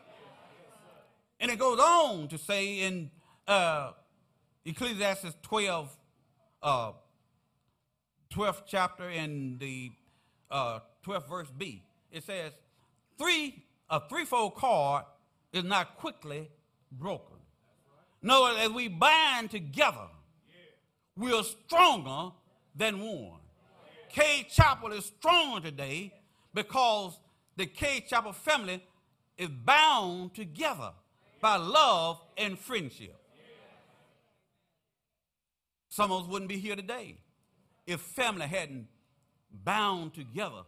And 1.41 1.51
it 1.51 1.59
goes 1.59 1.79
on 1.79 2.29
to 2.29 2.39
say 2.39 2.81
in 2.81 3.11
uh, 3.47 3.93
Ecclesiastes 4.65 5.35
12, 5.43 5.97
uh, 6.63 6.93
12th 8.33 8.63
chapter 8.67 9.09
in 9.09 9.59
the 9.59 9.91
uh, 10.51 10.81
12th 11.05 11.29
verse 11.29 11.49
B, 11.57 11.83
it 12.13 12.25
says, 12.25 12.53
three, 13.19 13.65
a 13.91 14.01
threefold 14.09 14.55
cord 14.55 15.05
is 15.53 15.65
not 15.65 15.97
quickly 15.97 16.51
broken. 16.93 17.37
Other 18.29 18.59
as 18.59 18.71
we 18.71 18.89
bind 18.89 19.51
together, 19.51 20.09
we 21.17 21.33
are 21.33 21.43
stronger 21.43 22.35
than 22.75 23.01
one. 23.01 23.41
Cade 24.11 24.49
Chapel 24.51 24.93
is 24.93 25.07
strong 25.07 25.63
today 25.63 26.13
because 26.55 27.19
the 27.57 27.67
Cade 27.67 28.07
Chapel 28.09 28.33
family 28.33 28.83
is 29.37 29.49
bound 29.49 30.35
together 30.35 30.91
by 31.41 31.57
love 31.57 32.21
and 32.37 32.59
friendship. 32.59 33.17
Some 35.89 36.13
of 36.13 36.23
us 36.25 36.29
wouldn't 36.29 36.49
be 36.49 36.59
here 36.59 36.77
today 36.77 37.17
if 37.89 38.01
family 38.03 38.47
hadn't 38.47 38.87
bound 39.65 40.13
together. 40.13 40.63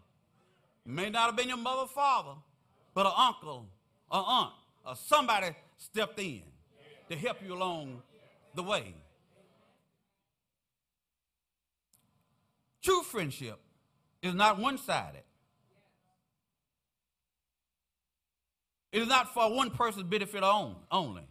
It 0.87 0.91
may 0.91 1.11
not 1.11 1.27
have 1.27 1.37
been 1.37 1.49
your 1.49 1.59
mother 1.59 1.87
father, 1.87 2.33
but 2.95 3.05
an 3.05 3.13
uncle, 3.15 3.67
an 4.11 4.25
aunt, 4.27 4.53
or 4.87 4.97
somebody 4.97 5.49
stepped 5.77 6.19
in 6.19 6.41
to 7.11 7.17
help 7.17 7.37
you 7.47 7.53
along 7.53 8.01
the 8.55 8.63
way. 8.63 8.95
True 12.83 13.03
friendship 13.03 13.61
is 14.23 14.33
not 14.33 14.59
one 14.59 14.79
sided. 14.79 15.23
It 18.93 19.03
is 19.03 19.09
not 19.09 19.35
for 19.35 19.55
one 19.55 19.71
person's 19.71 20.05
benefit 20.05 20.43
only. 20.43 21.23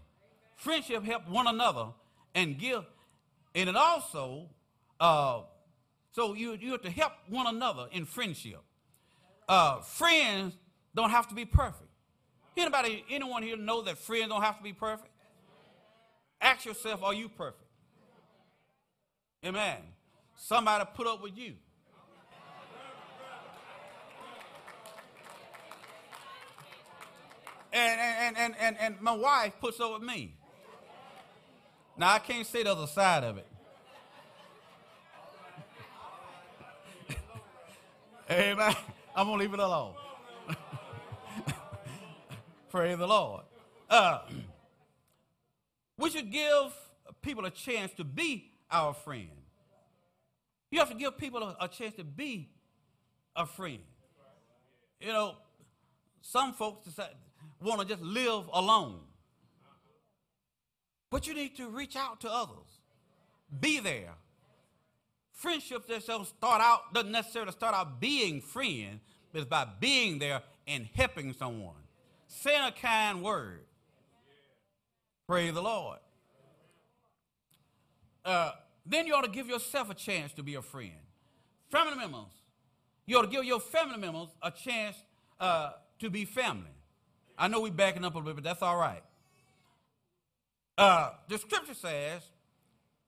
Friendship 0.55 1.03
help 1.03 1.27
one 1.27 1.47
another 1.47 1.87
and 2.35 2.59
give, 2.59 2.85
and 3.55 3.69
it 3.69 3.75
also, 3.75 4.45
uh, 4.99 5.41
so 6.11 6.33
you, 6.33 6.53
you 6.53 6.71
have 6.71 6.81
to 6.81 6.91
help 6.91 7.13
one 7.27 7.47
another 7.47 7.87
in 7.91 8.05
friendship. 8.05 8.61
Uh, 9.47 9.81
friends 9.81 10.53
don't 10.95 11.09
have 11.09 11.27
to 11.27 11.35
be 11.35 11.45
perfect. 11.45 11.89
Anybody, 12.57 13.05
anyone 13.09 13.43
here 13.43 13.57
know 13.57 13.81
that 13.83 13.97
friends 13.97 14.29
don't 14.29 14.41
have 14.41 14.57
to 14.57 14.63
be 14.63 14.73
perfect? 14.73 15.11
Ask 16.41 16.65
yourself, 16.65 17.03
are 17.03 17.13
you 17.13 17.29
perfect? 17.29 17.69
Amen. 19.45 19.77
Somebody 20.35 20.85
put 20.93 21.07
up 21.07 21.21
with 21.21 21.37
you. 21.37 21.53
And, 27.71 27.99
and, 27.99 28.37
and, 28.37 28.55
and, 28.59 28.77
and 28.79 29.01
my 29.01 29.13
wife 29.13 29.53
puts 29.61 29.79
up 29.79 29.93
with 29.93 30.01
me. 30.01 30.33
Now, 31.97 32.13
I 32.13 32.19
can't 32.19 32.47
say 32.47 32.63
the 32.63 32.71
other 32.71 32.87
side 32.87 33.23
of 33.23 33.37
it. 33.37 33.48
Amen. 38.31 38.75
I'm 39.15 39.25
going 39.25 39.39
to 39.39 39.43
leave 39.43 39.53
it 39.53 39.59
alone. 39.59 39.95
Praise 42.69 42.97
the 42.97 43.07
Lord. 43.07 43.41
Uh, 43.89 44.19
we 45.97 46.11
should 46.11 46.31
give 46.31 46.71
people 47.23 47.45
a 47.45 47.49
chance 47.49 47.91
to 47.93 48.03
be 48.03 48.51
our 48.69 48.93
friend. 48.93 49.29
You 50.69 50.77
have 50.77 50.89
to 50.89 50.95
give 50.95 51.17
people 51.17 51.41
a, 51.41 51.57
a 51.59 51.67
chance 51.67 51.95
to 51.95 52.03
be 52.03 52.49
a 53.35 53.47
friend. 53.47 53.79
You 55.01 55.07
know, 55.07 55.35
some 56.21 56.53
folks 56.53 56.87
want 57.61 57.81
to 57.81 57.87
just 57.87 58.03
live 58.03 58.47
alone. 58.53 58.99
But 61.09 61.25
you 61.25 61.33
need 61.33 61.57
to 61.57 61.67
reach 61.69 61.95
out 61.95 62.21
to 62.21 62.31
others. 62.31 62.79
Be 63.59 63.79
there 63.79 64.13
friendships 65.39 65.87
that 65.87 66.05
don't 66.05 66.27
start 66.27 66.61
out, 66.61 66.93
doesn't 66.93 67.11
necessarily 67.11 67.51
start 67.53 67.73
out 67.73 67.99
being 68.01 68.41
friends, 68.41 68.99
but 69.31 69.39
it's 69.39 69.49
by 69.49 69.65
being 69.79 70.19
there 70.19 70.41
and 70.67 70.87
helping 70.93 71.33
someone. 71.33 71.75
Saying 72.27 72.67
a 72.67 72.71
kind 72.71 73.23
word. 73.23 73.61
Praise 75.27 75.53
the 75.53 75.61
Lord. 75.61 75.99
Uh, 78.25 78.51
then 78.85 79.07
you 79.07 79.15
ought 79.15 79.23
to 79.23 79.31
give 79.31 79.47
yourself 79.47 79.89
a 79.89 79.93
chance 79.93 80.33
to 80.33 80.43
be 80.43 80.55
a 80.55 80.61
friend. 80.61 80.91
Family 81.71 81.95
members, 81.95 82.33
you 83.05 83.17
ought 83.17 83.23
to 83.23 83.27
give 83.27 83.45
your 83.45 83.59
family 83.59 83.97
members 83.97 84.27
a 84.41 84.51
chance 84.51 84.97
uh, 85.39 85.71
to 85.99 86.09
be 86.09 86.25
family. 86.25 86.65
I 87.37 87.47
know 87.47 87.61
we're 87.61 87.71
backing 87.71 88.03
up 88.03 88.15
a 88.15 88.17
little 88.17 88.33
bit, 88.33 88.43
but 88.43 88.43
that's 88.43 88.61
all 88.61 88.75
right. 88.75 89.03
Uh, 90.77 91.11
the 91.29 91.37
scripture 91.37 91.73
says, 91.73 92.23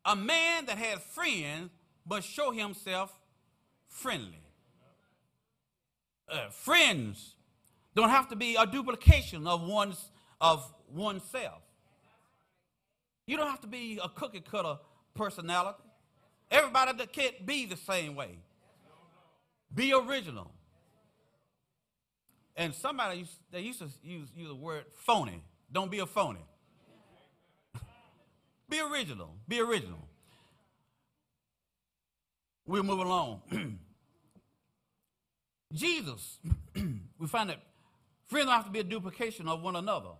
a 0.06 0.16
man 0.16 0.66
that 0.66 0.78
has 0.78 0.99
friends 0.99 1.72
must 2.07 2.30
show 2.30 2.52
himself 2.52 3.14
friendly. 3.88 4.41
Uh, 6.30 6.49
friends 6.49 7.36
don't 7.95 8.10
have 8.10 8.30
to 8.30 8.36
be 8.36 8.56
a 8.56 8.65
duplication 8.65 9.48
of 9.48 9.61
one's 9.68 10.11
of 10.40 10.73
oneself. 10.90 11.61
You 13.28 13.38
don't 13.38 13.49
have 13.49 13.61
to 13.61 13.68
be 13.68 13.99
a 14.03 14.10
cookie 14.10 14.40
cutter 14.41 14.78
personality. 15.14 15.84
Everybody 16.49 16.94
that 16.98 17.14
can't 17.14 17.45
be 17.45 17.65
the 17.65 17.78
same 17.78 18.15
way. 18.15 18.40
Be 19.73 19.94
original. 19.94 20.52
And 22.56 22.73
somebody 22.73 23.26
they 23.52 23.61
used 23.61 23.80
to 23.80 23.90
use, 24.03 24.30
use 24.36 24.49
the 24.49 24.56
word 24.56 24.86
phony. 25.06 25.44
Don't 25.72 25.90
be 25.90 25.99
a 25.99 26.06
phony. 26.06 26.45
be 28.69 28.80
original. 28.82 29.36
Be 29.48 29.61
original. 29.61 30.07
We'll 32.72 32.84
move 32.84 32.99
along. 32.99 33.41
Jesus, 35.73 36.39
we 37.19 37.27
find 37.27 37.49
that 37.49 37.61
friends 38.27 38.49
have 38.49 38.64
to 38.64 38.72
be 38.72 38.80
a 38.80 38.84
duplication 38.85 39.49
of 39.49 39.61
one 39.61 39.76
another. 39.76 40.11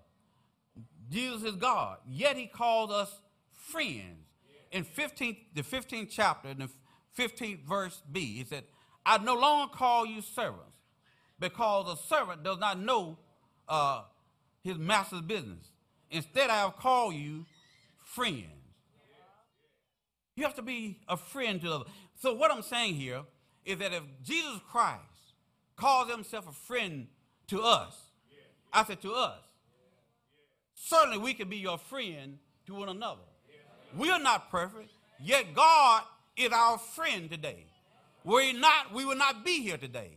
Jesus 1.10 1.44
is 1.44 1.56
God, 1.56 2.00
yet 2.06 2.36
he 2.36 2.48
calls 2.48 2.92
us 2.92 3.22
friends. 3.54 4.26
In 4.74 4.84
15th, 4.84 5.38
the 5.54 5.62
15th 5.62 6.10
chapter, 6.12 6.50
in 6.50 6.58
the 6.58 6.70
15th 7.18 7.64
verse 7.64 8.04
B, 8.12 8.40
he 8.40 8.44
said, 8.44 8.66
I 9.06 9.18
no 9.20 9.36
longer 9.36 9.74
call 9.74 10.06
you 10.06 10.22
servants, 10.22 10.76
because 11.40 11.98
a 11.98 12.14
servant 12.14 12.44
does 12.44 12.60
not 12.60 12.78
know 12.78 13.18
uh, 13.70 14.02
his 14.62 14.78
master's 14.78 15.22
business. 15.22 15.70
Instead, 16.10 16.50
I 16.50 16.58
have 16.58 16.76
called 16.76 17.14
you 17.14 17.46
friends. 18.04 18.62
You 20.36 20.44
have 20.44 20.56
to 20.56 20.62
be 20.62 21.00
a 21.08 21.18
friend 21.18 21.62
to 21.62 21.72
others. 21.72 21.88
So, 22.22 22.36
what 22.36 22.52
I'm 22.52 22.62
saying 22.62 22.96
here 22.96 23.24
is 23.66 23.80
that 23.80 23.94
if 23.94 24.04
Jesus 24.22 24.60
Christ 24.70 25.02
calls 25.76 26.12
himself 26.12 26.48
a 26.48 26.52
friend 26.52 27.08
to 27.48 27.64
us, 27.64 27.98
I 28.72 28.84
said 28.84 29.02
to 29.02 29.14
us, 29.14 29.40
certainly 30.76 31.18
we 31.18 31.34
can 31.34 31.50
be 31.50 31.58
your 31.58 31.80
friend 31.80 32.38
to 32.68 32.76
one 32.76 32.90
another. 32.90 33.24
We 33.98 34.12
are 34.12 34.20
not 34.20 34.52
perfect, 34.52 34.92
yet 35.20 35.56
God 35.56 36.04
is 36.38 36.52
our 36.52 36.78
friend 36.78 37.28
today. 37.28 37.66
Were 38.24 38.42
he 38.42 38.54
not, 38.54 38.94
we 38.94 39.04
would 39.04 39.18
not 39.18 39.44
be 39.44 39.64
here 39.64 39.78
today. 39.78 40.12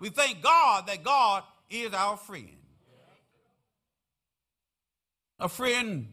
We 0.00 0.10
thank 0.10 0.42
God 0.42 0.86
that 0.86 1.02
God 1.02 1.44
is 1.70 1.94
our 1.94 2.18
friend. 2.18 2.58
A 5.40 5.48
friend 5.48 6.12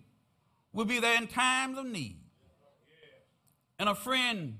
will 0.71 0.85
be 0.85 1.01
there 1.01 1.17
in 1.17 1.27
times 1.27 1.77
of 1.77 1.85
need. 1.85 2.21
And 3.77 3.89
a 3.89 3.95
friend 3.95 4.59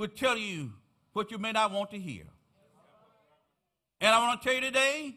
will 0.00 0.08
tell 0.08 0.36
you 0.36 0.72
what 1.12 1.30
you 1.30 1.36
may 1.36 1.52
not 1.52 1.70
want 1.70 1.90
to 1.90 1.98
hear. 1.98 2.24
And 4.00 4.14
I 4.14 4.18
want 4.26 4.40
to 4.40 4.48
tell 4.48 4.54
you 4.54 4.62
today 4.62 5.14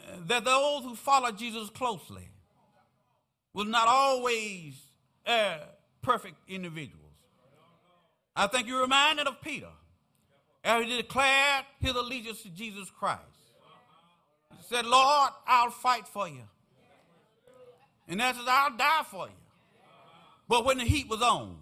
uh, 0.00 0.16
that 0.26 0.44
those 0.44 0.82
who 0.82 0.96
follow 0.96 1.30
Jesus 1.30 1.70
closely 1.70 2.28
will 3.54 3.66
not 3.66 3.86
always 3.86 4.74
uh, 5.24 5.58
perfect 6.02 6.34
individuals. 6.48 7.04
I 8.34 8.48
think 8.48 8.66
you're 8.66 8.80
reminded 8.80 9.28
of 9.28 9.40
Peter 9.40 9.70
as 10.64 10.84
he 10.84 10.96
declared 10.96 11.64
his 11.80 11.94
allegiance 11.94 12.42
to 12.42 12.50
Jesus 12.50 12.90
Christ. 12.90 13.22
He 14.58 14.74
said, 14.74 14.86
Lord, 14.86 15.30
I'll 15.46 15.70
fight 15.70 16.08
for 16.08 16.26
you. 16.26 16.42
And 18.08 18.18
that 18.18 18.34
says, 18.34 18.44
I'll 18.48 18.76
die 18.76 19.04
for 19.08 19.28
you. 19.28 19.34
But 20.48 20.64
when 20.64 20.78
the 20.78 20.84
heat 20.84 21.08
was 21.08 21.22
on, 21.22 21.58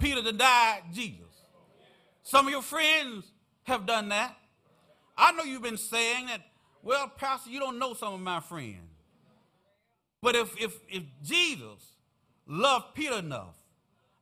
Peter 0.00 0.22
denied 0.22 0.82
Jesus. 0.92 1.44
Some 2.22 2.46
of 2.46 2.52
your 2.52 2.62
friends 2.62 3.30
have 3.64 3.86
done 3.86 4.08
that. 4.08 4.36
I 5.16 5.32
know 5.32 5.44
you've 5.44 5.62
been 5.62 5.76
saying 5.76 6.26
that, 6.26 6.40
well, 6.82 7.08
Pastor, 7.08 7.50
you 7.50 7.60
don't 7.60 7.78
know 7.78 7.94
some 7.94 8.14
of 8.14 8.20
my 8.20 8.40
friends. 8.40 8.78
But 10.22 10.34
if, 10.34 10.60
if, 10.60 10.74
if 10.88 11.02
Jesus 11.22 11.96
loved 12.46 12.94
Peter 12.94 13.18
enough, 13.18 13.54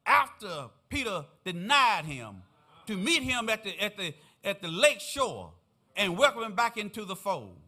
after 0.05 0.67
Peter 0.89 1.25
denied 1.45 2.05
him, 2.05 2.43
to 2.87 2.97
meet 2.97 3.23
him 3.23 3.49
at 3.49 3.65
the, 3.65 3.79
at 3.81 3.97
the, 3.97 4.15
at 4.43 4.63
the 4.63 4.69
lake 4.69 5.01
shore 5.01 5.53
and 5.97 6.17
welcome 6.17 6.43
him 6.43 6.55
back 6.55 6.77
into 6.77 7.05
the 7.05 7.15
fold, 7.15 7.59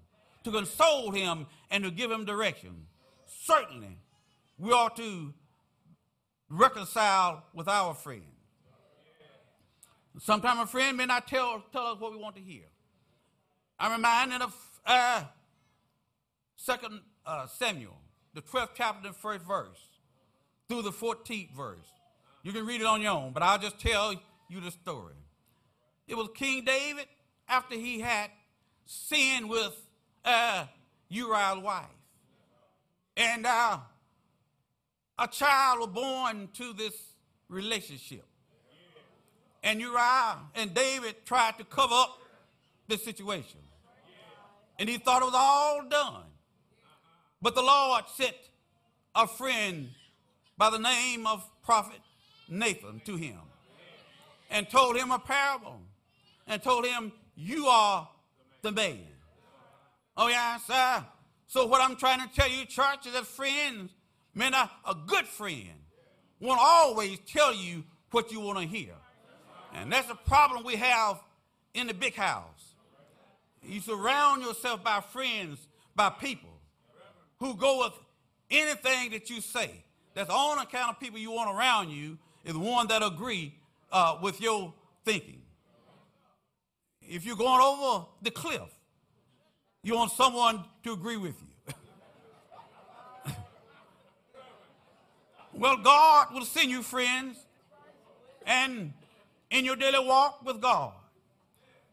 to 0.45 0.51
console 0.51 1.11
him 1.11 1.47
and 1.71 1.85
to 1.85 1.91
give 1.91 2.11
him 2.11 2.25
direction, 2.25 2.87
certainly 3.27 3.99
we 4.59 4.73
ought 4.73 4.97
to 4.97 5.35
reconcile 6.51 7.45
with 7.55 7.69
our 7.69 7.95
friend. 7.95 8.23
Sometimes 10.19 10.61
a 10.61 10.67
friend 10.67 10.97
may 10.97 11.07
not 11.07 11.29
tell, 11.29 11.63
tell 11.73 11.87
us 11.87 12.01
what 12.01 12.13
we 12.13 12.19
want 12.19 12.35
to 12.37 12.43
hear. 12.43 12.65
I'm 13.79 13.93
reminded 13.93 14.43
of 14.43 14.55
uh, 14.85 15.25
Second 16.57 17.01
uh, 17.25 17.47
Samuel, 17.47 17.97
the 18.35 18.43
12th 18.43 18.71
chapter, 18.75 19.09
the 19.09 19.15
first 19.15 19.47
verse, 19.47 19.89
through 20.69 20.83
the 20.83 20.91
14th 20.91 21.57
verse. 21.57 21.87
You 22.43 22.53
can 22.53 22.67
read 22.67 22.81
it 22.81 22.87
on 22.87 23.01
your 23.01 23.13
own, 23.13 23.33
but 23.33 23.43
I'll 23.43 23.59
just 23.59 23.79
tell 23.79 24.15
you 24.49 24.61
the 24.61 24.71
story. 24.71 25.15
It 26.09 26.17
was 26.17 26.29
King 26.35 26.65
David 26.65 27.07
after 27.49 27.77
he 27.77 28.01
had 28.01 28.31
sinned 28.85 29.49
with 29.49 29.75
uh, 30.25 30.67
Uriah's 31.09 31.63
wife. 31.63 31.87
And 33.17 33.47
uh, 33.47 33.79
a 35.21 35.29
child 35.29 35.81
was 35.81 35.89
born 35.91 36.49
to 36.55 36.73
this 36.73 36.95
relationship. 37.49 38.25
And 39.63 39.79
Uriah 39.79 40.39
and 40.55 40.73
David 40.73 41.27
tried 41.27 41.59
to 41.59 41.65
cover 41.65 41.95
up 41.95 42.19
the 42.89 42.97
situation. 42.97 43.61
And 44.79 44.89
he 44.89 44.97
thought 44.97 45.21
it 45.21 45.27
was 45.27 45.35
all 45.37 45.87
done. 45.89 46.23
But 47.43 47.55
the 47.55 47.61
Lord 47.63 48.05
sent 48.17 48.35
a 49.15 49.27
friend 49.27 49.91
by 50.57 50.71
the 50.71 50.79
name 50.79 51.27
of 51.27 51.47
Prophet 51.63 52.01
Nathan 52.49 53.03
to 53.05 53.17
him 53.17 53.39
and 54.51 54.69
told 54.71 54.97
him 54.97 55.11
a 55.11 55.19
parable 55.19 55.81
and 56.47 56.63
told 56.63 56.87
him, 56.87 57.13
You 57.37 57.67
are 57.67 58.09
the 58.63 58.73
man. 58.73 59.01
Oh, 60.17 60.29
yeah, 60.29 60.57
sir. 60.59 61.05
So, 61.47 61.67
what 61.67 61.83
I'm 61.83 61.97
trying 61.97 62.27
to 62.27 62.35
tell 62.35 62.49
you, 62.49 62.65
church, 62.65 63.07
is 63.07 63.13
that 63.13 63.27
friends, 63.27 63.91
man, 64.35 64.55
a, 64.55 64.71
a 64.89 64.97
good 65.07 65.27
friend 65.27 65.69
won't 66.41 66.61
always 66.61 67.19
tell 67.27 67.55
you 67.55 67.85
what 68.11 68.33
you 68.33 68.41
want 68.41 68.59
to 68.59 68.67
hear. 68.67 68.95
And 69.75 69.93
that's 69.93 70.09
the 70.09 70.15
problem 70.15 70.65
we 70.65 70.77
have 70.77 71.21
in 71.75 71.87
the 71.87 71.95
big 71.95 72.15
house. 72.15 72.75
You 73.63 73.81
surround 73.81 74.43
yourself 74.43 74.83
by 74.83 75.01
friends, 75.01 75.59
by 75.95 76.11
people 76.11 76.51
who 77.39 77.55
go 77.55 77.85
with 77.85 77.93
anything 78.51 79.11
that 79.13 79.31
you 79.31 79.41
say. 79.41 79.85
That's 80.15 80.29
the 80.29 80.35
only 80.35 80.67
kind 80.67 80.91
of 80.91 80.99
people 80.99 81.19
you 81.19 81.31
want 81.31 81.57
around 81.57 81.91
you 81.91 82.19
is 82.45 82.57
one 82.57 82.89
that 82.89 83.03
agree 83.03 83.55
uh, 83.93 84.19
with 84.23 84.41
your 84.41 84.73
thinking. 85.05 85.43
If 87.03 87.25
you're 87.25 87.37
going 87.37 87.61
over 87.61 88.07
the 88.23 88.31
cliff, 88.31 88.71
you 89.83 89.95
want 89.95 90.13
someone 90.13 90.65
to 90.85 90.93
agree 90.93 91.17
with 91.17 91.41
you. 91.41 91.50
Well, 95.61 95.77
God 95.77 96.33
will 96.33 96.47
send 96.47 96.71
you 96.71 96.83
friends, 96.83 97.37
and 98.47 98.95
in 99.51 99.67
your 99.67 99.77
daily 99.77 99.99
walk 99.99 100.43
with 100.43 100.59
God, 100.59 100.95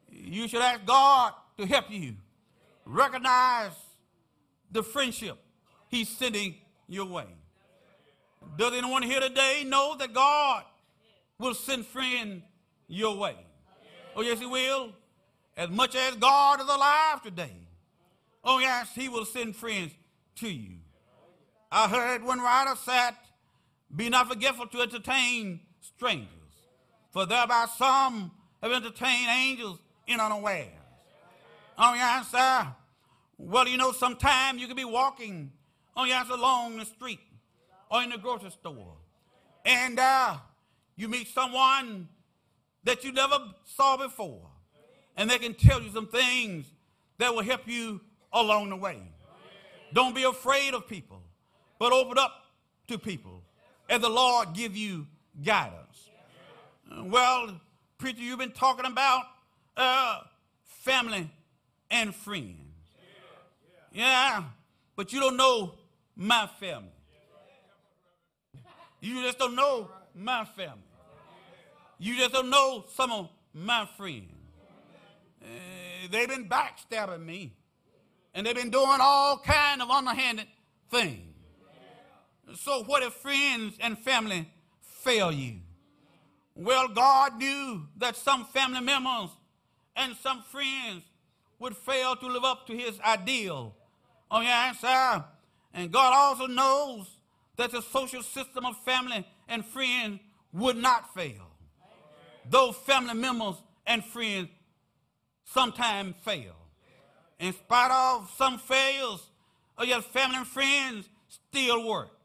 you 0.10 0.48
should 0.48 0.62
ask 0.62 0.86
God 0.86 1.34
to 1.58 1.66
help 1.66 1.92
you 1.92 2.16
recognize 2.86 3.74
the 4.72 4.82
friendship 4.82 5.38
He's 5.90 6.08
sending 6.08 6.56
your 6.88 7.08
way. 7.08 7.26
Does 8.58 8.72
anyone 8.72 9.04
here 9.04 9.20
today 9.20 9.66
know 9.66 9.98
that 10.00 10.14
God 10.14 10.64
will 11.38 11.54
send 11.54 11.86
friends 11.86 12.44
your 12.88 13.18
way? 13.18 13.36
Oh, 14.16 14.22
yes, 14.22 14.40
He 14.40 14.46
will. 14.46 14.94
As 15.58 15.70
much 15.70 15.94
as 15.94 16.16
God 16.16 16.62
is 16.62 16.68
alive 16.68 17.22
today. 17.22 17.52
Oh, 18.46 18.60
yes, 18.60 18.88
He 18.96 19.10
will 19.10 19.26
send 19.26 19.58
friends 19.58 19.92
to 20.38 20.50
you. 20.50 20.78
I 21.70 21.90
heard 21.90 22.24
one 22.24 22.40
writer 22.40 22.78
said, 22.86 23.12
Be 23.96 24.10
not 24.10 24.28
forgetful 24.30 24.68
to 24.68 24.82
entertain 24.82 25.62
strangers. 25.82 26.32
For 27.12 27.26
thereby 27.26 27.66
some 27.78 28.32
have 28.62 28.72
entertained 28.72 29.30
angels 29.30 29.80
in 30.08 30.20
unawares. 30.20 30.68
Oh, 31.78 31.94
yes, 31.94 32.30
sir. 32.30 32.68
Well, 33.38 33.68
you 33.68 33.78
know, 33.78 33.92
sometimes 33.92 34.60
you 34.60 34.68
can 34.68 34.76
be 34.76 34.86
walking, 34.86 35.52
oh, 35.96 36.06
yes, 36.06 36.28
along 36.30 36.78
the 36.78 36.86
street 36.86 37.20
or 37.90 38.04
in 38.04 38.10
the 38.10 38.18
grocery 38.18 38.50
store, 38.50 38.96
and 39.66 40.00
uh, 40.00 40.36
you 40.96 41.08
meet 41.08 41.28
someone 41.28 42.10
that 42.84 43.04
you 43.04 43.12
never 43.12 43.38
saw 43.64 43.96
before, 43.96 44.50
and 45.16 45.30
they 45.30 45.38
can 45.38 45.54
tell 45.54 45.82
you 45.82 45.92
some 45.92 46.08
things 46.08 46.66
that 47.18 47.34
will 47.34 47.44
help 47.44 47.62
you 47.68 48.02
along 48.34 48.70
the 48.70 48.76
way. 48.76 49.00
Don't 49.94 50.14
be 50.14 50.24
afraid 50.24 50.74
of 50.74 50.88
people, 50.88 51.22
but 51.80 51.94
open 51.94 52.18
up 52.18 52.34
to 52.88 52.98
people, 52.98 53.37
and 53.90 54.04
the 54.04 54.10
Lord 54.10 54.54
give 54.54 54.76
you 54.76 55.08
guidance. 55.44 56.10
Well, 57.04 57.60
preacher, 57.98 58.22
you've 58.22 58.40
been 58.40 58.52
talking 58.52 58.86
about 58.86 59.24
uh, 59.76 60.22
family 60.64 61.30
and 61.92 62.14
friends. 62.16 62.56
Yeah, 63.92 64.44
but 64.96 65.12
you 65.12 65.20
don't 65.20 65.38
know 65.38 65.74
my 66.16 66.50
family. 66.60 66.90
You 69.00 69.22
just 69.24 69.38
don't 69.38 69.56
know 69.56 69.90
my 70.16 70.46
family. 70.46 70.82
You 72.00 72.18
just 72.18 72.34
don't 72.34 72.50
know 72.50 72.86
some 72.94 73.12
of 73.12 73.30
my 73.54 73.88
friends. 73.98 74.32
Uh, 75.42 75.48
they've 76.12 76.28
been 76.28 76.50
backstabbing 76.50 77.24
me. 77.24 77.54
And 78.34 78.46
they've 78.46 78.56
been 78.56 78.70
doing 78.70 78.98
all 79.00 79.40
kind 79.40 79.82
of 79.82 79.90
underhanded 79.90 80.46
things. 80.92 81.27
So 82.56 82.84
what 82.84 83.04
if 83.04 83.14
friends 83.14 83.76
and 83.80 83.98
family 83.98 84.50
fail 84.82 85.32
you? 85.32 85.56
Well, 86.56 86.88
God 86.88 87.38
knew 87.38 87.88
that 87.98 88.16
some 88.16 88.46
family 88.46 88.82
members 88.82 89.30
and 89.96 90.16
some 90.16 90.42
friends 90.44 91.04
would 91.60 91.76
fail 91.76 92.16
to 92.16 92.28
live 92.28 92.44
up 92.44 92.68
to 92.68 92.76
his 92.76 93.00
ideal. 93.02 93.76
Oh, 94.32 94.42
yeah, 94.42 94.72
sir. 94.74 95.24
And 95.74 95.92
God 95.92 96.14
also 96.14 96.48
knows 96.48 97.08
that 97.58 97.72
the 97.72 97.82
social 97.82 98.24
system 98.24 98.66
of 98.66 98.78
family 98.84 99.26
and 99.48 99.66
friends 99.66 100.20
would 100.54 100.78
not 100.78 101.14
fail. 101.14 101.48
Though 102.50 102.72
family 102.72 103.14
members 103.14 103.56
and 103.86 104.04
friends 104.04 104.50
sometimes 105.46 106.16
fail. 106.24 106.56
In 107.40 107.54
spite 107.54 107.92
of 107.92 108.32
some 108.38 108.58
failures, 108.58 109.22
oh, 109.78 109.84
your 109.84 110.02
family 110.02 110.38
and 110.38 110.48
friends 110.48 111.08
still 111.28 111.88
work. 111.88 112.17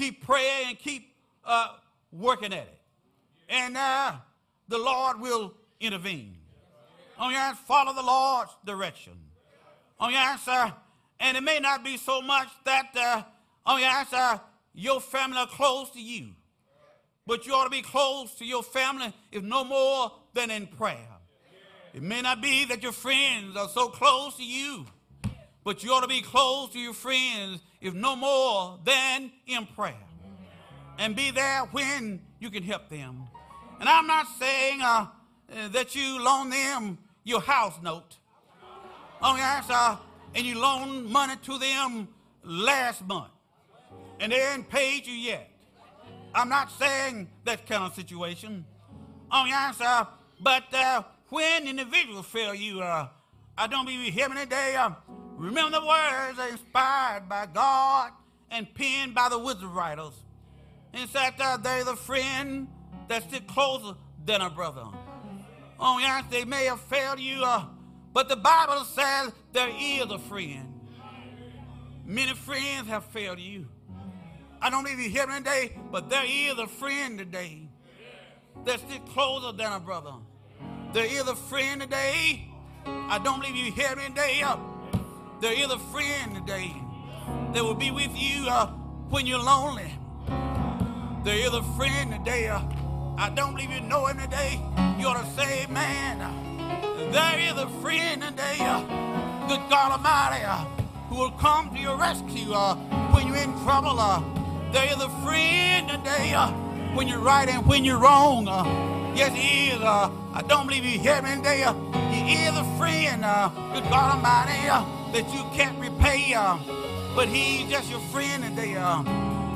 Keep 0.00 0.24
praying 0.24 0.68
and 0.68 0.78
keep 0.78 1.12
uh, 1.44 1.74
working 2.10 2.54
at 2.54 2.62
it. 2.62 2.80
And 3.50 3.76
uh, 3.76 4.12
the 4.66 4.78
Lord 4.78 5.20
will 5.20 5.52
intervene. 5.78 6.38
Oh, 7.18 7.28
yes, 7.28 7.58
follow 7.66 7.92
the 7.92 8.02
Lord's 8.02 8.50
direction. 8.64 9.12
Oh, 10.00 10.08
yes, 10.08 10.40
sir. 10.40 10.72
And 11.20 11.36
it 11.36 11.42
may 11.42 11.58
not 11.58 11.84
be 11.84 11.98
so 11.98 12.22
much 12.22 12.48
that, 12.64 12.96
uh, 12.96 13.24
oh, 13.66 13.76
yes, 13.76 14.10
uh, 14.14 14.38
your 14.72 15.02
family 15.02 15.36
are 15.36 15.46
close 15.46 15.90
to 15.90 16.00
you. 16.00 16.30
But 17.26 17.46
you 17.46 17.52
ought 17.52 17.64
to 17.64 17.70
be 17.70 17.82
close 17.82 18.34
to 18.36 18.46
your 18.46 18.62
family, 18.62 19.12
if 19.30 19.42
no 19.42 19.64
more 19.64 20.12
than 20.32 20.50
in 20.50 20.66
prayer. 20.66 21.08
It 21.92 22.02
may 22.02 22.22
not 22.22 22.40
be 22.40 22.64
that 22.64 22.82
your 22.82 22.92
friends 22.92 23.54
are 23.54 23.68
so 23.68 23.88
close 23.88 24.34
to 24.38 24.44
you, 24.44 24.86
but 25.70 25.84
you 25.84 25.92
ought 25.92 26.00
to 26.00 26.08
be 26.08 26.20
close 26.20 26.68
to 26.70 26.80
your 26.80 26.92
friends, 26.92 27.60
if 27.80 27.94
no 27.94 28.16
more 28.16 28.80
than 28.84 29.30
in 29.46 29.64
prayer. 29.66 29.94
And 30.98 31.14
be 31.14 31.30
there 31.30 31.60
when 31.70 32.20
you 32.40 32.50
can 32.50 32.64
help 32.64 32.88
them. 32.88 33.28
And 33.78 33.88
I'm 33.88 34.08
not 34.08 34.26
saying 34.40 34.82
uh, 34.82 35.06
that 35.70 35.94
you 35.94 36.20
loan 36.20 36.50
them 36.50 36.98
your 37.22 37.40
house 37.40 37.74
note. 37.84 38.16
Oh, 39.22 39.36
yes, 39.36 39.66
uh, 39.70 39.96
and 40.34 40.44
you 40.44 40.58
loan 40.58 41.08
money 41.08 41.34
to 41.44 41.56
them 41.56 42.08
last 42.42 43.06
month, 43.06 43.30
and 44.18 44.32
they 44.32 44.42
ain't 44.52 44.68
paid 44.68 45.06
you 45.06 45.14
yet. 45.14 45.48
I'm 46.34 46.48
not 46.48 46.72
saying 46.72 47.28
that 47.44 47.64
kind 47.64 47.84
of 47.84 47.94
situation. 47.94 48.64
Oh, 49.30 49.44
yes, 49.46 49.80
uh, 49.80 50.04
but 50.40 50.64
uh, 50.74 51.04
when 51.28 51.68
individuals 51.68 52.26
fail 52.26 52.56
you, 52.56 52.80
uh, 52.80 53.06
I 53.56 53.68
don't 53.68 53.84
believe 53.84 54.04
you 54.04 54.10
hear 54.10 54.28
me 54.28 54.34
today. 54.34 54.74
Uh, 54.74 54.90
remember 55.40 55.80
the 55.80 55.86
words 55.86 56.52
inspired 56.52 57.28
by 57.28 57.46
God 57.52 58.12
and 58.50 58.72
penned 58.74 59.14
by 59.14 59.28
the 59.28 59.38
wizard 59.38 59.64
writers. 59.64 60.12
Said 60.94 61.34
uh, 61.40 61.56
they're 61.56 61.84
the 61.84 61.96
friend 61.96 62.68
that's 63.08 63.24
still 63.26 63.40
closer 63.40 63.96
than 64.24 64.40
a 64.40 64.50
brother. 64.50 64.84
Oh, 65.78 65.98
yes, 65.98 66.24
they 66.30 66.44
may 66.44 66.64
have 66.66 66.80
failed 66.80 67.20
you, 67.20 67.42
uh, 67.42 67.64
but 68.12 68.28
the 68.28 68.36
Bible 68.36 68.84
says 68.84 69.32
there 69.52 69.70
is 69.70 70.02
a 70.10 70.18
friend. 70.18 70.80
Many 72.04 72.34
friends 72.34 72.88
have 72.88 73.04
failed 73.06 73.38
you. 73.38 73.66
I 74.60 74.68
don't 74.68 74.84
believe 74.84 75.00
you 75.00 75.08
hear 75.08 75.26
me 75.26 75.38
today, 75.38 75.78
but 75.90 76.10
there 76.10 76.24
is 76.26 76.58
a 76.58 76.66
friend 76.66 77.18
today 77.18 77.68
that's 78.64 78.82
still 78.82 78.98
closer 79.12 79.56
than 79.56 79.72
a 79.72 79.80
brother. 79.80 80.12
There 80.92 81.06
is 81.06 81.26
a 81.28 81.36
friend 81.36 81.80
today. 81.80 82.48
I 82.84 83.18
don't 83.18 83.40
believe 83.40 83.56
you 83.56 83.72
hear 83.72 83.94
me 83.96 84.08
today. 84.08 84.42
Uh, 84.42 84.56
there 85.40 85.54
is 85.54 85.70
a 85.70 85.78
friend 85.78 86.34
today 86.34 86.76
that 87.54 87.64
will 87.64 87.74
be 87.74 87.90
with 87.90 88.10
you 88.14 88.46
uh, 88.46 88.66
when 89.08 89.26
you're 89.26 89.42
lonely. 89.42 89.90
There 91.24 91.34
is 91.34 91.54
a 91.54 91.62
friend 91.78 92.12
today. 92.12 92.48
Uh, 92.48 92.60
I 93.16 93.30
don't 93.34 93.54
believe 93.54 93.70
you 93.70 93.80
know 93.80 94.06
him 94.06 94.18
today. 94.18 94.60
You 94.98 95.06
ought 95.06 95.24
to 95.24 95.30
say, 95.40 95.66
man, 95.70 96.18
there 97.10 97.38
is 97.38 97.52
a 97.52 97.68
friend 97.80 98.20
today. 98.20 98.58
Uh, 98.60 98.80
good 99.48 99.60
God 99.70 99.92
Almighty, 99.92 100.44
uh, 100.44 100.64
who 101.08 101.16
will 101.16 101.30
come 101.32 101.74
to 101.74 101.80
your 101.80 101.96
rescue 101.96 102.52
uh, 102.52 102.74
when 103.12 103.26
you're 103.26 103.36
in 103.38 103.52
trouble. 103.64 103.96
There 104.72 104.84
is 104.84 105.02
a 105.02 105.08
friend 105.24 105.88
today 105.88 106.32
when 106.94 107.08
you're 107.08 107.18
right 107.18 107.48
and 107.48 107.66
when 107.66 107.84
you're 107.84 107.98
wrong. 107.98 108.44
Yes, 109.16 109.34
he 109.34 109.70
is. 109.70 109.80
I 109.80 110.44
don't 110.46 110.66
believe 110.66 110.84
you 110.84 110.98
hear 110.98 111.22
me 111.22 111.36
today. 111.36 111.64
Is 112.28 112.56
a 112.56 112.64
friend, 112.78 113.24
uh, 113.24 113.48
good 113.72 113.84
God 113.84 114.16
Almighty, 114.16 114.68
uh, 114.68 114.84
that 115.12 115.26
you 115.32 115.42
can't 115.56 115.78
repay. 115.80 116.34
Uh, 116.34 116.58
but 117.16 117.28
he's 117.28 117.68
just 117.68 117.90
your 117.90 118.00
friend 118.12 118.44
today. 118.44 118.76
Uh, 118.76 119.02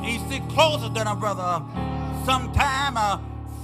he's 0.03 0.21
still 0.23 0.41
closer 0.49 0.89
than 0.89 1.07
a 1.07 1.15
brother. 1.15 1.63
Sometime 2.25 2.97
uh, 2.97 3.19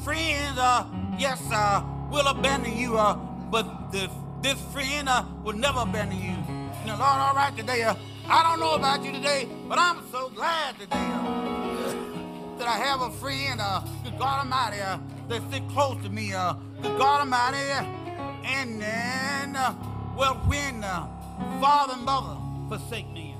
friends, 0.04 0.58
uh, 0.58 0.84
yes, 1.18 1.40
uh, 1.50 1.82
will 2.10 2.26
abandon 2.26 2.76
you, 2.76 2.98
uh, 2.98 3.14
but 3.50 3.90
the, 3.90 4.10
this 4.42 4.60
friend 4.72 5.08
uh, 5.08 5.24
will 5.42 5.56
never 5.56 5.80
abandon 5.80 6.18
you. 6.20 6.36
Know, 6.86 6.96
Lord, 6.98 7.02
all 7.02 7.34
right 7.34 7.56
today. 7.56 7.82
Uh, 7.82 7.94
I 8.28 8.42
don't 8.42 8.60
know 8.60 8.74
about 8.74 9.02
you 9.02 9.12
today, 9.12 9.48
but 9.68 9.78
I'm 9.78 10.02
so 10.12 10.28
glad 10.28 10.78
today 10.78 10.96
uh, 10.96 12.58
that 12.58 12.68
I 12.68 12.76
have 12.76 13.00
a 13.00 13.10
friend, 13.10 13.60
uh, 13.60 13.80
good 14.04 14.18
God 14.18 14.40
Almighty, 14.40 14.80
uh, 14.80 14.98
that 15.28 15.42
stick 15.48 15.68
close 15.70 16.00
to 16.04 16.10
me, 16.10 16.32
uh, 16.32 16.54
good 16.82 16.96
God 16.98 17.20
Almighty. 17.20 17.99
And 18.56 18.80
then, 18.80 19.56
uh, 19.56 19.74
well, 20.16 20.34
when 20.46 20.82
uh, 20.82 21.06
father 21.60 21.94
and 21.94 22.04
mother 22.04 22.36
forsake 22.68 23.08
me, 23.10 23.34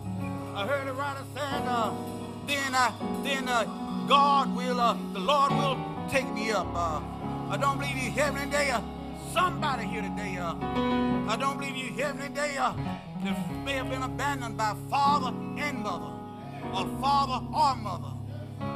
I 0.54 0.66
heard 0.66 0.86
a 0.88 0.92
writer 0.92 1.24
said, 1.34 1.62
uh, 1.66 1.92
then, 2.46 2.74
uh, 2.74 2.92
then 3.22 3.48
uh, 3.48 3.64
God 4.08 4.54
will, 4.54 4.80
uh, 4.80 4.96
the 5.12 5.20
Lord 5.20 5.52
will 5.52 5.78
take 6.10 6.28
me 6.32 6.50
up. 6.52 6.66
Uh, 6.74 7.00
I 7.50 7.56
don't 7.56 7.78
believe 7.78 7.96
you 7.96 8.10
hear 8.10 8.32
me 8.32 8.40
today. 8.44 8.70
Uh, 8.70 8.80
somebody 9.32 9.84
here 9.86 10.02
today. 10.02 10.36
Uh, 10.38 10.54
I 11.28 11.36
don't 11.38 11.58
believe 11.58 11.76
you 11.76 11.92
hear 11.92 12.12
me 12.14 12.28
today. 12.28 12.56
Uh, 12.56 12.72
that 13.24 13.36
may 13.64 13.74
have 13.74 13.90
been 13.90 14.02
abandoned 14.02 14.56
by 14.56 14.74
father 14.88 15.36
and 15.58 15.78
mother, 15.80 16.12
or 16.72 16.86
father 17.00 17.44
or 17.54 17.76
mother, 17.76 18.12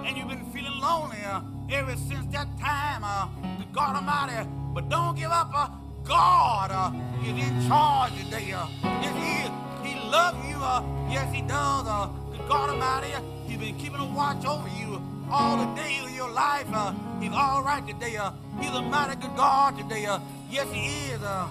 and 0.04 0.16
you've 0.16 0.28
been 0.28 0.44
feeling 0.52 0.78
lonely 0.80 1.18
uh, 1.24 1.40
ever 1.70 1.96
since 1.96 2.26
that 2.32 2.48
time. 2.60 3.02
Uh, 3.02 3.28
God 3.72 3.96
Almighty, 3.96 4.48
but 4.74 4.88
don't 4.88 5.16
give 5.16 5.30
up. 5.30 5.50
Uh, 5.54 5.68
God 6.04 6.70
uh, 6.70 6.92
is 7.22 7.48
in 7.48 7.66
charge 7.66 8.12
today. 8.24 8.52
Uh, 8.52 8.66
yes, 8.82 9.14
He. 9.16 9.88
He 9.88 9.94
loves 10.10 10.38
you. 10.48 10.56
Uh, 10.56 10.82
yes, 11.10 11.32
He 11.32 11.40
does. 11.42 11.86
Uh, 11.86 12.08
God 12.48 12.70
Almighty, 12.70 13.14
uh, 13.14 13.20
He's 13.46 13.58
been 13.58 13.76
keeping 13.76 14.00
a 14.00 14.04
watch 14.04 14.44
over 14.44 14.68
you 14.68 15.02
all 15.30 15.56
the 15.56 15.80
days 15.80 16.04
of 16.04 16.10
your 16.10 16.30
life. 16.30 16.66
Uh, 16.72 16.92
he's 17.20 17.32
all 17.32 17.62
right 17.62 17.86
today. 17.86 18.16
Uh, 18.16 18.30
he's 18.60 18.70
a 18.70 18.82
mighty 18.82 19.16
good 19.16 19.34
God 19.36 19.78
today. 19.78 20.04
Uh, 20.06 20.18
yes, 20.50 20.70
He 20.72 21.10
is. 21.10 21.22
Uh, 21.22 21.48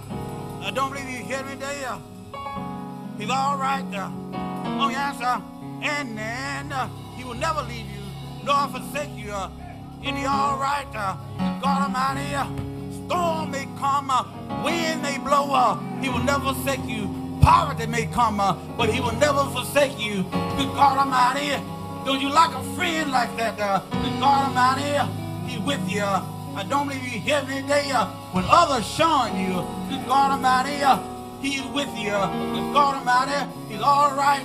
I 0.61 0.71
don't 0.71 0.91
believe 0.91 1.09
you 1.09 1.25
hear 1.25 1.43
me 1.43 1.53
today. 1.53 1.83
Uh, 1.85 1.97
he's 3.17 3.29
all 3.29 3.57
right. 3.57 3.85
Uh, 3.93 4.11
oh, 4.79 4.89
yes, 4.89 5.19
uh, 5.21 5.41
and 5.81 6.17
then 6.17 6.71
uh, 6.71 6.87
He 7.17 7.23
will 7.23 7.33
never 7.33 7.61
leave 7.63 7.87
you 7.89 8.01
nor 8.43 8.67
forsake 8.67 9.15
you. 9.15 9.31
Uh, 9.31 9.49
in 10.03 10.15
the 10.15 10.25
all 10.25 10.59
right, 10.59 10.87
uh, 10.93 11.15
God 11.61 11.83
Almighty. 11.83 12.35
Uh, 12.35 12.72
storm 13.13 13.51
may 13.51 13.67
come, 13.77 14.09
wind 14.63 15.03
may 15.03 15.19
blow, 15.19 15.77
he 16.01 16.09
will 16.09 16.23
never 16.23 16.51
forsake 16.51 16.83
you. 16.87 17.03
Poverty 17.41 17.85
may 17.85 18.07
come, 18.07 18.37
but 18.77 18.89
he 18.89 18.99
will 19.01 19.15
never 19.17 19.43
forsake 19.53 19.99
you. 19.99 20.23
Good 20.57 20.71
God 20.73 20.97
Almighty, 20.97 21.49
don't 22.05 22.19
you 22.19 22.29
like 22.29 22.55
a 22.55 22.63
friend 22.75 23.11
like 23.11 23.35
that? 23.37 23.59
Uh, 23.59 23.79
good 24.01 24.19
God 24.19 24.47
Almighty, 24.47 24.97
He's 25.45 25.59
with 25.59 25.87
you. 25.87 26.01
I 26.03 26.65
don't 26.67 26.87
believe 26.87 27.03
He's 27.03 27.21
here 27.21 27.41
today 27.41 27.91
uh, 27.91 28.07
when 28.33 28.45
others 28.47 28.87
shun 28.87 29.39
you. 29.39 29.61
Good 29.89 30.07
God 30.07 30.31
Almighty, 30.31 30.81
uh, 30.81 30.97
He's 31.39 31.65
with 31.67 31.93
you. 31.95 32.17
Good 32.55 32.73
God 32.73 32.95
Almighty, 32.97 33.39
He's 33.69 33.81
all 33.81 34.15
right. 34.15 34.41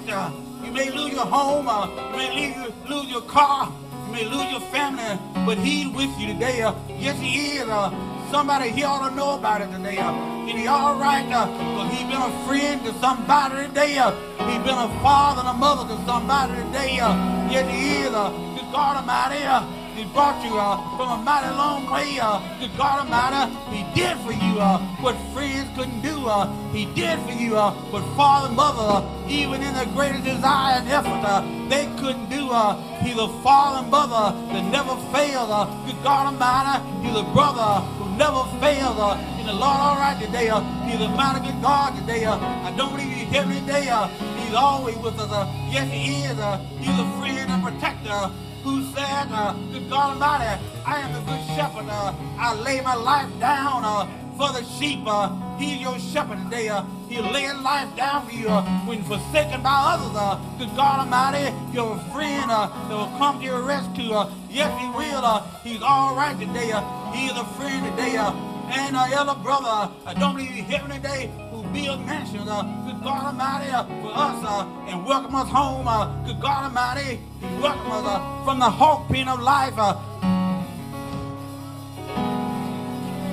You 0.63 0.73
may 0.73 0.91
lose 0.91 1.15
your 1.15 1.25
home. 1.25 1.69
You 2.11 2.17
may 2.19 2.75
lose 2.87 3.09
your 3.09 3.23
car. 3.23 3.73
You 4.07 4.13
may 4.13 4.25
lose 4.27 4.51
your 4.51 4.61
family. 4.73 5.19
But 5.47 5.57
He's 5.57 5.89
with 5.89 6.11
you 6.19 6.35
today. 6.35 6.59
Yes, 6.99 7.19
He 7.19 7.57
is. 7.57 8.08
Uh, 8.29 8.33
somebody 8.33 8.71
he 8.71 8.83
ought 8.85 9.09
to 9.09 9.15
know 9.15 9.35
about 9.35 9.61
it 9.61 9.71
today. 9.71 9.99
Uh, 9.99 10.13
and 10.13 10.59
He 10.59 10.67
all 10.67 10.97
right. 10.99 11.27
Uh, 11.31 11.47
but 11.77 11.89
He's 11.89 12.07
been 12.07 12.21
a 12.21 12.47
friend 12.47 12.85
to 12.85 12.93
somebody 13.01 13.67
today. 13.67 13.99
Uh, 13.99 14.11
he's 14.49 14.63
been 14.65 14.79
a 14.79 14.89
father 15.03 15.41
and 15.41 15.49
a 15.49 15.55
mother 15.55 15.85
to 15.89 16.05
somebody 16.05 16.55
today. 16.55 16.99
Uh, 17.01 17.15
yes, 17.51 17.71
He 17.71 18.03
is. 18.03 18.13
Uh, 18.13 18.31
good 18.55 18.73
God 18.73 18.97
Almighty. 18.97 19.78
He 19.99 20.05
brought 20.15 20.39
you 20.47 20.55
uh, 20.57 20.79
from 20.97 21.11
a 21.11 21.17
mighty 21.25 21.51
long 21.59 21.91
way. 21.91 22.21
Uh, 22.23 22.39
good 22.61 22.71
God 22.79 23.03
Almighty, 23.03 23.51
He 23.75 23.83
did 23.99 24.17
for 24.19 24.31
you 24.31 24.61
uh, 24.61 24.79
what 25.03 25.17
friends 25.35 25.67
couldn't 25.77 26.03
do. 26.03 26.15
Uh, 26.25 26.47
he 26.71 26.87
did 26.95 27.19
for 27.27 27.33
you 27.33 27.57
uh, 27.57 27.73
what 27.91 28.07
father 28.15 28.47
and 28.47 28.55
mother, 28.55 29.03
uh, 29.03 29.29
even 29.29 29.61
in 29.61 29.75
their 29.75 29.91
greatest 29.99 30.23
desire 30.23 30.79
and 30.79 30.89
effort, 30.89 31.27
uh, 31.27 31.43
they 31.69 31.91
couldn't 31.99 32.31
do. 32.31 32.47
Uh, 32.49 32.79
he's 33.03 33.19
a 33.19 33.27
father 33.43 33.83
and 33.83 33.91
mother 33.91 34.39
that 34.55 34.63
never 34.71 34.95
failed. 35.11 35.51
Uh, 35.51 35.67
good 35.85 36.01
God 36.05 36.31
Almighty, 36.31 36.79
He's 37.03 37.19
a 37.19 37.25
brother 37.35 37.83
who 37.99 38.07
never 38.17 38.47
failed. 38.63 39.03
Uh, 39.03 39.19
the 39.49 39.55
Lord, 39.55 39.81
all 39.81 39.97
right 39.97 40.21
today. 40.21 40.51
Uh, 40.51 40.61
he's 40.85 41.01
a 41.01 41.09
mighty 41.09 41.41
good 41.41 41.63
God 41.63 41.99
today. 41.99 42.27
Uh, 42.27 42.37
I 42.37 42.71
don't 42.77 42.93
believe 42.93 43.09
He's 43.17 43.31
here 43.33 43.45
today. 43.45 43.89
Uh, 43.89 44.07
he's 44.37 44.55
always 44.55 44.97
with 44.99 45.19
us. 45.19 45.33
Uh, 45.33 45.51
yes, 45.73 45.91
He 45.91 46.23
is. 46.29 46.39
Uh, 46.39 46.59
he's 46.79 46.99
a 46.99 47.09
friend 47.19 47.51
and 47.51 47.63
protector 47.65 48.31
who 48.63 48.83
said, 48.93 49.29
uh, 49.31 49.53
Good 49.73 49.89
God 49.89 50.15
Almighty, 50.15 50.63
I 50.85 51.01
am 51.01 51.13
the 51.13 51.21
good 51.31 51.45
shepherd. 51.57 51.87
Uh, 51.89 52.15
I 52.39 52.55
lay 52.55 52.81
my 52.81 52.95
life 52.95 53.29
down 53.39 53.85
uh, 53.85 54.07
for 54.37 54.53
the 54.53 54.65
sheep. 54.65 55.01
Uh, 55.07 55.35
he's 55.59 55.81
your 55.81 55.99
shepherd 55.99 56.39
today. 56.45 56.69
Uh, 56.69 56.83
he'll 57.09 57.31
lay 57.31 57.43
his 57.43 57.59
life 57.59 57.95
down 57.97 58.27
for 58.27 58.33
you 58.33 58.49
uh, 58.49 58.63
when 58.87 59.03
forsaken 59.05 59.63
by 59.63 59.95
others. 59.95 60.15
Uh, 60.15 60.41
good 60.59 60.75
God 60.77 61.01
Almighty, 61.01 61.55
you're 61.73 61.95
a 61.95 62.13
friend 62.13 62.51
uh, 62.51 62.69
that 62.89 62.95
will 62.95 63.19
come 63.19 63.39
to 63.39 63.45
your 63.45 63.63
rescue. 63.63 64.13
Uh, 64.13 64.31
yes, 64.51 64.71
he 64.81 64.87
will. 64.97 65.25
Uh, 65.25 65.43
he's 65.63 65.83
all 65.83 66.15
right 66.17 66.39
today. 66.39 66.73
Uh, 66.73 66.83
he 67.13 67.27
is 67.27 67.37
a 67.37 67.45
friend 67.57 67.85
today. 67.97 68.17
Uh, 68.17 68.33
and 68.71 68.97
uh, 68.97 69.09
elder 69.13 69.41
brother, 69.43 69.91
I 70.05 70.15
don't 70.15 70.37
believe 70.37 70.51
he's 70.51 70.65
here 70.65 70.87
today 70.89 71.31
who 71.75 71.91
a 71.91 71.99
mansions. 71.99 72.49
Uh, 72.49 72.63
good 72.87 73.03
God 73.03 73.27
Almighty, 73.27 73.71
uh, 73.71 73.85
for 73.85 74.13
us 74.15 74.45
uh, 74.45 74.67
and 74.89 75.05
welcome 75.05 75.35
us 75.35 75.49
home. 75.49 75.87
Good 76.27 76.41
God 76.41 76.65
Almighty, 76.65 77.21
welcome 77.61 77.91
us 77.93 78.45
from 78.45 78.59
the 78.59 78.71
hawk 78.71 79.09
pen 79.09 79.29
of 79.29 79.41
life. 79.41 79.75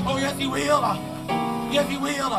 Oh, 0.07 0.17
yes, 0.19 0.37
He 0.37 0.47
will. 0.47 0.81
Yes, 1.71 1.89
He 1.89 1.97
will. 1.97 2.29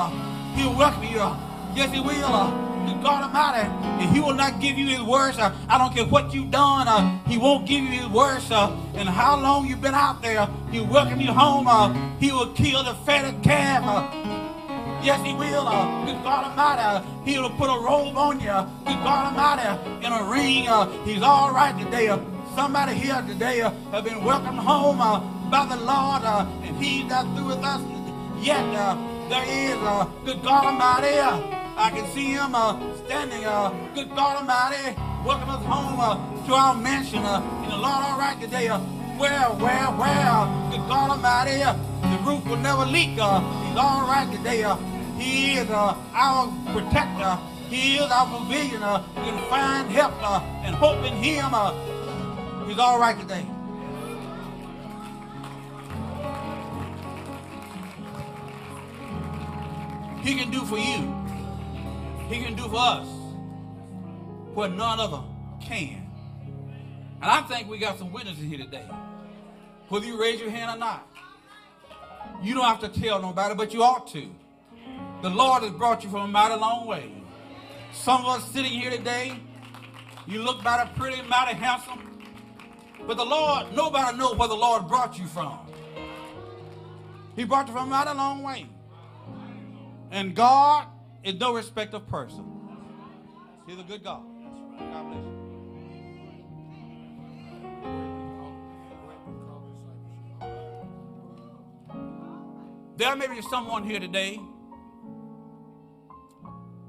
He'll 0.55 0.77
welcome 0.77 1.05
you. 1.05 1.31
Yes, 1.75 1.93
He 1.93 2.01
will. 2.01 2.67
God 3.07 3.23
Almighty, 3.23 3.69
and 4.03 4.11
He 4.15 4.21
will 4.21 4.35
not 4.35 4.61
give 4.61 4.77
you 4.77 4.87
His 4.89 5.03
worst. 5.03 5.39
Uh, 5.39 5.53
I 5.69 5.79
don't 5.79 5.95
care 5.95 6.07
what 6.07 6.35
you've 6.35 6.51
done. 6.51 6.89
Uh, 6.89 7.19
he 7.29 7.39
won't 7.39 7.65
give 7.67 7.85
you 7.85 8.01
His 8.01 8.09
worst. 8.09 8.51
Uh, 8.51 8.75
and 8.95 9.09
how 9.09 9.41
long 9.41 9.67
you've 9.67 9.81
been 9.81 9.95
out 9.95 10.23
there, 10.23 10.49
He'll 10.73 10.87
welcome 10.87 11.21
you 11.21 11.33
home. 11.33 11.67
He 12.19 12.33
will 12.33 12.53
kill 12.53 12.83
the 12.83 12.95
fatted 12.95 13.45
calf. 13.45 14.46
Uh, 15.07 15.13
Yes, 15.13 15.25
he 15.25 15.35
will. 15.35 15.69
Uh, 15.69 16.05
good 16.05 16.23
God 16.25 16.45
Almighty, 16.51 16.83
uh, 16.83 17.03
he'll 17.25 17.51
put 17.51 17.71
a 17.71 17.79
robe 17.79 18.17
on 18.17 18.41
you. 18.41 18.47
Good 18.85 19.01
God 19.07 19.37
Almighty, 19.37 20.05
in 20.05 20.13
a 20.13 20.25
ring. 20.25 20.67
Uh, 20.67 20.91
he's 21.05 21.23
all 21.23 21.53
right 21.53 21.79
today. 21.79 22.09
Uh, 22.09 22.19
somebody 22.57 22.95
here 22.95 23.23
today 23.27 23.61
uh, 23.61 23.71
have 23.93 24.03
been 24.03 24.25
welcomed 24.25 24.59
home 24.59 25.01
uh, 25.01 25.21
by 25.49 25.65
the 25.67 25.77
Lord, 25.77 26.23
uh, 26.25 26.45
and 26.65 26.77
he's 26.83 27.05
not 27.05 27.23
through 27.37 27.47
with 27.55 27.63
us 27.63 27.81
yet. 28.43 28.65
Uh, 28.75 28.97
there 29.29 29.45
is, 29.47 29.77
uh, 29.79 30.07
good 30.25 30.43
God 30.43 30.65
Almighty, 30.67 31.19
uh, 31.19 31.39
I 31.77 31.91
can 31.91 32.07
see 32.13 32.33
him 32.33 32.57
uh, 32.57 32.75
standing. 33.07 33.45
Uh, 33.45 33.71
good 33.95 34.09
God 34.11 34.39
Almighty, 34.39 34.97
welcome 35.25 35.51
us 35.51 35.65
home 35.67 36.01
uh, 36.01 36.47
to 36.49 36.53
our 36.53 36.75
mansion. 36.75 37.21
Uh, 37.23 37.43
and 37.63 37.71
the 37.71 37.77
Lord 37.77 38.03
all 38.03 38.19
right 38.19 38.41
today. 38.41 38.67
Uh, 38.69 38.81
where, 39.19 39.49
where, 39.63 39.87
where? 40.03 40.71
Good 40.75 40.89
God 40.89 41.11
Almighty, 41.11 41.63
uh, 41.63 41.75
the 42.03 42.19
roof 42.29 42.45
will 42.47 42.57
never 42.57 42.85
leak. 42.85 43.17
Uh, 43.21 43.39
he's 43.69 43.79
all 43.79 44.03
right 44.09 44.29
today. 44.37 44.65
Uh, 44.65 44.77
he 45.19 45.55
is 45.55 45.71
uh, 45.71 45.97
our 46.13 46.53
protector. 46.73 47.39
He 47.69 47.97
is 47.97 48.11
our 48.11 48.27
provision. 48.27 48.83
Uh, 48.83 49.03
we 49.17 49.23
can 49.23 49.51
find 49.51 49.91
help 49.91 50.13
uh, 50.23 50.41
and 50.65 50.75
hope 50.75 51.05
in 51.05 51.15
Him. 51.15 51.53
Uh, 51.53 51.73
he's 52.67 52.79
all 52.79 53.01
right 53.01 53.19
today. 53.19 53.45
He 60.23 60.35
can 60.35 60.51
do 60.51 60.61
for 60.61 60.79
you. 60.79 61.15
He 62.29 62.43
can 62.43 62.55
do 62.55 62.69
for 62.69 62.77
us 62.77 63.07
what 64.55 64.73
none 64.73 65.01
other 65.01 65.23
can. 65.61 66.11
And 67.23 67.31
I 67.31 67.43
think 67.43 67.69
we 67.69 67.79
got 67.79 67.99
some 67.99 68.13
witnesses 68.13 68.43
here 68.43 68.59
today. 68.59 68.87
Whether 69.89 70.07
you 70.07 70.21
raise 70.21 70.41
your 70.41 70.51
hand 70.51 70.77
or 70.77 70.79
not. 70.79 71.09
You 72.43 72.55
don't 72.55 72.65
have 72.65 72.81
to 72.81 73.01
tell 73.01 73.23
nobody, 73.23 73.55
but 73.55 73.73
you 73.73 73.83
ought 73.83 74.07
to. 74.09 74.29
The 75.23 75.31
Lord 75.31 75.63
has 75.63 75.73
brought 75.73 76.05
you 76.05 76.11
from 76.11 76.21
a 76.21 76.29
mighty 76.29 76.61
long 76.61 76.87
way. 76.87 77.11
Some 77.93 78.25
of 78.25 78.39
us 78.39 78.53
sitting 78.53 78.73
here 78.73 78.91
today, 78.91 79.41
you 80.27 80.43
look 80.43 80.63
mighty 80.63 80.91
pretty, 80.95 81.23
mighty 81.23 81.55
handsome. 81.55 82.23
But 83.07 83.17
the 83.17 83.25
Lord, 83.25 83.73
nobody 83.75 84.17
knows 84.19 84.37
where 84.37 84.49
the 84.49 84.55
Lord 84.55 84.89
brought 84.89 85.19
you 85.19 85.27
from. 85.27 85.59
He 87.35 87.45
brought 87.45 87.67
you 87.69 87.73
from 87.73 87.89
a 87.89 87.91
mighty 87.91 88.15
long 88.17 88.43
way. 88.43 88.67
And 90.11 90.35
God 90.35 90.87
is 91.25 91.35
no 91.35 91.55
respect 91.55 91.95
of 91.95 92.07
person. 92.07 92.45
He's 93.67 93.79
a 93.79 93.83
good 93.83 94.05
God. 94.05 94.23
God 94.79 95.09
bless 95.09 95.19
you. 95.19 95.33
There 102.97 103.17
may 103.17 103.27
be 103.29 103.43
someone 103.43 103.85
here 103.85 104.01
today 104.01 104.41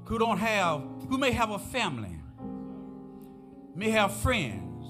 who 0.08 0.18
don't 0.18 0.38
have, 0.38 0.82
who 1.10 1.18
may 1.18 1.32
have 1.32 1.50
a 1.50 1.58
family, 1.58 2.18
may 3.74 3.90
have 3.90 4.14
friends, 4.14 4.86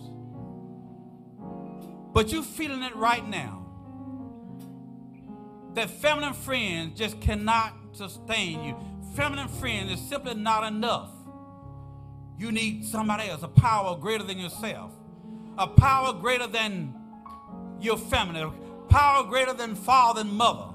but 2.12 2.31
you're 2.31 2.45
feeling 2.45 2.85
it 2.85 2.95
right 2.95 3.28
now. 3.28 3.66
That 5.74 5.90
family 5.90 6.27
and 6.27 6.36
friends 6.36 6.97
just 6.97 7.20
cannot 7.20 7.74
sustain 7.93 8.62
you. 8.62 8.77
Family 9.16 9.40
and 9.40 9.51
friends 9.51 9.90
is 9.90 10.01
simply 10.09 10.35
not 10.35 10.62
enough. 10.65 11.11
You 12.39 12.53
need 12.53 12.85
somebody 12.85 13.28
else, 13.28 13.43
a 13.43 13.49
power 13.49 13.97
greater 13.97 14.23
than 14.23 14.39
yourself, 14.39 14.93
a 15.59 15.66
power 15.66 16.12
greater 16.12 16.47
than 16.47 16.95
your 17.81 17.99
family, 17.99 18.40
a 18.40 18.53
power 18.89 19.24
greater 19.24 19.53
than 19.53 19.74
father 19.74 20.20
and 20.20 20.32
mother, 20.32 20.73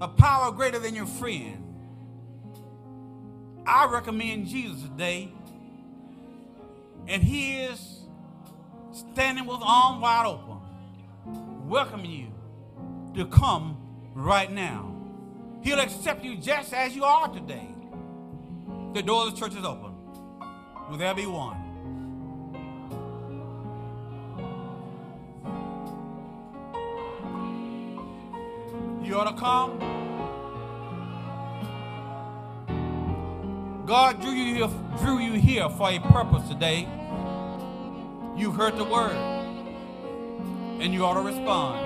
a 0.00 0.06
power 0.06 0.52
greater 0.52 0.78
than 0.78 0.94
your 0.94 1.06
friend. 1.06 1.65
I 3.66 3.88
recommend 3.90 4.46
Jesus 4.46 4.82
today, 4.82 5.32
and 7.08 7.22
He 7.22 7.62
is 7.64 8.00
standing 8.92 9.44
with 9.44 9.58
arms 9.60 10.00
wide 10.00 10.26
open, 10.26 11.68
welcoming 11.68 12.10
you 12.10 12.32
to 13.14 13.26
come 13.26 13.76
right 14.14 14.50
now. 14.50 14.94
He'll 15.62 15.80
accept 15.80 16.24
you 16.24 16.36
just 16.36 16.72
as 16.72 16.94
you 16.94 17.04
are 17.04 17.28
today. 17.28 17.68
The 18.94 19.02
door 19.02 19.26
of 19.26 19.34
the 19.34 19.40
church 19.40 19.56
is 19.56 19.64
open. 19.64 19.94
Will 20.88 20.96
there 20.96 21.14
be 21.14 21.26
one? 21.26 21.64
You 29.04 29.18
ought 29.18 29.30
to 29.30 29.36
come. 29.36 29.95
God 33.86 34.20
drew 34.20 34.32
you 34.32 34.52
here, 34.56 34.68
drew 34.98 35.18
you 35.20 35.34
here 35.34 35.68
for 35.68 35.90
a 35.90 36.00
purpose 36.00 36.48
today. 36.48 36.88
You've 38.36 38.56
heard 38.56 38.76
the 38.76 38.82
word, 38.82 39.14
and 40.80 40.92
you 40.92 41.04
ought 41.04 41.14
to 41.14 41.20
respond. 41.20 41.85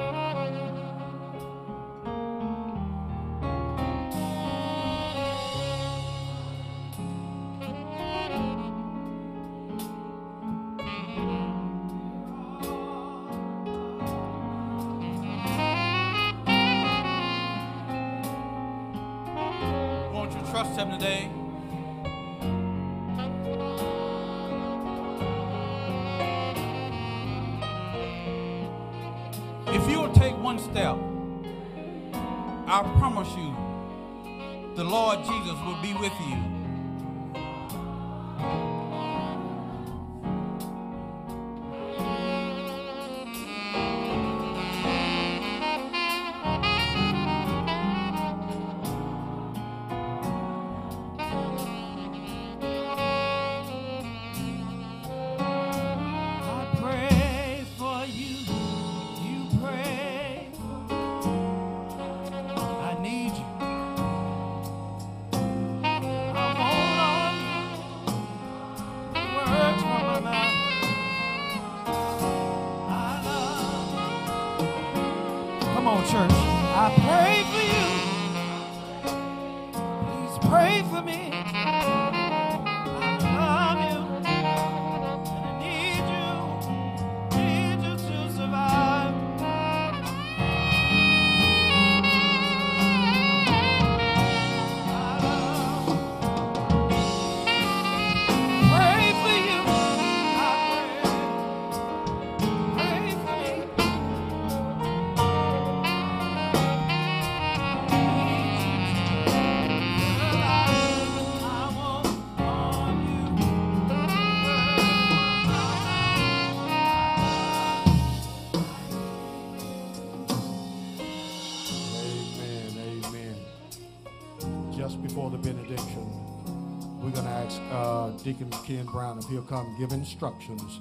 Deacon 128.30 128.50
Ken 128.64 128.84
Brown 128.84 129.18
if 129.18 129.24
he'll 129.24 129.42
come 129.42 129.74
give 129.76 129.90
instructions 129.90 130.78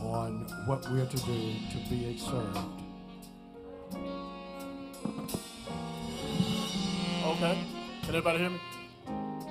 on 0.00 0.44
what 0.66 0.84
we're 0.90 1.06
to 1.06 1.16
do 1.18 1.52
to 1.70 1.76
be 1.88 2.18
served. 2.18 2.58
Okay. 7.24 7.58
Can 8.02 8.08
everybody 8.08 8.38
hear 8.38 8.50
me? 8.50 8.60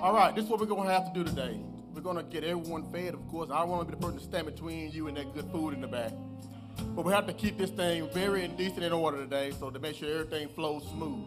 All 0.01 0.13
right, 0.13 0.35
this 0.35 0.43
is 0.43 0.49
what 0.49 0.59
we're 0.59 0.65
going 0.65 0.87
to 0.87 0.93
have 0.93 1.13
to 1.13 1.13
do 1.13 1.23
today. 1.23 1.57
We're 1.93 2.01
going 2.01 2.17
to 2.17 2.23
get 2.23 2.43
everyone 2.43 2.91
fed, 2.91 3.13
of 3.13 3.25
course. 3.29 3.49
I 3.49 3.59
don't 3.59 3.69
want 3.69 3.87
to 3.87 3.95
be 3.95 3.97
the 3.97 4.05
person 4.05 4.19
to 4.19 4.25
stand 4.25 4.47
between 4.47 4.91
you 4.91 5.07
and 5.07 5.15
that 5.15 5.33
good 5.33 5.49
food 5.53 5.73
in 5.73 5.79
the 5.79 5.87
back. 5.87 6.11
But 6.93 7.05
we 7.05 7.13
have 7.13 7.27
to 7.27 7.33
keep 7.33 7.57
this 7.57 7.69
thing 7.69 8.09
very 8.09 8.45
decent 8.49 8.83
in 8.83 8.91
order 8.91 9.19
today 9.19 9.53
so 9.57 9.69
to 9.69 9.79
make 9.79 9.95
sure 9.95 10.11
everything 10.11 10.49
flows 10.49 10.83
smooth. 10.89 11.23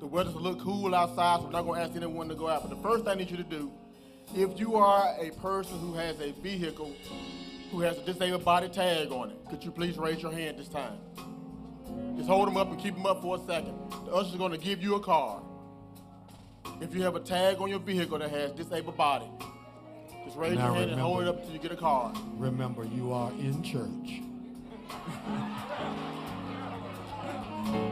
The 0.00 0.06
weather's 0.08 0.34
a 0.34 0.38
little 0.38 0.60
cool 0.60 0.96
outside, 0.96 1.38
so 1.38 1.46
I'm 1.46 1.52
not 1.52 1.62
going 1.62 1.80
to 1.80 1.86
ask 1.86 1.94
anyone 1.94 2.28
to 2.28 2.34
go 2.34 2.48
out. 2.48 2.68
But 2.68 2.76
the 2.76 2.82
first 2.82 3.04
thing 3.04 3.12
I 3.12 3.14
need 3.14 3.30
you 3.30 3.36
to 3.36 3.44
do, 3.44 3.70
if 4.34 4.58
you 4.58 4.76
are 4.76 5.14
a 5.20 5.30
person 5.32 5.78
who 5.78 5.94
has 5.94 6.20
a 6.20 6.32
vehicle 6.32 6.92
who 7.70 7.80
has 7.80 7.98
a 7.98 8.02
disabled 8.02 8.44
body 8.44 8.68
tag 8.68 9.10
on 9.10 9.30
it, 9.30 9.38
could 9.48 9.64
you 9.64 9.70
please 9.70 9.96
raise 9.96 10.22
your 10.22 10.32
hand 10.32 10.58
this 10.58 10.68
time? 10.68 10.98
Just 12.16 12.28
hold 12.28 12.46
them 12.46 12.56
up 12.56 12.70
and 12.70 12.78
keep 12.78 12.94
them 12.94 13.06
up 13.06 13.22
for 13.22 13.36
a 13.36 13.40
second. 13.46 13.74
The 14.06 14.12
usher's 14.12 14.36
going 14.36 14.52
to 14.52 14.58
give 14.58 14.82
you 14.82 14.96
a 14.96 15.00
card. 15.00 15.42
If 16.80 16.94
you 16.94 17.02
have 17.02 17.16
a 17.16 17.20
tag 17.20 17.60
on 17.60 17.68
your 17.68 17.78
vehicle 17.78 18.18
that 18.18 18.30
has 18.30 18.52
disabled 18.52 18.96
body, 18.96 19.30
just 20.24 20.36
raise 20.36 20.56
Now 20.56 20.66
your 20.66 20.74
hand 20.74 20.90
and 20.90 21.00
hold 21.00 21.22
it 21.22 21.28
up 21.28 21.38
until 21.38 21.52
you 21.52 21.58
get 21.58 21.72
a 21.72 21.76
card. 21.76 22.16
Remember, 22.36 22.84
you 22.84 23.12
are 23.12 23.30
in 23.32 23.62
church. 23.62 24.22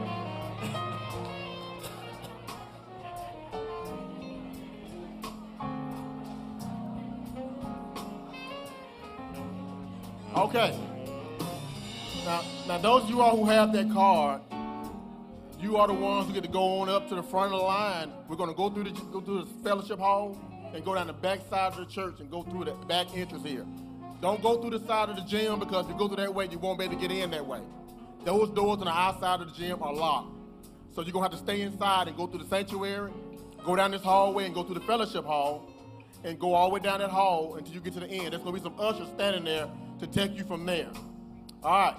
Okay. 10.41 10.75
Now, 12.25 12.41
now 12.67 12.77
those 12.79 13.03
of 13.03 13.11
you 13.11 13.21
all 13.21 13.37
who 13.37 13.45
have 13.45 13.71
that 13.73 13.91
card, 13.91 14.41
you 15.59 15.77
are 15.77 15.85
the 15.85 15.93
ones 15.93 16.25
who 16.27 16.33
get 16.33 16.41
to 16.41 16.49
go 16.49 16.79
on 16.79 16.89
up 16.89 17.07
to 17.09 17.15
the 17.15 17.21
front 17.21 17.53
of 17.53 17.59
the 17.59 17.63
line. 17.63 18.11
We're 18.27 18.37
going 18.37 18.49
to 18.49 18.55
go 18.55 18.71
through 18.71 18.85
the 18.85 18.89
go 18.89 19.21
through 19.21 19.43
the 19.43 19.63
fellowship 19.63 19.99
hall 19.99 20.35
and 20.73 20.83
go 20.83 20.95
down 20.95 21.05
the 21.05 21.13
back 21.13 21.41
side 21.47 21.73
of 21.73 21.77
the 21.77 21.85
church 21.85 22.15
and 22.19 22.31
go 22.31 22.41
through 22.41 22.65
the 22.65 22.71
back 22.87 23.15
entrance 23.15 23.45
here. 23.45 23.67
Don't 24.19 24.41
go 24.41 24.59
through 24.59 24.79
the 24.79 24.87
side 24.87 25.09
of 25.09 25.15
the 25.15 25.21
gym 25.21 25.59
because 25.59 25.85
if 25.85 25.91
you 25.91 25.97
go 25.99 26.07
through 26.07 26.23
that 26.23 26.33
way, 26.33 26.47
you 26.49 26.57
won't 26.57 26.79
be 26.79 26.85
able 26.85 26.95
to 26.95 27.07
get 27.07 27.11
in 27.15 27.29
that 27.29 27.45
way. 27.45 27.61
Those 28.25 28.49
doors 28.49 28.79
on 28.79 28.85
the 28.85 28.91
outside 28.91 29.41
of 29.41 29.47
the 29.47 29.53
gym 29.53 29.83
are 29.83 29.93
locked. 29.93 30.33
So 30.95 31.03
you're 31.03 31.13
going 31.13 31.29
to 31.29 31.37
have 31.37 31.39
to 31.39 31.51
stay 31.51 31.61
inside 31.61 32.07
and 32.07 32.17
go 32.17 32.25
through 32.25 32.39
the 32.39 32.49
sanctuary, 32.49 33.11
go 33.63 33.75
down 33.75 33.91
this 33.91 34.01
hallway 34.01 34.45
and 34.45 34.55
go 34.55 34.63
through 34.63 34.79
the 34.79 34.87
fellowship 34.87 35.23
hall, 35.23 35.69
and 36.23 36.39
go 36.39 36.55
all 36.55 36.69
the 36.69 36.73
way 36.73 36.79
down 36.79 36.99
that 36.99 37.11
hall 37.11 37.57
until 37.57 37.75
you 37.75 37.79
get 37.79 37.93
to 37.93 37.99
the 37.99 38.07
end. 38.07 38.33
There's 38.33 38.41
going 38.41 38.55
to 38.55 38.59
be 38.59 38.63
some 38.63 38.79
ushers 38.79 39.07
standing 39.09 39.43
there 39.43 39.69
to 40.01 40.07
take 40.07 40.35
you 40.35 40.43
from 40.43 40.65
there. 40.65 40.89
All 41.63 41.71
right. 41.71 41.95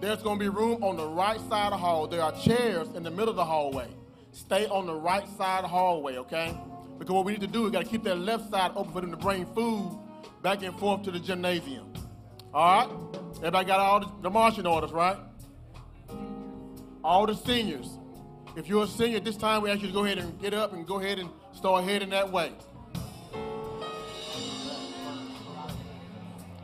There's 0.00 0.22
going 0.22 0.38
to 0.38 0.44
be 0.44 0.48
room 0.48 0.82
on 0.82 0.96
the 0.96 1.06
right 1.06 1.38
side 1.48 1.66
of 1.66 1.72
the 1.72 1.76
hall. 1.76 2.06
There 2.06 2.22
are 2.22 2.32
chairs 2.32 2.88
in 2.94 3.02
the 3.02 3.10
middle 3.10 3.28
of 3.28 3.36
the 3.36 3.44
hallway. 3.44 3.88
Stay 4.32 4.66
on 4.66 4.86
the 4.86 4.94
right 4.94 5.26
side 5.36 5.58
of 5.58 5.62
the 5.62 5.68
hallway, 5.68 6.16
okay? 6.16 6.56
Because 6.98 7.14
what 7.14 7.24
we 7.24 7.32
need 7.32 7.40
to 7.42 7.46
do 7.46 7.66
is 7.66 7.72
got 7.72 7.84
to 7.84 7.88
keep 7.88 8.02
that 8.04 8.18
left 8.18 8.50
side 8.50 8.72
open 8.74 8.92
for 8.92 9.00
them 9.00 9.10
to 9.10 9.16
bring 9.16 9.46
food 9.54 9.96
back 10.42 10.62
and 10.62 10.76
forth 10.78 11.02
to 11.04 11.10
the 11.10 11.20
gymnasium. 11.20 11.92
All 12.52 12.86
right? 12.86 12.96
Everybody 13.36 13.66
got 13.66 13.78
all 13.78 14.00
the, 14.00 14.10
the 14.22 14.30
marching 14.30 14.66
orders, 14.66 14.90
right? 14.90 15.16
All 17.04 17.26
the 17.26 17.34
seniors. 17.34 17.98
If 18.56 18.68
you're 18.68 18.84
a 18.84 18.88
senior 18.88 19.20
this 19.20 19.36
time, 19.36 19.62
we 19.62 19.70
ask 19.70 19.80
you 19.82 19.88
to 19.88 19.92
go 19.92 20.04
ahead 20.04 20.18
and 20.18 20.38
get 20.40 20.52
up 20.52 20.72
and 20.72 20.84
go 20.86 20.98
ahead 20.98 21.20
and 21.20 21.30
start 21.52 21.84
heading 21.84 22.10
that 22.10 22.32
way. 22.32 22.52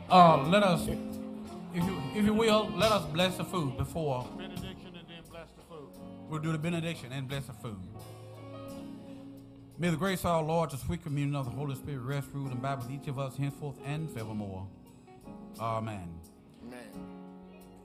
Uh, 0.09 0.47
let 0.47 0.63
us, 0.63 0.87
if 0.87 1.83
you, 1.83 2.01
if 2.15 2.25
you 2.25 2.33
will, 2.33 2.71
let 2.75 2.93
us 2.93 3.05
bless 3.07 3.35
the 3.35 3.43
food 3.43 3.77
before. 3.77 4.25
Benediction 4.37 4.87
and 4.87 5.07
then 5.07 5.21
bless 5.29 5.49
the 5.51 5.61
food. 5.63 5.89
We'll 6.29 6.39
do 6.39 6.53
the 6.53 6.57
benediction 6.57 7.11
and 7.11 7.27
bless 7.27 7.45
the 7.47 7.53
food. 7.53 7.77
May 9.77 9.89
the 9.89 9.97
grace 9.97 10.21
of 10.21 10.27
our 10.27 10.43
Lord, 10.43 10.71
the 10.71 10.77
sweet 10.77 11.03
communion 11.03 11.35
of 11.35 11.45
the 11.45 11.51
Holy 11.51 11.75
Spirit 11.75 12.01
rest, 12.03 12.29
rule, 12.33 12.45
and 12.45 12.53
abide 12.53 12.77
with 12.77 12.89
each 12.89 13.07
of 13.09 13.19
us 13.19 13.35
henceforth 13.35 13.75
and 13.85 14.09
forevermore. 14.09 14.65
Amen. 15.59 16.09
Amen. 16.65 16.79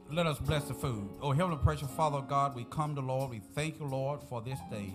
Let 0.08 0.26
us 0.26 0.38
bless 0.38 0.64
the 0.64 0.74
food. 0.74 1.08
Oh, 1.20 1.32
Heavenly 1.32 1.58
Precious 1.62 1.90
Father 1.90 2.20
God, 2.20 2.54
we 2.54 2.64
come 2.70 2.94
to 2.94 3.00
Lord. 3.00 3.30
We 3.30 3.40
thank 3.54 3.80
you, 3.80 3.86
Lord, 3.86 4.22
for 4.22 4.40
this 4.40 4.60
day. 4.70 4.94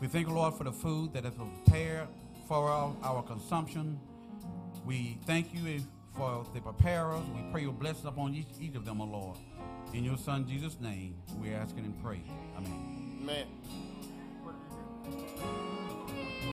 We 0.00 0.08
thank 0.08 0.26
you, 0.26 0.34
Lord, 0.34 0.54
for 0.54 0.64
the 0.64 0.72
food 0.72 1.12
that 1.12 1.26
is 1.26 1.34
prepared 1.34 2.08
for 2.48 2.70
our, 2.70 2.96
our 3.02 3.22
consumption. 3.22 4.00
We 4.86 5.18
thank 5.26 5.52
you 5.52 5.82
for 6.16 6.44
the 6.54 6.60
preparers. 6.60 7.22
We 7.34 7.42
pray 7.52 7.62
your 7.62 7.72
blessings 7.72 8.06
upon 8.06 8.34
each, 8.34 8.48
each 8.60 8.74
of 8.74 8.84
them, 8.84 9.00
O 9.00 9.04
oh 9.04 9.08
Lord. 9.08 9.38
In 9.92 10.04
your 10.04 10.16
Son 10.16 10.46
Jesus' 10.46 10.80
name, 10.80 11.14
we 11.40 11.52
ask 11.52 11.76
it 11.76 11.84
and 11.84 12.02
pray. 12.02 12.20
Amen. 12.56 13.18
Amen. 13.22 13.46